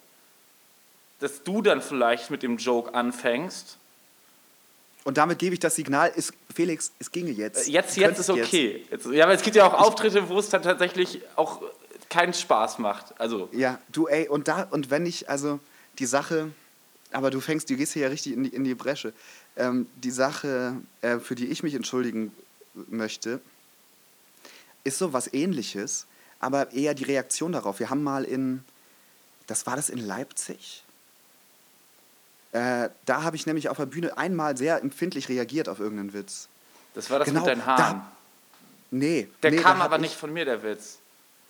dass 1.18 1.42
du 1.42 1.62
dann 1.62 1.82
vielleicht 1.82 2.30
mit 2.30 2.42
dem 2.42 2.56
Joke 2.56 2.94
anfängst 2.94 3.78
und 5.04 5.16
damit 5.16 5.38
gebe 5.38 5.54
ich 5.54 5.60
das 5.60 5.76
Signal, 5.76 6.12
ist, 6.14 6.32
Felix, 6.54 6.92
es 6.98 7.10
ginge 7.10 7.30
jetzt. 7.30 7.68
Äh, 7.68 7.72
jetzt, 7.72 7.96
jetzt 7.96 8.18
ist 8.18 8.30
okay. 8.30 8.84
Jetzt. 8.90 9.06
ja, 9.06 9.24
aber 9.24 9.32
es 9.32 9.42
gibt 9.42 9.56
ja 9.56 9.66
auch 9.66 9.74
Auftritte, 9.74 10.28
wo 10.28 10.38
es 10.38 10.50
dann 10.50 10.62
tatsächlich 10.62 11.22
auch 11.36 11.62
keinen 12.10 12.34
Spaß 12.34 12.78
macht. 12.78 13.18
Also. 13.18 13.48
Ja, 13.52 13.78
du, 13.90 14.06
ey, 14.06 14.28
und 14.28 14.48
da, 14.48 14.64
und 14.64 14.90
wenn 14.90 15.06
ich, 15.06 15.30
also 15.30 15.60
die 15.98 16.06
Sache, 16.06 16.50
aber 17.12 17.30
du 17.30 17.40
fängst, 17.40 17.70
du 17.70 17.76
gehst 17.76 17.94
hier 17.94 18.02
ja 18.02 18.08
richtig 18.08 18.34
in 18.34 18.44
die, 18.44 18.50
in 18.50 18.64
die 18.64 18.74
Bresche. 18.74 19.14
Ähm, 19.56 19.86
die 19.96 20.10
Sache, 20.10 20.76
äh, 21.00 21.18
für 21.18 21.34
die 21.34 21.46
ich 21.46 21.62
mich 21.62 21.74
entschuldigen 21.74 22.32
möchte, 22.74 23.40
ist 24.84 24.98
so 24.98 25.12
was 25.12 25.32
ähnliches, 25.32 26.06
aber 26.40 26.72
eher 26.72 26.94
die 26.94 27.04
Reaktion 27.04 27.52
darauf. 27.52 27.78
Wir 27.78 27.90
haben 27.90 28.02
mal 28.02 28.24
in, 28.24 28.64
das 29.46 29.66
war 29.66 29.76
das 29.76 29.88
in 29.88 29.98
Leipzig? 29.98 30.84
Äh, 32.52 32.90
da 33.04 33.22
habe 33.22 33.36
ich 33.36 33.46
nämlich 33.46 33.68
auf 33.68 33.76
der 33.76 33.86
Bühne 33.86 34.16
einmal 34.18 34.56
sehr 34.56 34.80
empfindlich 34.80 35.28
reagiert 35.28 35.68
auf 35.68 35.78
irgendeinen 35.78 36.12
Witz. 36.12 36.48
Das 36.94 37.10
war 37.10 37.20
das 37.20 37.28
genau, 37.28 37.40
mit 37.40 37.48
deinen 37.48 37.66
Haaren? 37.66 37.98
Da, 37.98 38.12
nee. 38.90 39.28
Der 39.42 39.52
nee, 39.52 39.58
kam 39.58 39.80
aber 39.80 39.98
nicht 39.98 40.14
von 40.14 40.32
mir, 40.32 40.44
der 40.44 40.62
Witz. 40.62 40.98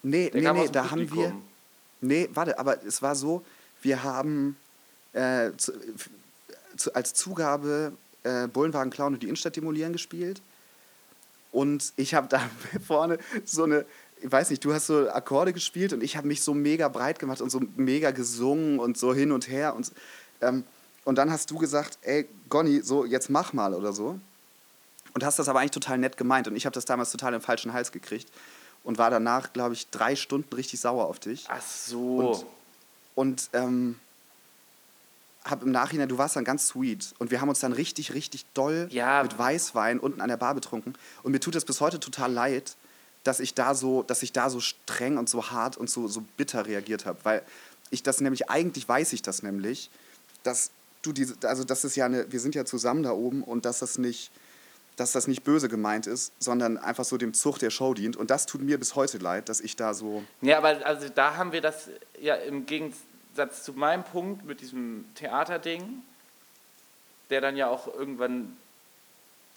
Nee, 0.03 0.31
der 0.31 0.53
nee, 0.53 0.61
nee, 0.61 0.69
da 0.69 0.91
haben 0.91 1.13
wir. 1.13 1.35
Nee, 2.01 2.29
warte, 2.33 2.59
aber 2.59 2.83
es 2.85 3.03
war 3.03 3.15
so, 3.15 3.45
wir 3.83 4.03
haben 4.03 4.57
äh, 5.13 5.51
zu, 5.57 5.73
zu, 6.77 6.95
als 6.95 7.13
Zugabe 7.13 7.93
äh, 8.23 8.47
Bullenwagen 8.47 8.91
klauen 8.91 9.15
und 9.15 9.23
die 9.23 9.27
Innenstadt 9.27 9.57
demolieren 9.57 9.93
gespielt. 9.93 10.41
Und 11.53 11.93
ich 11.97 12.15
habe 12.15 12.29
da 12.29 12.41
vorne 12.87 13.19
so 13.45 13.65
eine, 13.65 13.85
ich 14.23 14.31
weiß 14.31 14.51
nicht, 14.51 14.65
du 14.65 14.73
hast 14.73 14.87
so 14.87 15.11
Akkorde 15.11 15.53
gespielt 15.53 15.93
und 15.93 16.03
ich 16.03 16.17
habe 16.17 16.27
mich 16.27 16.43
so 16.43 16.55
mega 16.55 16.89
breit 16.89 17.19
gemacht 17.19 17.41
und 17.41 17.51
so 17.51 17.61
mega 17.77 18.13
gesungen 18.13 18.79
und 18.79 18.97
so 18.97 19.13
hin 19.13 19.33
und 19.33 19.49
her. 19.49 19.75
Und, 19.75 19.93
ähm, 20.41 20.65
und 21.05 21.17
dann 21.17 21.31
hast 21.31 21.51
du 21.51 21.59
gesagt, 21.59 21.99
ey, 22.03 22.29
Gonny, 22.49 22.81
so 22.83 23.05
jetzt 23.05 23.29
mach 23.29 23.53
mal 23.53 23.75
oder 23.75 23.93
so. 23.93 24.19
Und 25.13 25.25
hast 25.25 25.39
das 25.39 25.49
aber 25.49 25.59
eigentlich 25.59 25.73
total 25.73 25.99
nett 25.99 26.17
gemeint. 26.17 26.47
Und 26.49 26.57
ich 26.57 26.67
habe 26.67 26.75
das 26.75 26.85
damals 26.85 27.11
total 27.11 27.35
im 27.35 27.41
falschen 27.41 27.73
Hals 27.73 27.93
gekriegt 27.93 28.31
und 28.85 28.99
war 28.99 29.11
danach, 29.11 29.53
glaube 29.53 29.75
ich, 29.75 29.91
drei 29.91 30.17
Stunden 30.17 30.55
richtig 30.55 30.81
sauer 30.81 31.07
auf 31.07 31.19
dich. 31.19 31.45
Ach 31.49 31.63
so. 31.63 32.19
Und, 32.19 32.47
und 33.15 33.51
ähm, 33.53 33.99
habe 35.45 35.65
im 35.65 35.73
Nachhinein, 35.73 36.09
du 36.09 36.19
warst 36.19 36.37
dann 36.37 36.45
ganz 36.45 36.69
sweet 36.69 37.15
und 37.19 37.31
wir 37.31 37.41
haben 37.41 37.49
uns 37.49 37.61
dann 37.61 37.73
richtig, 37.73 38.13
richtig 38.15 38.45
doll 38.55 38.89
Ja. 38.91 39.23
mit 39.23 39.39
Weißwein 39.39 39.99
unten 39.99 40.21
an 40.21 40.29
der 40.29 40.37
Bar 40.37 40.55
betrunken. 40.55 40.95
Und 41.23 41.33
mir 41.33 41.41
tut 41.41 41.55
es 41.55 41.65
bis 41.65 41.81
heute 41.81 41.99
total 41.99 42.33
leid, 42.33 42.77
dass 43.25 43.41
ich 43.41 43.55
da 43.55 43.75
so, 43.75 44.03
dass 44.03 44.23
ich 44.23 44.33
da 44.33 44.49
so 44.51 44.61
streng 44.61 45.19
und 45.19 45.29
so 45.29 45.51
hart 45.51 45.77
und 45.77 45.89
so, 45.91 46.09
so 46.09 46.23
bitter 46.37 46.67
reagiert 46.67 47.07
habe. 47.07 47.19
Weil 47.23 47.43
ich 47.91 48.03
das 48.03 48.21
nämlich, 48.21 48.49
eigentlich 48.51 48.89
weiß 48.89 49.13
ich 49.13 49.23
das 49.23 49.43
nämlich, 49.43 49.91
dass 50.43 50.71
du 51.03 51.13
diese, 51.13 51.35
also 51.47 51.65
das 51.65 51.85
ist 51.85 51.97
ja 51.97 52.07
eine, 52.07 52.31
wir 52.31 52.41
sind 52.41 52.55
ja 52.55 52.65
zusammen 52.65 53.03
da 53.03 53.13
oben 53.13 53.43
und 53.43 53.65
dass 53.65 53.81
das 53.81 53.99
nicht, 53.99 54.31
dass 54.97 55.13
das 55.13 55.27
nicht 55.27 55.45
böse 55.45 55.69
gemeint 55.69 56.07
ist, 56.07 56.33
sondern 56.39 56.77
einfach 56.77 57.05
so 57.05 57.17
dem 57.17 57.33
Zug 57.35 57.59
der 57.59 57.71
Show 57.71 57.95
dient. 57.95 58.17
Und 58.17 58.31
das 58.31 58.47
tut 58.47 58.61
mir 58.61 58.79
bis 58.79 58.95
heute 58.95 59.19
leid, 59.19 59.49
dass 59.49 59.61
ich 59.61 59.77
da 59.77 59.95
so. 59.95 60.23
Ja, 60.43 60.59
aber 60.59 60.85
also 60.85 61.09
da 61.09 61.37
haben 61.37 61.53
wir 61.53 61.61
das 61.61 61.89
ja 62.21 62.35
im 62.35 62.67
Gegensatz 62.67 63.63
zu 63.63 63.73
meinem 63.73 64.05
Punkt 64.05 64.45
mit 64.45 64.61
diesem 64.61 65.07
Theaterding, 65.15 66.03
der 67.31 67.41
dann 67.41 67.57
ja 67.57 67.69
auch 67.69 67.87
irgendwann 67.87 68.57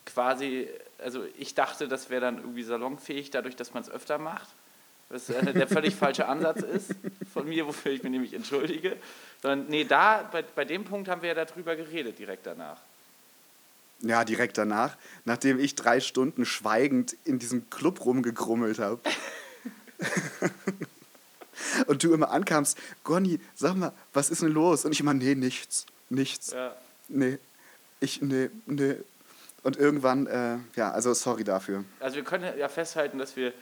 quasi, 0.05 0.69
also 0.99 1.25
ich 1.37 1.55
dachte, 1.55 1.87
das 1.87 2.09
wäre 2.09 2.21
dann 2.21 2.37
irgendwie 2.37 2.63
salonfähig, 2.63 3.31
dadurch, 3.31 3.55
dass 3.55 3.73
man 3.73 3.83
es 3.83 3.89
öfter 3.89 4.17
macht. 4.17 4.47
Was 5.09 5.29
äh, 5.29 5.53
der 5.53 5.67
völlig 5.67 5.95
falsche 5.95 6.27
Ansatz 6.27 6.61
ist 6.61 6.91
von 7.33 7.47
mir, 7.47 7.67
wofür 7.67 7.91
ich 7.91 8.03
mich 8.03 8.11
nämlich 8.11 8.33
entschuldige. 8.33 8.97
Sondern, 9.41 9.67
nee, 9.67 9.83
da, 9.83 10.27
bei, 10.31 10.41
bei 10.41 10.65
dem 10.65 10.85
Punkt 10.85 11.07
haben 11.07 11.21
wir 11.21 11.35
ja 11.35 11.45
darüber 11.45 11.75
geredet, 11.75 12.17
direkt 12.17 12.45
danach. 12.45 12.79
Ja, 14.03 14.25
direkt 14.25 14.57
danach, 14.57 14.97
nachdem 15.23 15.59
ich 15.59 15.75
drei 15.75 16.01
Stunden 16.01 16.45
schweigend 16.45 17.15
in 17.23 17.39
diesem 17.39 17.69
Club 17.69 18.03
rumgegrummelt 18.05 18.79
habe. 18.79 18.99
und 21.87 22.03
du 22.03 22.13
immer 22.13 22.29
ankamst, 22.29 22.77
Gonny, 23.05 23.39
sag 23.55 23.75
mal, 23.75 23.93
was 24.11 24.29
ist 24.29 24.41
denn 24.41 24.49
los? 24.49 24.83
Und 24.83 24.91
ich 24.91 24.99
immer, 24.99 25.13
nee, 25.13 25.35
nichts, 25.35 25.85
nichts, 26.09 26.51
Ja. 26.51 26.75
nee, 27.07 27.39
ich, 28.01 28.21
nee, 28.21 28.49
nee. 28.65 28.97
Und 29.63 29.77
irgendwann, 29.77 30.27
äh, 30.27 30.57
ja, 30.75 30.91
also 30.91 31.13
sorry 31.13 31.45
dafür. 31.45 31.85
Also 32.01 32.17
wir 32.17 32.25
können 32.25 32.57
ja 32.57 32.67
festhalten, 32.67 33.17
dass 33.17 33.37
wir, 33.37 33.53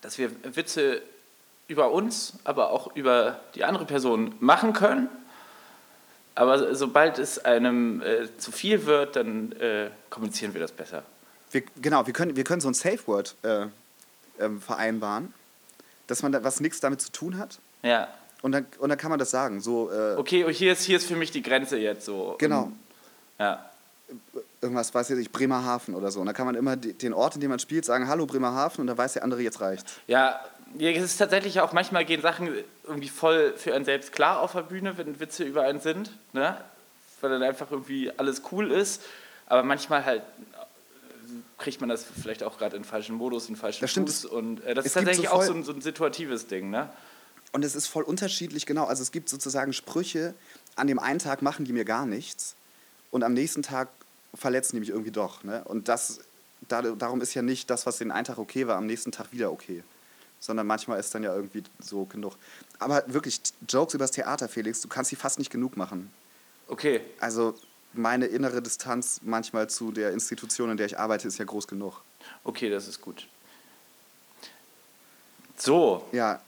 dass 0.00 0.18
wir 0.18 0.32
Witze 0.56 1.00
über 1.68 1.92
uns, 1.92 2.32
aber 2.42 2.70
auch 2.70 2.96
über 2.96 3.40
die 3.54 3.62
andere 3.62 3.84
Person 3.84 4.34
machen 4.40 4.72
können. 4.72 5.08
Aber 6.34 6.74
sobald 6.74 7.18
es 7.18 7.38
einem 7.44 8.00
äh, 8.00 8.28
zu 8.38 8.52
viel 8.52 8.86
wird, 8.86 9.16
dann 9.16 9.52
äh, 9.52 9.90
kommunizieren 10.08 10.54
wir 10.54 10.60
das 10.60 10.72
besser. 10.72 11.02
Wir, 11.50 11.62
genau, 11.80 12.06
wir 12.06 12.12
können, 12.14 12.36
wir 12.36 12.44
können 12.44 12.60
so 12.60 12.68
ein 12.68 12.74
Safe 12.74 13.00
Word 13.06 13.36
äh, 13.42 13.66
ähm, 14.40 14.60
vereinbaren, 14.60 15.34
dass 16.06 16.22
man 16.22 16.32
da, 16.32 16.42
was 16.42 16.60
nichts 16.60 16.80
damit 16.80 17.02
zu 17.02 17.12
tun 17.12 17.36
hat. 17.36 17.58
Ja. 17.82 18.08
Und 18.40 18.52
dann, 18.52 18.66
und 18.78 18.88
dann 18.88 18.98
kann 18.98 19.10
man 19.10 19.18
das 19.18 19.30
sagen. 19.30 19.60
So, 19.60 19.90
äh, 19.90 20.16
Okay, 20.16 20.44
und 20.44 20.52
hier 20.52 20.72
ist, 20.72 20.84
hier 20.84 20.96
ist 20.96 21.06
für 21.06 21.16
mich 21.16 21.30
die 21.30 21.42
Grenze 21.42 21.78
jetzt 21.78 22.06
so. 22.06 22.36
Genau. 22.38 22.64
Und, 22.64 22.78
ja. 23.38 23.70
irgendwas, 24.60 24.94
weiß 24.94 25.10
ich, 25.10 25.30
Bremerhaven 25.30 25.94
oder 25.94 26.10
so. 26.10 26.20
Und 26.20 26.26
da 26.26 26.32
kann 26.32 26.46
man 26.46 26.54
immer 26.54 26.76
den 26.76 27.12
Ort, 27.12 27.34
in 27.34 27.40
dem 27.40 27.50
man 27.50 27.58
spielt, 27.58 27.84
sagen, 27.84 28.08
hallo 28.08 28.26
Bremerhaven 28.26 28.80
und 28.80 28.86
dann 28.86 28.98
weiß 28.98 29.12
der 29.14 29.24
andere, 29.24 29.42
jetzt 29.42 29.60
reicht's. 29.60 29.92
Ja, 30.06 30.40
ja, 30.78 30.90
es 30.90 31.02
ist 31.02 31.16
tatsächlich 31.18 31.60
auch, 31.60 31.72
manchmal 31.72 32.04
gehen 32.04 32.22
Sachen 32.22 32.48
irgendwie 32.84 33.08
voll 33.08 33.54
für 33.56 33.74
einen 33.74 33.84
selbst 33.84 34.12
klar 34.12 34.40
auf 34.40 34.52
der 34.52 34.62
Bühne, 34.62 34.96
wenn 34.98 35.20
Witze 35.20 35.44
über 35.44 35.62
einen 35.62 35.80
sind, 35.80 36.10
ne? 36.32 36.56
weil 37.20 37.30
dann 37.30 37.42
einfach 37.42 37.70
irgendwie 37.70 38.10
alles 38.16 38.42
cool 38.50 38.70
ist, 38.70 39.02
aber 39.46 39.62
manchmal 39.62 40.04
halt 40.04 40.22
kriegt 41.58 41.80
man 41.80 41.88
das 41.88 42.04
vielleicht 42.04 42.42
auch 42.42 42.58
gerade 42.58 42.76
in 42.76 42.84
falschen 42.84 43.14
Modus, 43.14 43.48
in 43.48 43.56
falschen 43.56 43.82
Das 43.82 43.90
stimmt, 43.90 44.10
Fuß 44.10 44.24
und 44.26 44.64
äh, 44.64 44.74
das 44.74 44.84
ist 44.84 44.94
tatsächlich 44.94 45.28
so 45.28 45.32
auch 45.32 45.42
so 45.42 45.54
ein, 45.54 45.62
so 45.62 45.72
ein 45.72 45.80
situatives 45.80 46.48
Ding, 46.48 46.70
ne? 46.70 46.90
Und 47.52 47.64
es 47.64 47.74
ist 47.74 47.86
voll 47.86 48.02
unterschiedlich, 48.02 48.66
genau. 48.66 48.86
Also 48.86 49.02
es 49.02 49.12
gibt 49.12 49.28
sozusagen 49.28 49.72
Sprüche, 49.72 50.34
an 50.74 50.86
dem 50.86 50.98
einen 50.98 51.18
Tag 51.18 51.42
machen 51.42 51.64
die 51.64 51.72
mir 51.72 51.84
gar 51.84 52.06
nichts 52.06 52.56
und 53.10 53.22
am 53.22 53.34
nächsten 53.34 53.62
Tag 53.62 53.88
verletzen 54.34 54.76
die 54.76 54.80
mich 54.80 54.88
irgendwie 54.88 55.10
doch. 55.10 55.44
Ne? 55.44 55.62
Und 55.64 55.88
das, 55.88 56.20
da, 56.68 56.80
darum 56.80 57.20
ist 57.20 57.34
ja 57.34 57.42
nicht 57.42 57.68
das, 57.68 57.84
was 57.84 57.98
den 57.98 58.10
einen 58.10 58.24
Tag 58.24 58.38
okay 58.38 58.66
war, 58.66 58.76
am 58.76 58.86
nächsten 58.86 59.12
Tag 59.12 59.32
wieder 59.32 59.52
okay. 59.52 59.84
Sondern 60.42 60.66
manchmal 60.66 60.98
ist 60.98 61.14
dann 61.14 61.22
ja 61.22 61.32
irgendwie 61.32 61.62
so 61.78 62.04
genug. 62.04 62.34
Aber 62.80 63.04
wirklich, 63.06 63.40
Jokes 63.68 63.94
übers 63.94 64.10
Theater, 64.10 64.48
Felix, 64.48 64.80
du 64.80 64.88
kannst 64.88 65.10
sie 65.10 65.16
fast 65.16 65.38
nicht 65.38 65.50
genug 65.50 65.76
machen. 65.76 66.12
Okay, 66.66 67.00
Also 67.20 67.54
meine 67.92 68.26
innere 68.26 68.60
Distanz 68.60 69.20
manchmal 69.22 69.70
zu 69.70 69.92
der 69.92 70.10
Institution, 70.10 70.70
in 70.70 70.76
der 70.76 70.86
ich 70.86 70.98
arbeite, 70.98 71.28
ist 71.28 71.38
ja 71.38 71.44
groß 71.44 71.68
genug. 71.68 72.02
okay, 72.42 72.70
das 72.70 72.88
ist 72.88 73.00
gut. 73.00 73.28
So, 75.56 76.04
Ja, 76.10 76.40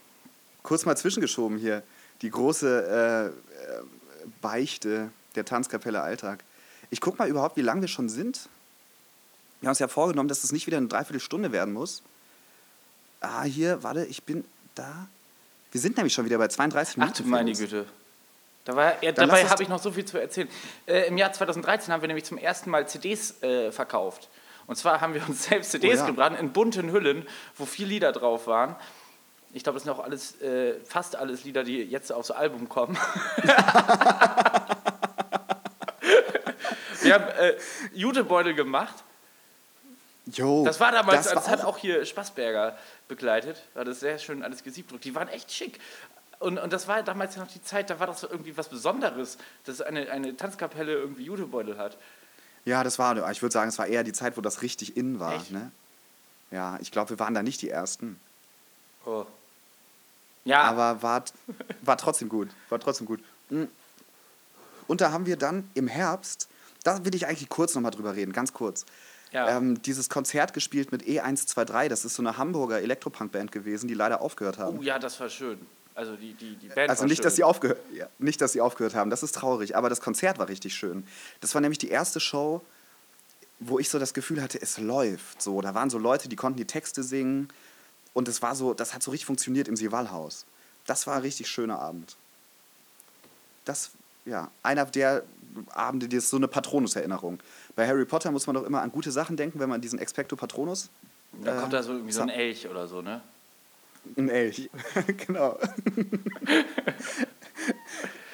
kurz 0.65 0.85
mal 0.87 0.97
zwischengeschoben 0.97 1.57
hier. 1.59 1.85
Die 2.23 2.31
große 2.31 2.67
äh, 2.89 3.27
äh, 3.27 3.83
Beichte 4.41 5.13
der 5.37 5.45
Tanzkapelle 5.45 6.01
Alltag. 6.01 6.43
Ich 6.91 7.01
guck 7.01 7.19
mal 7.19 7.29
überhaupt, 7.29 7.57
wie 7.57 7.63
lange 7.63 7.83
wir 7.83 7.89
schon 7.89 8.09
sind. 8.09 8.49
Wir 9.61 9.69
haben 9.69 9.73
uns 9.73 9.79
ja 9.79 9.87
vorgenommen, 9.89 10.29
dass 10.29 10.43
es 10.43 10.51
nicht 10.51 10.67
wieder 10.67 10.79
eine 10.79 10.89
Dreiviertelstunde 10.89 11.53
werden 11.53 11.73
muss. 11.73 12.03
Ah, 13.25 13.43
hier, 13.45 13.83
warte, 13.83 14.05
ich 14.05 14.23
bin 14.23 14.45
da. 14.75 15.07
Wir 15.73 15.81
sind 15.81 15.97
nämlich 15.97 16.13
schon 16.15 16.25
wieder 16.25 16.39
bei 16.39 16.49
32 16.49 16.95
ach 16.95 16.99
Minuten. 16.99 17.23
du 17.23 17.29
meine. 17.29 17.53
Güte. 17.53 17.87
Dabei, 18.65 18.97
ja, 19.03 19.13
dabei 19.13 19.45
habe 19.47 19.63
ich 19.63 19.69
noch 19.69 19.81
so 19.83 19.91
viel 19.93 20.05
zu 20.07 20.19
erzählen. 20.19 20.49
Äh, 20.87 21.09
Im 21.09 21.19
Jahr 21.19 21.33
2013 21.33 21.93
haben 21.93 22.01
wir 22.01 22.07
nämlich 22.09 22.25
zum 22.25 22.39
ersten 22.39 22.71
Mal 22.71 22.89
CDs 22.89 23.43
äh, 23.43 23.71
verkauft. 23.73 24.29
Und 24.67 24.77
zwar 24.77 25.01
haben 25.03 25.13
wir 25.15 25.23
uns 25.29 25.45
selbst 25.49 25.71
CDs 25.73 25.99
Oh 26.01 26.03
ja. 26.03 26.07
gebrannt 26.07 26.39
in 26.41 26.53
bunten 26.53 26.91
Hüllen, 26.91 27.27
wo 27.57 27.67
vier 27.67 27.87
Lieder 27.87 28.13
drauf 28.13 28.47
waren. 28.47 28.75
Ich 29.53 29.63
glaube, 29.63 29.77
das 29.77 29.85
sind 29.85 29.93
auch 29.93 30.03
alles, 30.03 30.41
äh, 30.41 30.75
fast 30.85 31.15
alles 31.17 31.45
Lieder, 31.45 31.63
die 31.63 31.83
jetzt 31.83 32.11
aufs 32.13 32.31
Album 32.31 32.69
kommen. 32.69 32.97
wir 37.03 37.15
haben 37.15 37.25
äh, 37.39 37.55
Jutebeutel 37.93 38.55
gemacht. 38.55 38.95
Jo, 40.27 40.65
Das 40.65 40.81
war 40.81 40.91
damals, 40.91 41.25
das 41.25 41.35
das, 41.35 41.45
war 41.45 41.53
hat 41.53 41.65
auch 41.65 41.79
hier 41.79 42.05
Spaßberger 42.05 42.77
begleitet. 43.09 43.63
War 43.75 43.85
das 43.85 44.01
sehr 44.01 44.19
schön 44.19 44.43
alles 44.43 44.63
gesiebdruckt. 44.63 45.05
Die 45.05 45.15
waren 45.15 45.29
echt 45.29 45.53
schick. 45.53 45.81
Und, 46.39 46.59
und 46.59 46.73
das 46.73 46.89
war 46.89 47.03
damals 47.03 47.37
ja 47.37 47.43
noch 47.43 47.51
die 47.51 47.63
Zeit, 47.63 47.91
da 47.91 48.01
war 48.01 48.07
das 48.07 48.21
so 48.21 48.29
irgendwie 48.29 48.57
was 48.57 48.69
Besonderes, 48.69 49.39
dass 49.65 49.81
eine, 49.81 50.11
eine 50.11 50.37
Tanzkapelle 50.37 50.93
irgendwie 50.93 51.25
Jutebeutel 51.25 51.79
hat. 51.79 51.97
Ja, 52.65 52.83
das 52.83 52.99
war, 52.99 53.31
ich 53.31 53.43
würde 53.43 53.53
sagen, 53.53 53.69
es 53.69 53.79
war 53.79 53.87
eher 53.87 54.05
die 54.05 54.13
Zeit, 54.13 54.37
wo 54.37 54.41
das 54.41 54.63
richtig 54.63 54.97
in 54.97 55.21
war. 55.21 55.37
Echt? 55.37 55.51
Ne? 55.51 55.71
Ja, 56.51 56.79
ich 56.81 56.91
glaube, 56.91 57.11
wir 57.11 57.19
waren 57.19 57.35
da 57.35 57.43
nicht 57.43 57.61
die 57.63 57.71
Ersten. 57.71 58.19
Oh. 59.05 59.27
Ja, 60.45 60.63
Aber 60.63 61.03
war, 61.03 61.25
war 61.83 61.97
trotzdem 61.97 62.29
gut. 62.29 62.49
War 62.69 62.79
trotzdem 62.79 63.07
gut. 63.07 63.21
Mm. 63.51 63.65
Und 64.87 65.01
da 65.01 65.13
haben 65.13 65.27
wir 65.27 65.37
dann 65.37 65.69
im 65.75 65.89
Herbst, 65.89 66.49
da 66.83 67.05
will 67.05 67.15
ich 67.15 67.27
eigentlich 67.27 67.49
kurz 67.49 67.75
nochmal 67.75 67.91
drüber 67.91 68.15
reden, 68.15 68.33
ganz 68.33 68.53
kurz. 68.53 68.85
Ja. 69.35 69.57
Ähm, 69.57 69.83
dieses 69.83 70.09
Konzert 70.09 70.53
gespielt 70.55 70.93
mit 70.93 71.03
E123, 71.03 71.89
das 71.89 72.05
ist 72.05 72.15
so 72.15 72.23
eine 72.23 72.39
Hamburger 72.39 72.81
Elektropunk-Band 72.81 73.51
gewesen, 73.51 73.89
die 73.89 73.95
leider 73.95 74.21
aufgehört 74.23 74.59
haben. 74.59 74.79
oh, 74.79 74.83
ja, 74.83 75.01
das 75.01 75.19
war 75.19 75.29
schön. 75.29 75.59
Also 75.97 76.15
die, 76.15 76.35
die, 76.35 76.55
die 76.55 76.69
Band 76.69 76.89
Also 76.89 77.01
war 77.01 77.09
nicht 77.09 77.17
schön. 77.17 77.25
dass, 77.25 77.35
sie 77.35 77.43
aufgehört, 77.43 77.79
ja, 77.93 78.07
nicht, 78.19 78.41
dass 78.41 78.53
sie 78.53 78.61
aufgehört 78.61 78.95
haben, 78.95 79.11
das 79.11 79.25
ist 79.25 79.35
traurig, 79.35 79.77
aber 79.77 79.89
das 79.89 80.01
Konzert 80.01 80.39
war 80.39 80.49
richtig 80.49 80.75
schön. 80.77 81.05
Das 81.41 81.53
war 81.55 81.61
nämlich 81.61 81.79
die 81.79 81.89
erste 81.89 82.21
Show, 82.21 82.63
wo 83.59 83.81
ich 83.81 83.89
so 83.89 83.99
das 83.99 84.15
Gefühl 84.15 84.41
hatte, 84.41 84.63
es 84.63 84.79
läuft. 84.79 85.43
So, 85.43 85.61
da 85.61 85.75
waren 85.75 85.91
so 85.91 85.99
Leute, 85.99 86.29
die 86.29 86.37
konnten 86.37 86.59
die 86.59 86.65
Texte 86.65 87.03
singen 87.03 87.49
und 88.13 88.29
es 88.29 88.41
war 88.41 88.55
so, 88.55 88.73
das 88.73 88.95
hat 88.95 89.03
so 89.03 89.11
richtig 89.11 89.27
funktioniert 89.27 89.67
im 89.67 89.75
Sivalhaus. 89.75 90.47
Das 90.87 91.09
war 91.09 91.17
ein 91.17 91.23
richtig 91.23 91.49
schöner 91.49 91.81
Abend. 91.81 92.17
Das, 93.65 93.91
ja, 94.27 94.51
einer 94.63 94.85
der 94.85 95.25
Abende, 95.71 96.09
die 96.09 96.17
ist 96.17 96.31
so 96.31 96.37
eine 96.37 96.49
Patronus-Erinnerung. 96.49 97.39
Bei 97.77 97.87
Harry 97.89 98.05
Potter 98.05 98.31
muss 98.31 98.47
man 98.47 98.55
doch 98.55 98.65
immer 98.65 98.83
an 98.83 98.93
gute 98.93 99.11
Sachen 99.11 99.37
denken, 99.37 99.59
wenn 99.61 99.69
man 99.69 99.81
diesen 99.81 99.99
Expecto 99.99 100.37
Patronus. 100.37 100.91
Da 101.43 101.57
äh, 101.57 101.61
kommt 101.61 101.73
da 101.73 101.83
so 101.83 101.93
irgendwie 101.93 102.13
so 102.13 102.23
ein 102.23 102.29
Elch 102.29 102.69
oder 102.69 102.87
so, 102.87 103.03
ne? 103.03 103.21
Ein 104.17 104.29
Elch. 104.29 104.71
genau. 105.27 105.59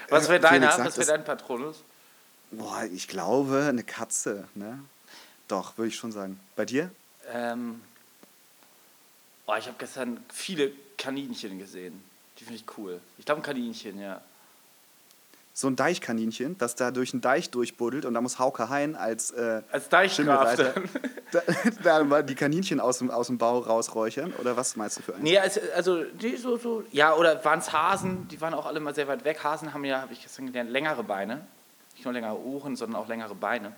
Was 0.08 0.28
wäre 0.28 0.40
deiner? 0.40 0.76
Was 0.78 0.98
wäre 0.98 1.06
dein 1.06 1.24
Patronus? 1.24 1.84
Boah, 2.50 2.84
ich 2.92 3.06
glaube, 3.06 3.66
eine 3.68 3.84
Katze, 3.84 4.48
ne? 4.54 4.80
Doch, 5.46 5.78
würde 5.78 5.88
ich 5.88 5.96
schon 5.96 6.10
sagen. 6.12 6.38
Bei 6.56 6.64
dir? 6.64 6.90
Ähm, 7.32 7.80
oh, 9.46 9.54
ich 9.56 9.66
habe 9.66 9.76
gestern 9.78 10.22
viele 10.32 10.72
Kaninchen 10.98 11.58
gesehen. 11.58 12.02
Die 12.38 12.44
finde 12.44 12.60
ich 12.60 12.64
cool. 12.76 13.00
Ich 13.18 13.24
glaube 13.24 13.40
ein 13.40 13.44
Kaninchen, 13.44 14.00
ja. 14.00 14.20
So 15.60 15.66
ein 15.66 15.76
Deichkaninchen, 15.76 16.56
das 16.56 16.74
da 16.74 16.90
durch 16.90 17.12
einen 17.12 17.20
Deich 17.20 17.50
durchbuddelt 17.50 18.06
und 18.06 18.14
da 18.14 18.22
muss 18.22 18.38
Hauke 18.38 18.70
Hein 18.70 18.96
als, 18.96 19.30
äh, 19.30 19.60
Als 19.70 19.90
Deichgraf 19.90 20.56
da, 21.32 21.42
da 21.82 22.04
mal 22.04 22.24
die 22.24 22.34
Kaninchen 22.34 22.80
aus 22.80 22.98
dem, 22.98 23.10
aus 23.10 23.26
dem 23.26 23.36
Bau 23.36 23.58
rausräuchern? 23.58 24.32
Oder 24.40 24.56
was 24.56 24.76
meinst 24.76 24.98
du 24.98 25.02
für 25.02 25.14
einen? 25.14 25.22
Nee, 25.22 25.38
also, 25.38 25.60
also 25.76 26.02
die 26.04 26.38
so, 26.38 26.56
so, 26.56 26.82
ja, 26.92 27.14
oder 27.14 27.44
waren 27.44 27.58
es 27.58 27.74
Hasen, 27.74 28.26
die 28.28 28.40
waren 28.40 28.54
auch 28.54 28.64
alle 28.64 28.80
mal 28.80 28.94
sehr 28.94 29.06
weit 29.06 29.26
weg. 29.26 29.44
Hasen 29.44 29.74
haben 29.74 29.84
ja, 29.84 30.00
habe 30.00 30.14
ich 30.14 30.22
gestern 30.22 30.46
gelernt, 30.46 30.70
längere 30.70 31.04
Beine. 31.04 31.46
Nicht 31.94 32.06
nur 32.06 32.14
längere 32.14 32.38
Ohren, 32.38 32.74
sondern 32.74 32.98
auch 32.98 33.08
längere 33.08 33.34
Beine. 33.34 33.74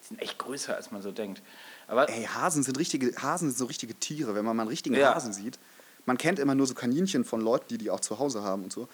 Die 0.00 0.06
sind 0.08 0.22
echt 0.22 0.38
größer, 0.38 0.74
als 0.74 0.90
man 0.90 1.02
so 1.02 1.12
denkt. 1.12 1.42
Aber 1.86 2.08
Ey, 2.08 2.24
Hasen 2.24 2.62
sind 2.62 2.78
richtige, 2.78 3.14
Hasen 3.20 3.50
sind 3.50 3.58
so 3.58 3.66
richtige 3.66 3.94
Tiere, 3.94 4.34
wenn 4.34 4.44
man 4.46 4.56
mal 4.56 4.62
einen 4.62 4.70
richtigen 4.70 4.94
Ja. 4.94 5.14
Hasen 5.14 5.34
sieht. 5.34 5.58
Man 6.06 6.16
kennt 6.16 6.38
immer 6.38 6.54
nur 6.54 6.66
so 6.66 6.72
Kaninchen 6.72 7.26
von 7.26 7.42
Leuten, 7.42 7.66
die 7.68 7.76
die 7.78 7.90
auch 7.90 8.00
zu 8.00 8.18
Hause 8.18 8.42
haben 8.42 8.64
und 8.64 8.72
so. 8.72 8.88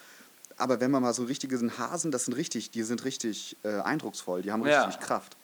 Aber 0.61 0.79
wenn 0.79 0.91
man 0.91 1.01
mal 1.01 1.13
so 1.13 1.23
richtige 1.23 1.57
sind 1.57 1.77
Hasen, 1.79 2.11
das 2.11 2.25
sind 2.25 2.33
richtig, 2.35 2.69
die 2.71 2.83
sind 2.83 3.03
richtig 3.03 3.57
äh, 3.63 3.79
eindrucksvoll, 3.79 4.41
die 4.43 4.51
haben 4.51 4.65
Ja. 4.65 4.83
richtig 4.85 5.01
Kraft. 5.05 5.35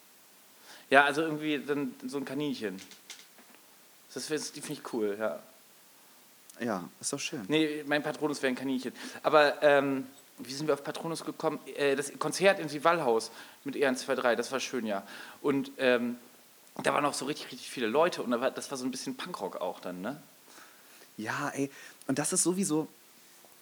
ja, 0.89 1.03
also 1.03 1.22
irgendwie 1.22 1.59
dann 1.59 1.93
so 2.05 2.18
ein 2.18 2.26
Kaninchen. 2.26 2.80
Das 4.13 4.28
finde 4.28 4.43
ich 4.70 4.93
cool, 4.93 5.18
ja. 5.20 5.39
Ja, 6.59 6.89
ist 6.99 7.13
doch 7.13 7.20
schön. 7.20 7.43
Nee, 7.47 7.84
mein 7.86 8.01
Patronus 8.01 8.41
wäre 8.41 8.51
ein 8.51 8.55
Kaninchen. 8.55 8.93
Aber 9.22 9.61
ähm, 9.61 10.07
wie 10.39 10.53
sind 10.53 10.68
wir 10.68 10.74
auf 10.74 10.84
Patronus 10.84 11.24
gekommen? 11.24 11.59
Äh, 11.76 11.95
das 11.95 12.11
Konzert 12.18 12.59
im 12.59 12.84
Wallhaus 12.84 13.32
mit 13.63 13.76
E123, 13.76 14.36
das 14.36 14.51
war 14.51 14.59
schön, 14.59 14.86
ja. 14.86 15.03
Und 15.41 15.72
ähm, 15.78 16.18
da 16.84 16.93
waren 16.93 17.05
auch 17.05 17.13
so 17.13 17.26
richtig, 17.26 17.51
richtig 17.51 17.70
viele 17.70 17.88
Leute 17.88 18.22
und 18.24 18.32
da 18.32 18.39
war, 18.39 18.51
das 18.51 18.70
war 18.72 18.78
so 18.78 18.86
ein 18.86 18.91
bisschen 18.91 19.18
Punkrock 19.18 19.57
auch 19.57 19.80
dann, 19.80 20.01
ne? 20.01 20.22
Ja, 21.18 21.49
ey, 21.55 21.72
und 22.07 22.20
das 22.20 22.34
ist 22.34 22.43
sowieso 22.43 22.88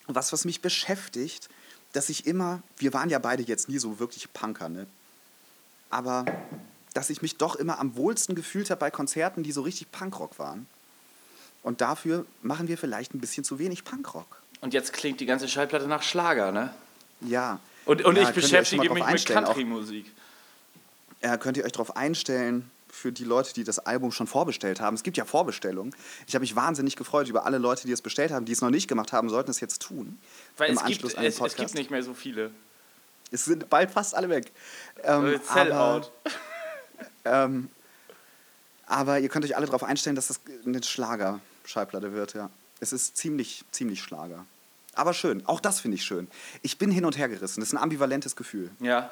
was, 0.08 0.34
was 0.34 0.46
mich 0.46 0.62
beschäftigt, 0.62 1.50
dass 1.94 2.10
ich 2.10 2.28
immer, 2.28 2.62
wir 2.78 2.94
waren 2.94 3.10
ja 3.10 3.20
beide 3.20 3.44
jetzt 3.44 3.70
nie 3.70 3.78
so 3.80 4.00
wirklich 4.00 4.32
Punker, 4.34 4.70
ne? 4.70 4.86
Aber 5.90 6.26
dass 6.94 7.10
ich 7.10 7.22
mich 7.22 7.38
doch 7.38 7.56
immer 7.56 7.80
am 7.80 7.96
wohlsten 7.96 8.36
gefühlt 8.36 8.70
habe 8.70 8.80
bei 8.80 8.92
Konzerten, 8.92 9.44
die 9.44 9.52
so 9.52 9.62
richtig 9.62 9.92
Punkrock 9.92 10.40
waren. 10.40 10.66
Und 11.64 11.82
dafür 11.82 12.26
machen 12.42 12.68
wir 12.68 12.78
vielleicht 12.78 13.14
ein 13.14 13.20
bisschen 13.20 13.44
zu 13.44 13.60
wenig 13.60 13.84
Punkrock. 13.84 14.42
Und 14.62 14.74
jetzt 14.74 14.94
klingt 14.94 15.20
die 15.20 15.26
ganze 15.26 15.48
Schallplatte 15.48 15.88
nach 15.88 16.04
Schlager, 16.04 16.52
ne? 16.52 16.74
Ja. 17.22 17.60
Und, 17.86 18.04
und 18.04 18.16
Ja, 18.18 18.24
ich 18.30 18.36
beschäftige 18.36 18.94
mich 18.94 19.06
mit 19.06 19.26
Country-Musik. 19.26 20.12
äh, 21.22 21.38
könnt 21.38 21.58
ihr 21.58 21.66
euch 21.66 21.72
darauf 21.72 21.96
einstellen, 21.96 22.70
für 22.96 23.12
die 23.12 23.26
Leute, 23.26 23.54
die 23.54 23.64
das 23.64 23.80
Album 23.80 24.12
schon 24.12 24.26
vorbestellt 24.26 24.80
haben. 24.80 24.96
Es 24.96 25.04
gibt 25.04 25.18
ja 25.18 25.26
Vorbestellungen. 25.26 25.94
Ich 26.28 26.34
habe 26.34 26.42
mich 26.44 26.56
wahnsinnig 26.56 26.96
gefreut 26.96 27.28
über 27.28 27.46
alle 27.46 27.58
Leute, 27.58 27.86
die 27.86 27.92
es 27.94 28.02
bestellt 28.02 28.32
haben. 28.32 28.46
Die 28.46 28.52
es 28.54 28.62
noch 28.62 28.70
nicht 28.70 28.88
gemacht 28.88 29.12
haben, 29.14 29.30
sollten 29.30 29.52
es 29.52 29.60
jetzt 29.60 29.82
tun. 29.82 30.18
Weil 30.58 30.70
Im 30.70 30.78
es 30.78 30.84
gibt, 30.86 31.04
Anschluss 31.04 31.16
an 31.16 31.22
den 31.24 31.28
es, 31.30 31.36
es 31.36 31.40
Podcast. 31.40 31.58
gibt 31.60 31.74
nicht 31.76 31.92
mehr 31.92 32.04
so 32.04 32.14
viele. 32.14 32.52
Es 33.32 33.46
sind 33.46 33.70
bald 33.70 33.92
fast 33.92 34.16
alle 34.16 34.30
weg. 34.30 34.52
Ähm, 35.04 35.26
Äh, 35.26 35.40
Sellout. 35.40 35.74
aber, 35.74 36.12
ähm, 37.26 37.70
aber 38.88 39.20
ihr 39.20 39.30
könnt 39.30 39.46
euch 39.46 39.56
alle 39.58 39.66
darauf 39.66 39.84
einstellen, 39.84 40.16
dass 40.16 40.28
das 40.28 40.40
eine 40.66 40.82
Schlager-Schallplatte 40.82 42.14
wird, 42.14 42.34
ja. 42.34 42.50
Es 42.80 42.94
ist 42.94 43.18
ziemlich, 43.18 43.64
ziemlich 43.72 44.02
Schlager. 44.02 44.46
Aber 44.94 45.14
schön. 45.14 45.46
Auch 45.48 45.60
das 45.60 45.80
finde 45.82 45.96
ich 45.96 46.04
schön. 46.04 46.28
Ich 46.62 46.78
bin 46.78 46.92
hin 46.92 47.04
und 47.06 47.18
her 47.18 47.28
gerissen. 47.28 47.60
Das 47.60 47.70
ist 47.70 47.74
ein 47.74 47.82
ambivalentes 47.82 48.36
Gefühl. 48.36 48.72
Ja. 48.80 49.10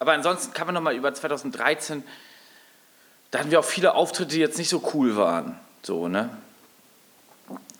Aber 0.00 0.12
ansonsten 0.12 0.52
kann 0.52 0.66
man 0.66 0.74
noch 0.74 0.80
mal 0.82 0.94
über 0.94 1.12
2013, 1.12 2.02
da 3.30 3.40
hatten 3.40 3.50
wir 3.50 3.60
auch 3.60 3.64
viele 3.64 3.94
Auftritte, 3.94 4.30
die 4.30 4.40
jetzt 4.40 4.58
nicht 4.58 4.68
so 4.68 4.90
cool 4.94 5.16
waren. 5.16 5.58
So, 5.82 6.08
ne? 6.08 6.30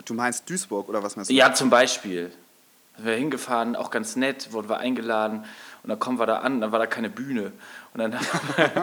Du 0.04 0.14
meinst 0.14 0.48
Duisburg 0.48 0.88
oder 0.88 1.02
was 1.02 1.16
meinst 1.16 1.30
du? 1.30 1.34
Ja, 1.34 1.52
zum 1.52 1.70
Beispiel. 1.70 2.32
Sind 2.96 3.06
wir 3.06 3.14
hingefahren, 3.14 3.76
auch 3.76 3.90
ganz 3.90 4.16
nett, 4.16 4.52
wurden 4.52 4.68
wir 4.68 4.78
eingeladen 4.78 5.44
und 5.82 5.90
dann 5.90 5.98
kommen 5.98 6.18
wir 6.18 6.26
da 6.26 6.38
an, 6.40 6.60
dann 6.60 6.72
war 6.72 6.78
da 6.78 6.86
keine 6.86 7.10
Bühne. 7.10 7.52
Und 7.94 8.00
dann 8.00 8.18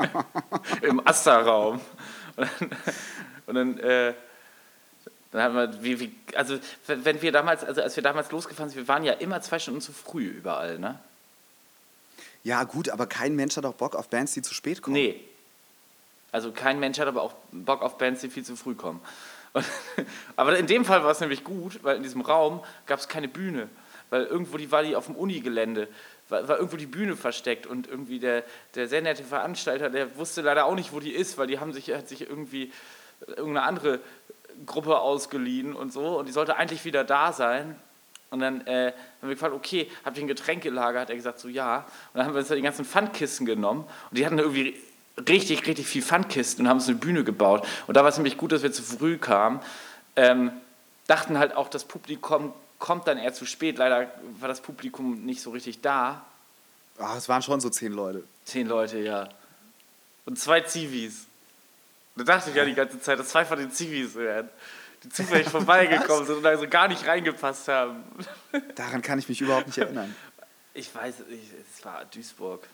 im 0.81 1.05
Asta-Raum. 1.05 1.81
Und 2.35 2.47
dann, 2.47 2.69
und 3.47 3.55
dann, 3.55 3.77
äh, 3.79 4.13
dann 5.31 5.41
hatten 5.41 5.55
wir, 5.55 5.83
wie, 5.83 5.99
wie, 5.99 6.15
also 6.35 6.57
wenn 6.87 7.21
wir 7.21 7.31
damals, 7.31 7.63
also 7.63 7.81
als 7.81 7.95
wir 7.95 8.03
damals 8.03 8.31
losgefahren 8.31 8.69
sind, 8.69 8.79
wir 8.79 8.87
waren 8.87 9.03
ja 9.03 9.13
immer 9.13 9.41
zwei 9.41 9.59
Stunden 9.59 9.81
zu 9.81 9.91
früh 9.91 10.25
überall, 10.25 10.79
ne? 10.79 10.99
Ja, 12.43 12.63
gut, 12.63 12.89
aber 12.89 13.07
kein 13.07 13.35
Mensch 13.35 13.57
hat 13.57 13.65
auch 13.65 13.73
Bock 13.73 13.95
auf 13.95 14.07
Bands, 14.09 14.33
die 14.33 14.41
zu 14.41 14.53
spät 14.53 14.81
kommen. 14.81 14.93
Nee. 14.93 15.19
Also 16.35 16.51
kein 16.51 16.81
Mensch 16.81 16.99
hat 16.99 17.07
aber 17.07 17.21
auch 17.21 17.33
Bock 17.53 17.81
auf 17.81 17.97
Bands, 17.97 18.19
die 18.19 18.27
viel 18.27 18.43
zu 18.43 18.57
früh 18.57 18.75
kommen. 18.75 18.99
Und, 19.53 19.63
aber 20.35 20.57
in 20.57 20.67
dem 20.67 20.83
Fall 20.83 21.01
war 21.01 21.11
es 21.11 21.21
nämlich 21.21 21.45
gut, 21.45 21.81
weil 21.81 21.95
in 21.95 22.03
diesem 22.03 22.19
Raum 22.19 22.61
gab 22.87 22.99
es 22.99 23.07
keine 23.07 23.29
Bühne. 23.29 23.69
Weil 24.09 24.25
irgendwo 24.25 24.57
die 24.57 24.69
war 24.69 24.83
die 24.83 24.97
auf 24.97 25.05
dem 25.05 25.15
Unigelände, 25.15 25.87
war, 26.27 26.45
war 26.49 26.57
irgendwo 26.57 26.75
die 26.75 26.87
Bühne 26.87 27.15
versteckt 27.15 27.65
und 27.65 27.87
irgendwie 27.87 28.19
der, 28.19 28.43
der 28.75 28.89
sehr 28.89 29.01
nette 29.01 29.23
Veranstalter, 29.23 29.89
der 29.89 30.17
wusste 30.17 30.41
leider 30.41 30.65
auch 30.65 30.75
nicht, 30.75 30.91
wo 30.91 30.99
die 30.99 31.13
ist, 31.13 31.37
weil 31.37 31.47
die 31.47 31.57
haben 31.59 31.71
sich, 31.71 31.89
hat 31.91 32.09
sich 32.09 32.29
irgendwie 32.29 32.73
irgendeine 33.27 33.63
andere 33.63 34.01
Gruppe 34.65 34.99
ausgeliehen 34.99 35.73
und 35.73 35.93
so 35.93 36.19
und 36.19 36.27
die 36.27 36.33
sollte 36.33 36.57
eigentlich 36.57 36.83
wieder 36.83 37.05
da 37.05 37.31
sein. 37.31 37.77
Und 38.29 38.41
dann 38.41 38.67
äh, 38.67 38.91
haben 39.21 39.29
wir 39.29 39.35
gefragt, 39.35 39.53
okay, 39.53 39.89
habt 40.03 40.17
ihr 40.17 40.25
ein 40.25 40.27
Getränkelager? 40.27 40.99
Hat 40.99 41.09
er 41.09 41.15
gesagt, 41.15 41.39
so 41.39 41.47
ja. 41.47 41.77
Und 41.77 42.17
dann 42.17 42.25
haben 42.25 42.33
wir 42.33 42.39
uns 42.39 42.49
da 42.49 42.55
die 42.55 42.61
ganzen 42.61 42.83
Pfandkisten 42.83 43.45
genommen 43.45 43.85
und 44.09 44.17
die 44.17 44.25
hatten 44.25 44.37
irgendwie 44.37 44.75
richtig, 45.17 45.65
richtig 45.67 45.87
viel 45.87 46.01
Pfandkisten 46.01 46.65
und 46.65 46.69
haben 46.69 46.77
uns 46.77 46.87
eine 46.87 46.97
Bühne 46.97 47.23
gebaut. 47.23 47.65
Und 47.87 47.95
da 47.95 48.01
war 48.01 48.09
es 48.09 48.17
nämlich 48.17 48.37
gut, 48.37 48.51
dass 48.51 48.63
wir 48.63 48.71
zu 48.71 48.83
früh 48.83 49.17
kamen. 49.17 49.59
Ähm, 50.15 50.51
dachten 51.07 51.37
halt 51.37 51.55
auch, 51.55 51.69
das 51.69 51.85
Publikum 51.85 52.53
kommt 52.79 53.07
dann 53.07 53.17
eher 53.17 53.33
zu 53.33 53.45
spät. 53.45 53.77
Leider 53.77 54.11
war 54.39 54.47
das 54.47 54.61
Publikum 54.61 55.25
nicht 55.25 55.41
so 55.41 55.51
richtig 55.51 55.81
da. 55.81 56.25
Ah, 56.97 57.15
es 57.17 57.27
waren 57.29 57.41
schon 57.41 57.59
so 57.59 57.69
zehn 57.69 57.91
Leute. 57.91 58.23
Zehn 58.45 58.67
Leute, 58.67 58.99
ja. 58.99 59.29
Und 60.25 60.39
zwei 60.39 60.61
Zivis. 60.61 61.25
Da 62.15 62.23
dachte 62.23 62.49
ich 62.49 62.55
ja 62.55 62.63
die 62.65 62.73
ganze 62.73 62.99
Zeit, 62.99 63.19
dass 63.19 63.29
zwei 63.29 63.43
von 63.43 63.57
den 63.57 63.71
Zivis 63.71 64.15
wären, 64.15 64.49
die 65.03 65.09
zufällig 65.09 65.49
vorbeigekommen 65.49 66.25
sind 66.27 66.37
und 66.37 66.45
also 66.45 66.67
gar 66.67 66.87
nicht 66.87 67.05
reingepasst 67.05 67.67
haben. 67.67 68.03
Daran 68.75 69.01
kann 69.01 69.19
ich 69.19 69.27
mich 69.27 69.41
überhaupt 69.41 69.67
nicht 69.67 69.77
erinnern. 69.77 70.15
Ich 70.77 70.93
weiß, 70.93 71.21
ich, 71.29 71.39
es 71.73 71.85
war 71.85 72.03
Duisburg. 72.03 72.67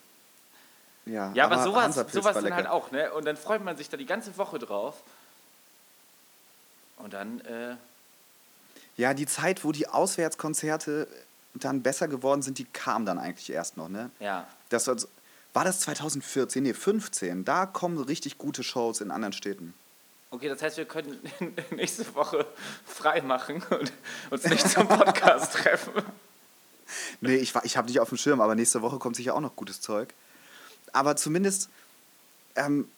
Ja, 1.06 1.32
Ja, 1.34 1.46
aber, 1.46 1.64
sowas, 1.64 1.84
Hansapilz 1.86 2.14
sowas 2.14 2.36
war 2.36 2.42
dann 2.42 2.54
halt 2.54 2.68
auch, 2.68 2.92
ne? 2.92 3.12
Und 3.14 3.26
dann 3.26 3.38
freut 3.38 3.64
man 3.64 3.76
sich 3.78 3.90
da 3.90 3.98
die 3.98 4.06
ganze 4.06 4.38
Woche 4.38 4.60
drauf. 4.60 5.02
Und 6.98 7.14
dann, 7.14 7.42
äh, 7.42 7.76
Ja, 8.98 9.14
die 9.14 9.26
Zeit, 9.26 9.64
wo 9.64 9.72
die 9.72 9.88
Auswärtskonzerte 9.88 11.08
dann 11.56 11.82
besser 11.82 12.08
geworden 12.08 12.42
sind, 12.42 12.58
die 12.60 12.66
kam 12.66 13.06
dann 13.06 13.18
eigentlich 13.18 13.52
erst 13.52 13.78
noch, 13.78 13.90
ne? 13.90 14.10
ja. 14.20 14.48
Das 14.70 14.88
war, 14.88 14.96
war 15.54 15.66
das 15.66 15.82
2014? 15.82 16.64
Nee, 16.64 16.74
15. 16.74 17.44
Da 17.44 17.66
kommen 17.66 17.98
richtig 17.98 18.38
gute 18.38 18.64
Shows 18.64 19.02
in 19.02 19.12
anderen 19.12 19.34
Städten. 19.34 19.74
Okay, 20.30 20.48
das 20.48 20.62
heißt, 20.62 20.78
wir 20.78 20.86
können 20.86 21.20
nächste 21.72 22.16
Woche 22.16 22.46
frei 22.86 23.22
machen 23.22 23.62
und 23.70 23.92
uns 24.30 24.46
nicht 24.46 24.66
zum 24.70 24.88
Podcast 24.88 25.54
treffen. 25.54 25.94
Nee, 27.22 27.36
ich, 27.36 27.54
ich 27.64 27.78
habe 27.78 27.88
nicht 27.88 28.02
auf 28.02 28.10
dem 28.10 28.18
Schirm, 28.18 28.42
aber 28.42 28.54
nächste 28.54 28.82
Woche 28.82 29.00
kommt 29.00 29.16
sicher 29.16 29.34
auch 29.34 29.40
noch 29.40 29.56
gutes 29.56 29.80
Zeug. 29.80 30.14
Aber 30.94 31.16
zumindest, 31.16 31.70
ähm, 32.56 32.90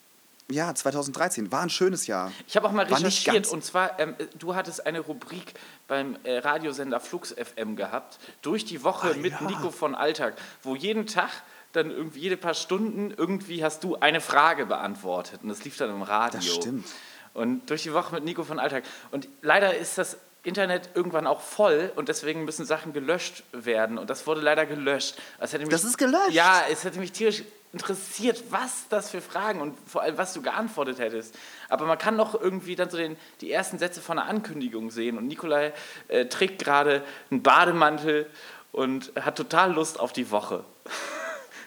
ja, 0.50 0.74
2013 0.76 1.52
war 1.52 1.62
ein 1.62 1.70
schönes 1.70 2.08
Jahr. 2.08 2.32
Ich 2.48 2.56
habe 2.56 2.68
auch 2.68 2.72
mal 2.72 2.90
War 2.90 2.98
recherchiert 2.98 3.48
und 3.48 3.64
zwar, 3.64 4.00
ähm, 4.00 4.16
du 4.38 4.56
hattest 4.56 4.86
eine 4.86 5.00
Rubrik 5.00 5.54
beim 5.88 6.18
äh, 6.24 6.40
Radiosender 6.40 7.00
Flux 7.00 7.34
FM 7.34 7.76
gehabt, 7.76 8.20
durch 8.42 8.66
die 8.66 8.84
Woche 8.84 9.12
Ah, 9.16 9.18
mit 9.18 9.32
ja. 9.34 9.42
Nico 9.42 9.72
von 9.72 9.96
Alltag, 9.96 10.36
wo 10.62 10.76
jeden 10.76 11.08
Tag, 11.08 11.30
dann 11.72 11.90
irgendwie 11.90 12.20
jede 12.20 12.38
paar 12.38 12.54
Stunden, 12.54 13.12
irgendwie 13.16 13.64
hast 13.64 13.84
du 13.84 13.96
eine 13.96 14.22
Frage 14.22 14.66
beantwortet 14.68 15.40
und 15.44 15.50
das 15.50 15.64
lief 15.64 15.78
dann 15.78 15.90
im 15.90 16.04
Radio. 16.04 16.40
Das 16.40 16.46
stimmt. 16.54 16.86
Und 17.34 17.68
durch 17.70 17.82
die 17.84 17.94
Woche 17.94 18.14
mit 18.14 18.26
Nico 18.26 18.44
von 18.44 18.60
Alltag. 18.60 18.84
Und 19.10 19.28
leider 19.42 19.76
ist 19.76 19.98
das 19.98 20.18
Internet 20.44 20.90
irgendwann 20.94 21.26
auch 21.26 21.42
voll 21.42 21.92
und 21.96 22.10
deswegen 22.10 22.46
müssen 22.46 22.66
Sachen 22.66 22.94
gelöscht 22.94 23.44
werden. 23.54 23.98
Und 23.98 24.10
das 24.12 24.28
wurde 24.28 24.42
leider 24.42 24.68
gelöscht. 24.68 25.16
Das, 25.40 25.52
hätte 25.54 25.64
mich, 25.66 25.72
Das 25.72 25.84
ist 25.84 25.98
gelöscht? 25.98 26.32
Ja, 26.32 26.62
es 26.70 26.84
hätte 26.84 27.00
mich 27.00 27.12
tierisch 27.12 27.44
interessiert, 27.74 28.44
was 28.52 28.88
das 28.90 29.10
für 29.10 29.20
Fragen 29.20 29.60
und 29.60 29.78
vor 29.90 30.04
allem, 30.04 30.18
was 30.18 30.34
du 30.34 30.42
geantwortet 30.42 31.00
hättest. 31.00 31.36
Aber 31.70 31.86
man 31.86 31.98
kann 31.98 32.16
noch 32.16 32.40
irgendwie 32.40 32.76
dann 32.76 32.90
so 32.90 32.98
den, 32.98 33.18
die 33.42 33.52
ersten 33.52 33.80
Sätze 33.80 34.00
von 34.00 34.20
einer 34.20 34.30
Ankündigung 34.30 34.92
sehen. 34.92 35.18
Und 35.18 35.28
Nikolai 35.28 35.74
äh, 36.08 36.28
trägt 36.28 36.64
gerade 36.64 37.04
einen 37.32 37.42
Bademantel 37.42 38.30
und 38.72 39.12
hat 39.20 39.36
total 39.36 39.74
Lust 39.74 40.00
auf 40.00 40.14
die 40.14 40.32
Woche. 40.32 40.64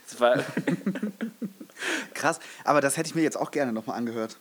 Das 0.08 0.20
war, 0.20 0.36
Krass, 2.14 2.38
aber 2.62 2.80
das 2.80 2.96
hätte 2.96 3.08
ich 3.08 3.16
mir 3.16 3.22
jetzt 3.22 3.36
auch 3.36 3.50
gerne 3.50 3.72
nochmal 3.72 3.98
angehört. 3.98 4.36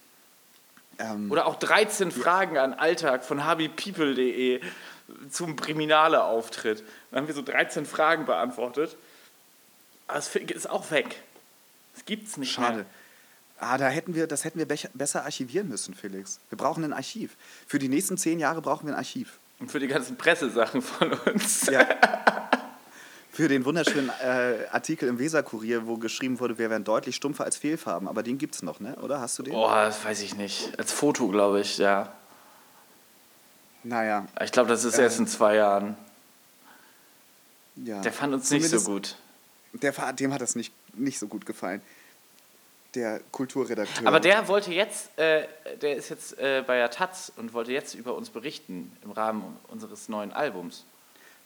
Ähm, 0.99 1.31
Oder 1.31 1.47
auch 1.47 1.55
13 1.55 2.11
Fragen 2.11 2.59
an 2.59 2.75
Alltag 2.75 3.25
von 3.25 3.43
habipeople.de 3.45 4.61
zum 5.31 5.55
Priminale-Auftritt. 5.55 6.83
Dann 7.09 7.21
haben 7.21 7.27
wir 7.27 7.33
so 7.33 7.41
13 7.41 7.85
Fragen 7.85 8.25
beantwortet. 8.25 8.95
Aber 10.07 10.19
es 10.19 10.35
ist 10.35 10.69
auch 10.69 10.91
weg. 10.91 11.23
Es 11.95 12.05
gibt's 12.05 12.37
nicht 12.37 12.51
schade. 12.51 12.77
mehr. 12.77 12.85
Ah, 13.57 13.77
da 13.77 13.87
hätten 13.87 14.15
wir, 14.15 14.27
das 14.27 14.43
hätten 14.43 14.59
wir 14.59 14.65
besser 14.65 15.23
archivieren 15.23 15.69
müssen, 15.69 15.93
Felix. 15.93 16.39
Wir 16.49 16.57
brauchen 16.57 16.83
ein 16.83 16.91
Archiv. 16.93 17.37
Für 17.67 17.79
die 17.79 17.87
nächsten 17.87 18.17
zehn 18.17 18.39
Jahre 18.39 18.61
brauchen 18.61 18.87
wir 18.87 18.93
ein 18.93 18.97
Archiv. 18.97 19.39
Und 19.59 19.71
für 19.71 19.79
die 19.79 19.87
ganzen 19.87 20.17
Pressesachen 20.17 20.81
von 20.81 21.13
uns. 21.13 21.67
Ja. 21.67 21.87
für 23.31 23.47
den 23.47 23.63
wunderschönen 23.63 24.09
äh, 24.21 24.65
Artikel 24.71 25.07
im 25.07 25.19
Weserkurier, 25.19 25.87
wo 25.87 25.97
geschrieben 25.97 26.39
wurde, 26.39 26.57
wir 26.57 26.69
wären 26.69 26.83
deutlich 26.83 27.15
stumpfer 27.15 27.45
als 27.45 27.55
Fehlfarben. 27.55 28.09
Aber 28.09 28.23
den 28.23 28.37
gibt 28.37 28.55
es 28.55 28.61
noch, 28.61 28.81
ne? 28.81 28.95
oder? 28.97 29.21
Hast 29.21 29.39
du 29.39 29.43
den? 29.43 29.53
Oh, 29.53 29.69
das 29.69 30.03
weiß 30.03 30.21
ich 30.21 30.35
nicht. 30.35 30.77
Als 30.77 30.91
Foto, 30.91 31.29
glaube 31.29 31.61
ich, 31.61 31.77
ja. 31.77 32.11
Naja. 33.83 34.25
Ich 34.43 34.51
glaube, 34.51 34.69
das 34.69 34.83
ist 34.83 34.97
erst 34.97 35.19
in 35.19 35.27
zwei 35.27 35.55
Jahren. 35.55 35.95
Ja. 37.75 38.01
Der 38.01 38.11
fand 38.11 38.33
uns 38.33 38.49
nicht 38.51 38.69
so 38.69 38.81
gut. 38.81 39.15
Der, 39.73 39.91
dem 40.13 40.33
hat 40.33 40.41
das 40.41 40.55
nicht, 40.55 40.73
nicht 40.97 41.19
so 41.19 41.27
gut 41.27 41.45
gefallen. 41.45 41.81
Der 42.93 43.19
Kulturredakteur. 43.31 44.07
Aber 44.07 44.19
der 44.21 44.47
wollte 44.47 44.71
jetzt, 44.71 45.17
äh, 45.17 45.47
der 45.81 45.97
ist 45.97 46.09
jetzt 46.09 46.37
äh, 46.39 46.63
bei 46.65 46.77
der 46.77 46.89
Taz 46.89 47.31
und 47.35 47.53
wollte 47.53 47.73
jetzt 47.73 47.93
über 47.93 48.15
uns 48.15 48.29
berichten 48.29 48.95
im 49.03 49.11
Rahmen 49.11 49.57
unseres 49.67 50.07
neuen 50.07 50.31
Albums. 50.31 50.85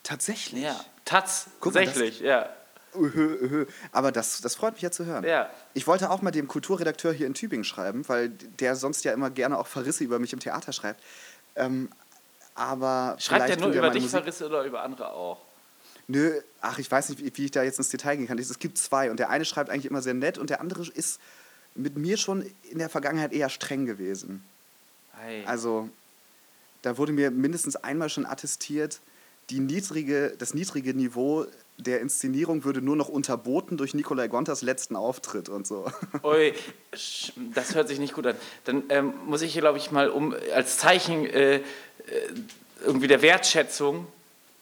Tatsächlich? 0.03 0.63
Ja, 0.63 0.79
Taz, 1.05 1.47
Guck 1.59 1.73
mal, 1.73 1.85
tatsächlich, 1.85 2.19
ja. 2.21 2.49
Öhö, 2.95 3.37
öhö. 3.41 3.65
Aber 3.91 4.11
das, 4.11 4.41
das 4.41 4.55
freut 4.55 4.73
mich 4.73 4.81
ja 4.81 4.91
zu 4.91 5.05
hören. 5.05 5.23
Ja. 5.23 5.49
Ich 5.73 5.85
wollte 5.87 6.09
auch 6.09 6.21
mal 6.21 6.31
dem 6.31 6.47
Kulturredakteur 6.47 7.13
hier 7.13 7.27
in 7.27 7.33
Tübingen 7.33 7.63
schreiben, 7.63 8.07
weil 8.07 8.29
der 8.29 8.75
sonst 8.75 9.03
ja 9.03 9.11
immer 9.13 9.29
gerne 9.29 9.57
auch 9.59 9.67
Verrisse 9.67 10.03
über 10.03 10.19
mich 10.19 10.33
im 10.33 10.39
Theater 10.39 10.71
schreibt. 10.71 11.03
Ähm, 11.55 11.89
aber 12.55 13.15
Schreibt 13.19 13.49
er 13.49 13.57
nur 13.57 13.69
über 13.69 13.89
dich 13.89 14.03
Musik- 14.03 14.19
Verrisse 14.19 14.45
oder 14.47 14.63
über 14.63 14.81
andere 14.81 15.11
auch? 15.13 15.39
Nö, 16.09 16.41
ach, 16.59 16.79
ich 16.79 16.89
weiß 16.89 17.09
nicht, 17.09 17.23
wie, 17.23 17.31
wie 17.37 17.45
ich 17.45 17.51
da 17.51 17.61
jetzt 17.61 17.77
ins 17.77 17.89
Detail 17.89 18.17
gehen 18.17 18.27
kann. 18.27 18.39
Es 18.39 18.57
gibt 18.57 18.79
zwei 18.79 19.11
und 19.11 19.19
der 19.19 19.29
eine 19.29 19.45
schreibt 19.45 19.69
eigentlich 19.69 19.85
immer 19.85 20.01
sehr 20.01 20.15
nett 20.15 20.39
und 20.39 20.49
der 20.49 20.59
andere 20.59 20.81
ist 20.91 21.19
mit 21.75 21.97
mir 21.97 22.17
schon 22.17 22.43
in 22.71 22.79
der 22.79 22.89
Vergangenheit 22.89 23.31
eher 23.31 23.47
streng 23.49 23.85
gewesen. 23.85 24.43
Hey. 25.13 25.43
Also, 25.45 25.87
da 26.81 26.97
wurde 26.97 27.11
mir 27.11 27.29
mindestens 27.29 27.75
einmal 27.75 28.09
schon 28.09 28.25
attestiert, 28.25 29.01
die 29.51 29.59
niedrige, 29.59 30.33
das 30.39 30.55
niedrige 30.55 30.95
Niveau 30.95 31.45
der 31.77 32.01
Inszenierung 32.01 32.63
würde 32.63 32.81
nur 32.81 32.95
noch 32.95 33.07
unterboten 33.07 33.77
durch 33.77 33.93
Nikolai 33.93 34.27
Gontas 34.27 34.63
letzten 34.63 34.95
Auftritt 34.95 35.47
und 35.47 35.67
so. 35.67 35.91
Ui, 36.23 36.53
das 36.91 37.75
hört 37.75 37.87
sich 37.87 37.99
nicht 37.99 38.15
gut 38.15 38.25
an. 38.25 38.35
Dann 38.65 38.83
ähm, 38.89 39.13
muss 39.27 39.43
ich 39.43 39.53
hier, 39.53 39.61
glaube 39.61 39.77
ich, 39.77 39.91
mal 39.91 40.09
um 40.09 40.35
als 40.55 40.77
Zeichen 40.77 41.27
äh, 41.27 41.57
äh, 41.57 41.61
irgendwie 42.83 43.07
der 43.07 43.21
Wertschätzung 43.21 44.07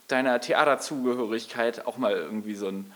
deiner 0.07 0.39
Theaterzugehörigkeit 0.39 1.85
auch 1.85 1.97
mal 1.97 2.13
irgendwie 2.13 2.55
so, 2.55 2.67
ein, 2.67 2.91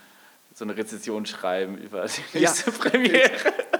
so 0.55 0.63
eine 0.65 0.77
Rezession 0.77 1.25
schreiben 1.25 1.77
über 1.77 2.05
die 2.05 2.39
Ja. 2.39 2.49
nächste 2.49 2.71
Premiere. 2.71 3.31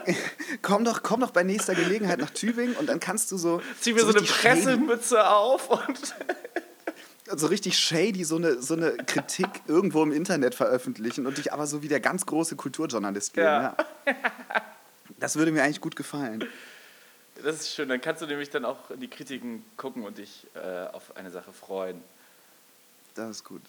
komm, 0.62 0.84
doch, 0.86 1.04
komm 1.04 1.22
doch 1.22 1.32
bei 1.32 1.44
nächster 1.44 1.76
Gelegenheit 1.76 2.20
nach 2.20 2.30
Tübingen 2.32 2.76
und 2.76 2.88
dann 2.90 3.00
kannst 3.00 3.32
du 3.32 3.38
so. 3.38 3.62
Zieh 3.80 3.94
mir 3.94 4.02
so, 4.02 4.08
eine 4.10 4.22
richtig 4.22 4.36
shady- 4.36 4.64
Pressemütze 4.64 5.28
auf 5.30 5.70
und 5.70 6.16
so 7.40 7.48
richtig 7.48 7.78
shady 7.80 8.24
so 8.26 8.36
eine, 8.36 8.62
so 8.62 8.74
eine 8.74 8.92
Kritik 8.98 9.48
irgendwo 9.68 10.04
im 10.04 10.12
Internet 10.12 10.54
veröffentlichen 10.56 11.26
und 11.26 11.38
dich 11.38 11.54
aber 11.54 11.68
so 11.68 11.82
wie 11.82 11.88
der 11.88 12.00
ganz 12.02 12.26
große 12.26 12.56
Kulturjournalist 12.58 13.34
geben. 13.34 13.46
Ja. 13.48 13.76
Ja. 14.06 14.14
Das 15.20 15.36
würde 15.38 15.52
mir 15.52 15.64
eigentlich 15.64 15.82
gut 15.82 15.96
gefallen. 15.96 16.44
das 17.44 17.58
ist 17.62 17.74
schön. 17.76 17.88
Dann 17.88 18.02
kannst 18.02 18.22
du 18.22 18.26
nämlich 18.26 18.50
dann 18.50 18.66
auch 18.66 18.90
in 18.92 19.00
die 19.00 19.08
Kritiken 19.08 19.64
gucken 19.78 20.04
und 20.04 20.18
dich 20.18 20.48
äh, 20.56 20.88
auf 20.92 21.16
eine 21.16 21.30
Sache 21.32 21.54
freuen. 21.54 22.02
Das 23.16 23.30
ist 23.30 23.44
gut. 23.44 23.62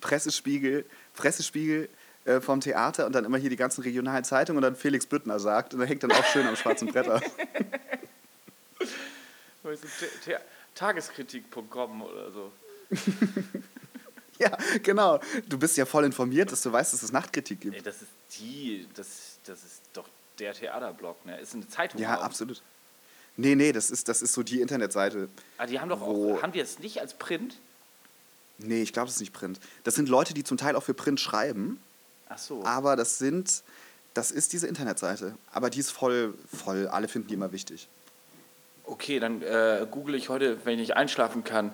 Pressespiegel, 0.00 0.84
Pressespiegel 1.14 1.88
äh, 2.24 2.40
vom 2.40 2.60
Theater 2.60 3.06
und 3.06 3.12
dann 3.14 3.24
immer 3.24 3.38
hier 3.38 3.50
die 3.50 3.56
ganzen 3.56 3.82
regionalen 3.82 4.24
Zeitungen 4.24 4.58
und 4.58 4.62
dann 4.62 4.76
Felix 4.76 5.06
Büttner 5.06 5.38
sagt 5.40 5.74
und 5.74 5.80
dann 5.80 5.88
hängt 5.88 6.02
dann 6.02 6.12
auch 6.12 6.24
schön 6.26 6.46
am 6.46 6.56
schwarzen 6.56 6.88
Brett 6.88 7.08
aus. 7.08 7.22
Weißt 9.62 9.84
du, 9.84 9.88
The- 10.00 10.06
The- 10.26 10.36
Tageskritik.com 10.74 12.02
oder 12.02 12.30
so. 12.32 12.52
Ja, 14.38 14.56
genau. 14.82 15.20
Du 15.48 15.56
bist 15.56 15.76
ja 15.76 15.84
voll 15.86 16.04
informiert, 16.04 16.50
dass 16.50 16.62
du 16.62 16.72
weißt, 16.72 16.92
dass 16.94 17.02
es 17.04 17.12
Nachtkritik 17.12 17.64
Ey, 17.64 17.70
gibt. 17.70 17.86
das 17.86 18.02
ist 18.02 18.10
die, 18.40 18.88
das, 18.94 19.38
das 19.44 19.62
ist 19.62 19.82
doch 19.92 20.08
der 20.40 20.52
Theaterblock, 20.52 21.24
ne? 21.26 21.38
Ist 21.38 21.54
eine 21.54 21.68
Zeitung. 21.68 22.00
Ja, 22.00 22.18
auch. 22.18 22.22
absolut. 22.24 22.60
Nee, 23.36 23.54
nee, 23.54 23.70
das 23.70 23.92
ist, 23.92 24.08
das 24.08 24.20
ist 24.20 24.32
so 24.32 24.42
die 24.42 24.60
Internetseite. 24.60 25.28
Ah, 25.58 25.66
die 25.66 25.78
haben 25.78 25.90
doch 25.90 26.00
Wo- 26.00 26.34
auch, 26.38 26.42
haben 26.42 26.50
die 26.50 26.58
das 26.58 26.80
nicht 26.80 27.00
als 27.00 27.14
Print? 27.14 27.60
Nee, 28.66 28.82
ich 28.82 28.92
glaube, 28.92 29.06
das 29.06 29.16
ist 29.16 29.20
nicht 29.20 29.32
Print. 29.32 29.60
Das 29.84 29.94
sind 29.94 30.08
Leute, 30.08 30.34
die 30.34 30.44
zum 30.44 30.56
Teil 30.56 30.76
auch 30.76 30.82
für 30.82 30.94
Print 30.94 31.20
schreiben, 31.20 31.80
Ach 32.28 32.38
so. 32.38 32.64
aber 32.64 32.96
das 32.96 33.18
sind, 33.18 33.62
das 34.14 34.30
ist 34.30 34.52
diese 34.52 34.66
Internetseite. 34.66 35.34
Aber 35.52 35.70
die 35.70 35.80
ist 35.80 35.90
voll, 35.90 36.34
voll, 36.52 36.86
alle 36.88 37.08
finden 37.08 37.28
die 37.28 37.34
immer 37.34 37.52
wichtig. 37.52 37.88
Okay, 38.84 39.20
dann 39.20 39.42
äh, 39.42 39.86
google 39.90 40.14
ich 40.14 40.28
heute, 40.28 40.58
wenn 40.64 40.74
ich 40.74 40.80
nicht 40.80 40.96
einschlafen 40.96 41.44
kann, 41.44 41.72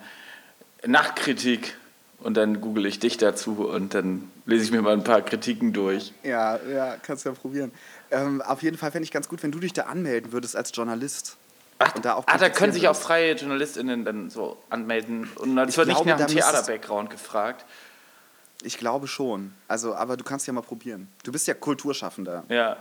Nachtkritik 0.86 1.76
und 2.20 2.36
dann 2.36 2.60
google 2.60 2.86
ich 2.86 2.98
dich 2.98 3.16
dazu 3.16 3.68
und 3.68 3.94
dann 3.94 4.30
lese 4.46 4.64
ich 4.64 4.70
mir 4.70 4.82
mal 4.82 4.92
ein 4.92 5.04
paar 5.04 5.22
Kritiken 5.22 5.72
durch. 5.72 6.12
Ja, 6.22 6.58
ja, 6.66 6.96
kannst 7.02 7.24
ja 7.24 7.32
probieren. 7.32 7.72
Ähm, 8.10 8.42
auf 8.42 8.62
jeden 8.62 8.76
Fall 8.76 8.90
fände 8.90 9.04
ich 9.04 9.10
ganz 9.10 9.28
gut, 9.28 9.42
wenn 9.42 9.52
du 9.52 9.58
dich 9.58 9.72
da 9.72 9.82
anmelden 9.84 10.32
würdest 10.32 10.56
als 10.56 10.70
Journalist. 10.74 11.36
Ach, 11.78 11.94
Und 11.94 12.04
da 12.04 12.14
auch 12.14 12.24
ah, 12.26 12.38
da 12.38 12.48
können 12.50 12.72
sich 12.72 12.88
auch 12.88 12.96
freie 12.96 13.34
JournalistInnen 13.34 14.04
dann 14.04 14.30
so 14.30 14.56
anmelden. 14.68 15.30
Und 15.36 15.56
Ich 15.68 15.76
wird 15.76 15.88
nicht 15.88 16.04
nach 16.04 16.16
dem 16.16 16.26
Theater-Background 16.26 17.10
gefragt. 17.10 17.64
Ich 18.62 18.78
glaube 18.78 19.06
schon. 19.06 19.54
Also, 19.68 19.94
aber 19.94 20.16
du 20.16 20.24
kannst 20.24 20.46
ja 20.48 20.52
mal 20.52 20.62
probieren. 20.62 21.08
Du 21.22 21.30
bist 21.30 21.46
ja 21.46 21.54
Kulturschaffender. 21.54 22.44
Ja. 22.48 22.76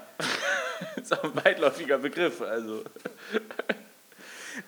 ist 0.95 1.13
auch 1.13 1.23
ein 1.23 1.35
weitläufiger 1.35 1.99
Begriff, 1.99 2.41
also. 2.41 2.83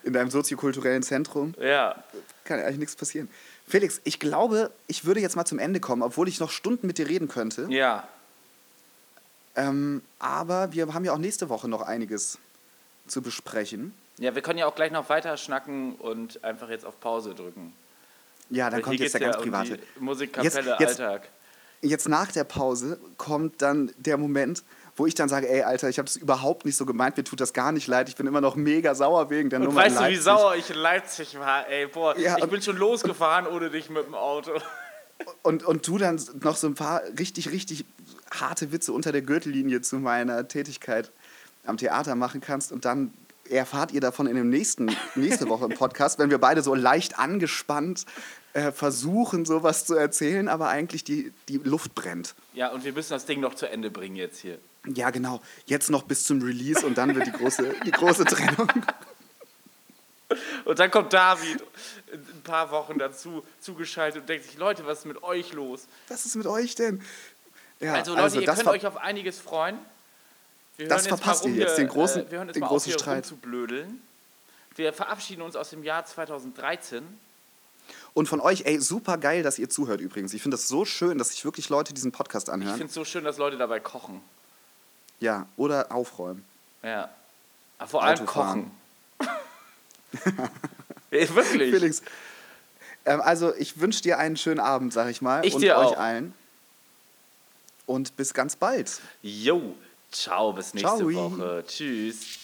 In 0.04 0.12
deinem 0.12 0.30
soziokulturellen 0.30 1.02
Zentrum 1.02 1.54
Ja. 1.60 2.02
kann 2.44 2.60
eigentlich 2.60 2.78
nichts 2.78 2.96
passieren. 2.96 3.28
Felix, 3.66 4.00
ich 4.04 4.20
glaube, 4.20 4.70
ich 4.86 5.04
würde 5.04 5.20
jetzt 5.20 5.34
mal 5.34 5.44
zum 5.44 5.58
Ende 5.58 5.80
kommen, 5.80 6.02
obwohl 6.02 6.28
ich 6.28 6.38
noch 6.38 6.50
Stunden 6.50 6.86
mit 6.86 6.98
dir 6.98 7.08
reden 7.08 7.26
könnte. 7.28 7.66
Ja. 7.70 8.06
Ähm, 9.56 10.02
aber 10.20 10.72
wir 10.72 10.94
haben 10.94 11.04
ja 11.04 11.12
auch 11.12 11.18
nächste 11.18 11.48
Woche 11.48 11.68
noch 11.68 11.82
einiges 11.82 12.38
zu 13.08 13.20
besprechen. 13.20 13.94
Ja, 14.20 14.34
wir 14.34 14.42
können 14.42 14.58
ja 14.58 14.66
auch 14.66 14.74
gleich 14.76 14.92
noch 14.92 15.08
weiter 15.08 15.36
schnacken 15.36 15.96
und 15.96 16.44
einfach 16.44 16.68
jetzt 16.68 16.84
auf 16.86 17.00
Pause 17.00 17.34
drücken. 17.34 17.72
Ja, 18.50 18.66
dann 18.70 18.74
Weil 18.78 18.82
kommt 18.82 19.00
jetzt 19.00 19.14
der 19.14 19.20
ganz 19.22 19.34
ja 19.36 19.40
um 19.42 19.46
private. 19.50 19.78
die 19.78 20.00
Musikkapelle 20.00 20.70
Jetzt- 20.70 20.80
jetzt- 20.80 21.00
Alltag. 21.00 21.28
Jetzt 21.82 22.08
nach 22.10 22.30
der 22.30 22.44
Pause 22.44 23.00
kommt 23.16 23.62
dann 23.62 23.90
der 23.96 24.18
Moment, 24.18 24.62
wo 24.96 25.06
ich 25.06 25.14
dann 25.14 25.30
sage, 25.30 25.48
ey, 25.48 25.62
Alter, 25.62 25.88
ich 25.88 25.96
habe 25.96 26.04
das 26.04 26.16
überhaupt 26.16 26.66
nicht 26.66 26.76
so 26.76 26.84
gemeint, 26.84 27.16
mir 27.16 27.24
tut 27.24 27.40
das 27.40 27.54
gar 27.54 27.72
nicht 27.72 27.86
leid, 27.86 28.10
ich 28.10 28.16
bin 28.16 28.26
immer 28.26 28.42
noch 28.42 28.54
mega 28.54 28.94
sauer 28.94 29.30
wegen 29.30 29.48
der 29.48 29.60
Und 29.60 29.66
Nummer 29.66 29.80
weißt 29.80 29.98
du, 29.98 30.08
wie 30.08 30.16
sauer 30.16 30.56
ich 30.56 30.68
in 30.68 30.76
Leipzig 30.76 31.38
war? 31.38 31.66
Ey, 31.68 31.86
boah, 31.86 32.18
Ja, 32.18 32.36
ich 32.36 32.42
und- 32.44 32.50
bin 32.50 32.60
schon 32.60 32.76
losgefahren 32.76 33.46
ohne 33.46 33.70
dich 33.70 33.88
mit 33.88 34.04
dem 34.04 34.14
Auto. 34.14 34.52
Und, 35.42 35.64
und 35.64 35.86
du 35.86 35.98
dann 35.98 36.18
noch 36.42 36.56
so 36.56 36.66
ein 36.66 36.74
paar 36.74 37.02
richtig, 37.18 37.50
richtig 37.50 37.84
harte 38.30 38.72
Witze 38.72 38.90
unter 38.94 39.12
der 39.12 39.20
Gürtellinie 39.20 39.82
zu 39.82 39.96
meiner 39.96 40.48
Tätigkeit 40.48 41.10
am 41.66 41.76
Theater 41.76 42.14
machen 42.14 42.40
kannst 42.40 42.72
und 42.72 42.86
dann 42.86 43.12
erfahrt 43.50 43.92
ihr 43.92 44.00
davon 44.00 44.26
in 44.26 44.36
dem 44.36 44.48
nächsten, 44.48 44.94
nächste 45.14 45.48
Woche 45.48 45.66
im 45.66 45.74
Podcast, 45.74 46.18
wenn 46.18 46.30
wir 46.30 46.38
beide 46.38 46.62
so 46.62 46.74
leicht 46.74 47.18
angespannt 47.18 48.06
äh, 48.52 48.72
versuchen, 48.72 49.44
sowas 49.44 49.84
zu 49.86 49.94
erzählen, 49.94 50.48
aber 50.48 50.68
eigentlich 50.68 51.04
die, 51.04 51.32
die 51.48 51.58
Luft 51.58 51.94
brennt. 51.94 52.34
Ja, 52.54 52.70
und 52.70 52.84
wir 52.84 52.92
müssen 52.92 53.12
das 53.12 53.26
Ding 53.26 53.40
noch 53.40 53.54
zu 53.54 53.68
Ende 53.68 53.90
bringen 53.90 54.16
jetzt 54.16 54.40
hier. 54.40 54.58
Ja, 54.86 55.10
genau. 55.10 55.40
Jetzt 55.66 55.90
noch 55.90 56.02
bis 56.02 56.24
zum 56.24 56.42
Release 56.42 56.84
und 56.84 56.96
dann 56.96 57.14
wird 57.14 57.26
die 57.26 57.32
große, 57.32 57.74
die 57.84 57.90
große 57.90 58.24
Trennung. 58.24 58.68
Und 60.64 60.78
dann 60.78 60.90
kommt 60.90 61.12
David 61.12 61.62
in 62.12 62.20
ein 62.20 62.42
paar 62.44 62.70
Wochen 62.70 62.98
dazu 62.98 63.44
zugeschaltet 63.60 64.22
und 64.22 64.28
denkt 64.28 64.46
sich, 64.46 64.56
Leute, 64.58 64.86
was 64.86 65.00
ist 65.00 65.06
mit 65.06 65.22
euch 65.22 65.52
los? 65.52 65.86
Was 66.08 66.24
ist 66.24 66.36
mit 66.36 66.46
euch 66.46 66.76
denn? 66.76 67.02
Ja, 67.80 67.94
also 67.94 68.14
Leute, 68.14 68.40
ihr 68.40 68.46
das 68.46 68.58
könnt 68.58 68.68
euch 68.68 68.86
auf 68.86 68.96
einiges 68.96 69.38
freuen. 69.38 69.76
Das 70.88 71.06
verpasst 71.06 71.44
ihr 71.44 71.52
jetzt, 71.54 71.78
den 71.78 71.88
großen- 71.88 72.26
äh, 72.26 72.30
wir 72.30 72.38
hören 72.38 72.48
jetzt 72.48 72.56
den 72.56 72.60
mal 72.60 72.68
großen 72.68 72.92
auf, 72.94 73.00
Streit. 73.00 73.16
rumzublödeln. 73.24 74.00
Wir 74.76 74.92
verabschieden 74.92 75.42
uns 75.42 75.56
aus 75.56 75.70
dem 75.70 75.82
Jahr 75.82 76.04
2013. 76.04 77.02
Und 78.14 78.28
von 78.28 78.40
euch, 78.40 78.62
ey, 78.66 78.78
super 78.80 79.18
geil, 79.18 79.42
dass 79.42 79.58
ihr 79.58 79.68
zuhört 79.68 80.00
übrigens. 80.00 80.32
Ich 80.32 80.42
finde 80.42 80.56
das 80.56 80.68
so 80.68 80.84
schön, 80.84 81.18
dass 81.18 81.30
sich 81.30 81.44
wirklich 81.44 81.68
Leute 81.68 81.92
diesen 81.92 82.12
Podcast 82.12 82.48
Ich 82.48 82.54
anhören. 82.54 82.74
finde 82.76 82.88
es 82.88 82.94
so 82.94 83.04
schön, 83.04 83.24
dass 83.24 83.36
Leute 83.38 83.56
dabei 83.56 83.80
kochen. 83.80 84.20
Ja, 85.18 85.46
oder 85.56 85.92
aufräumen. 85.92 86.44
Ja. 86.82 87.10
Aber 87.78 87.88
vor 87.88 88.02
allem 88.04 88.20
Autofahren. 88.20 88.70
kochen. 89.18 89.30
ja, 91.10 91.34
wirklich. 91.34 91.70
Felix, 91.74 92.02
ähm, 93.04 93.20
also 93.20 93.54
ich 93.56 93.80
wünsche 93.80 94.02
dir 94.02 94.18
einen 94.18 94.36
schönen 94.36 94.60
Abend, 94.60 94.92
sag 94.92 95.08
ich 95.08 95.20
mal. 95.22 95.44
Ich 95.44 95.54
und 95.54 95.60
dir 95.62 95.76
euch 95.76 95.88
auch. 95.88 95.98
allen. 95.98 96.34
Und 97.86 98.16
bis 98.16 98.34
ganz 98.34 98.56
bald. 98.56 99.00
Jo, 99.22 99.74
ciao, 100.10 100.52
bis 100.52 100.74
nächste 100.74 100.98
Ciao. 100.98 101.14
Woche. 101.14 101.64
Tschüss. 101.66 102.38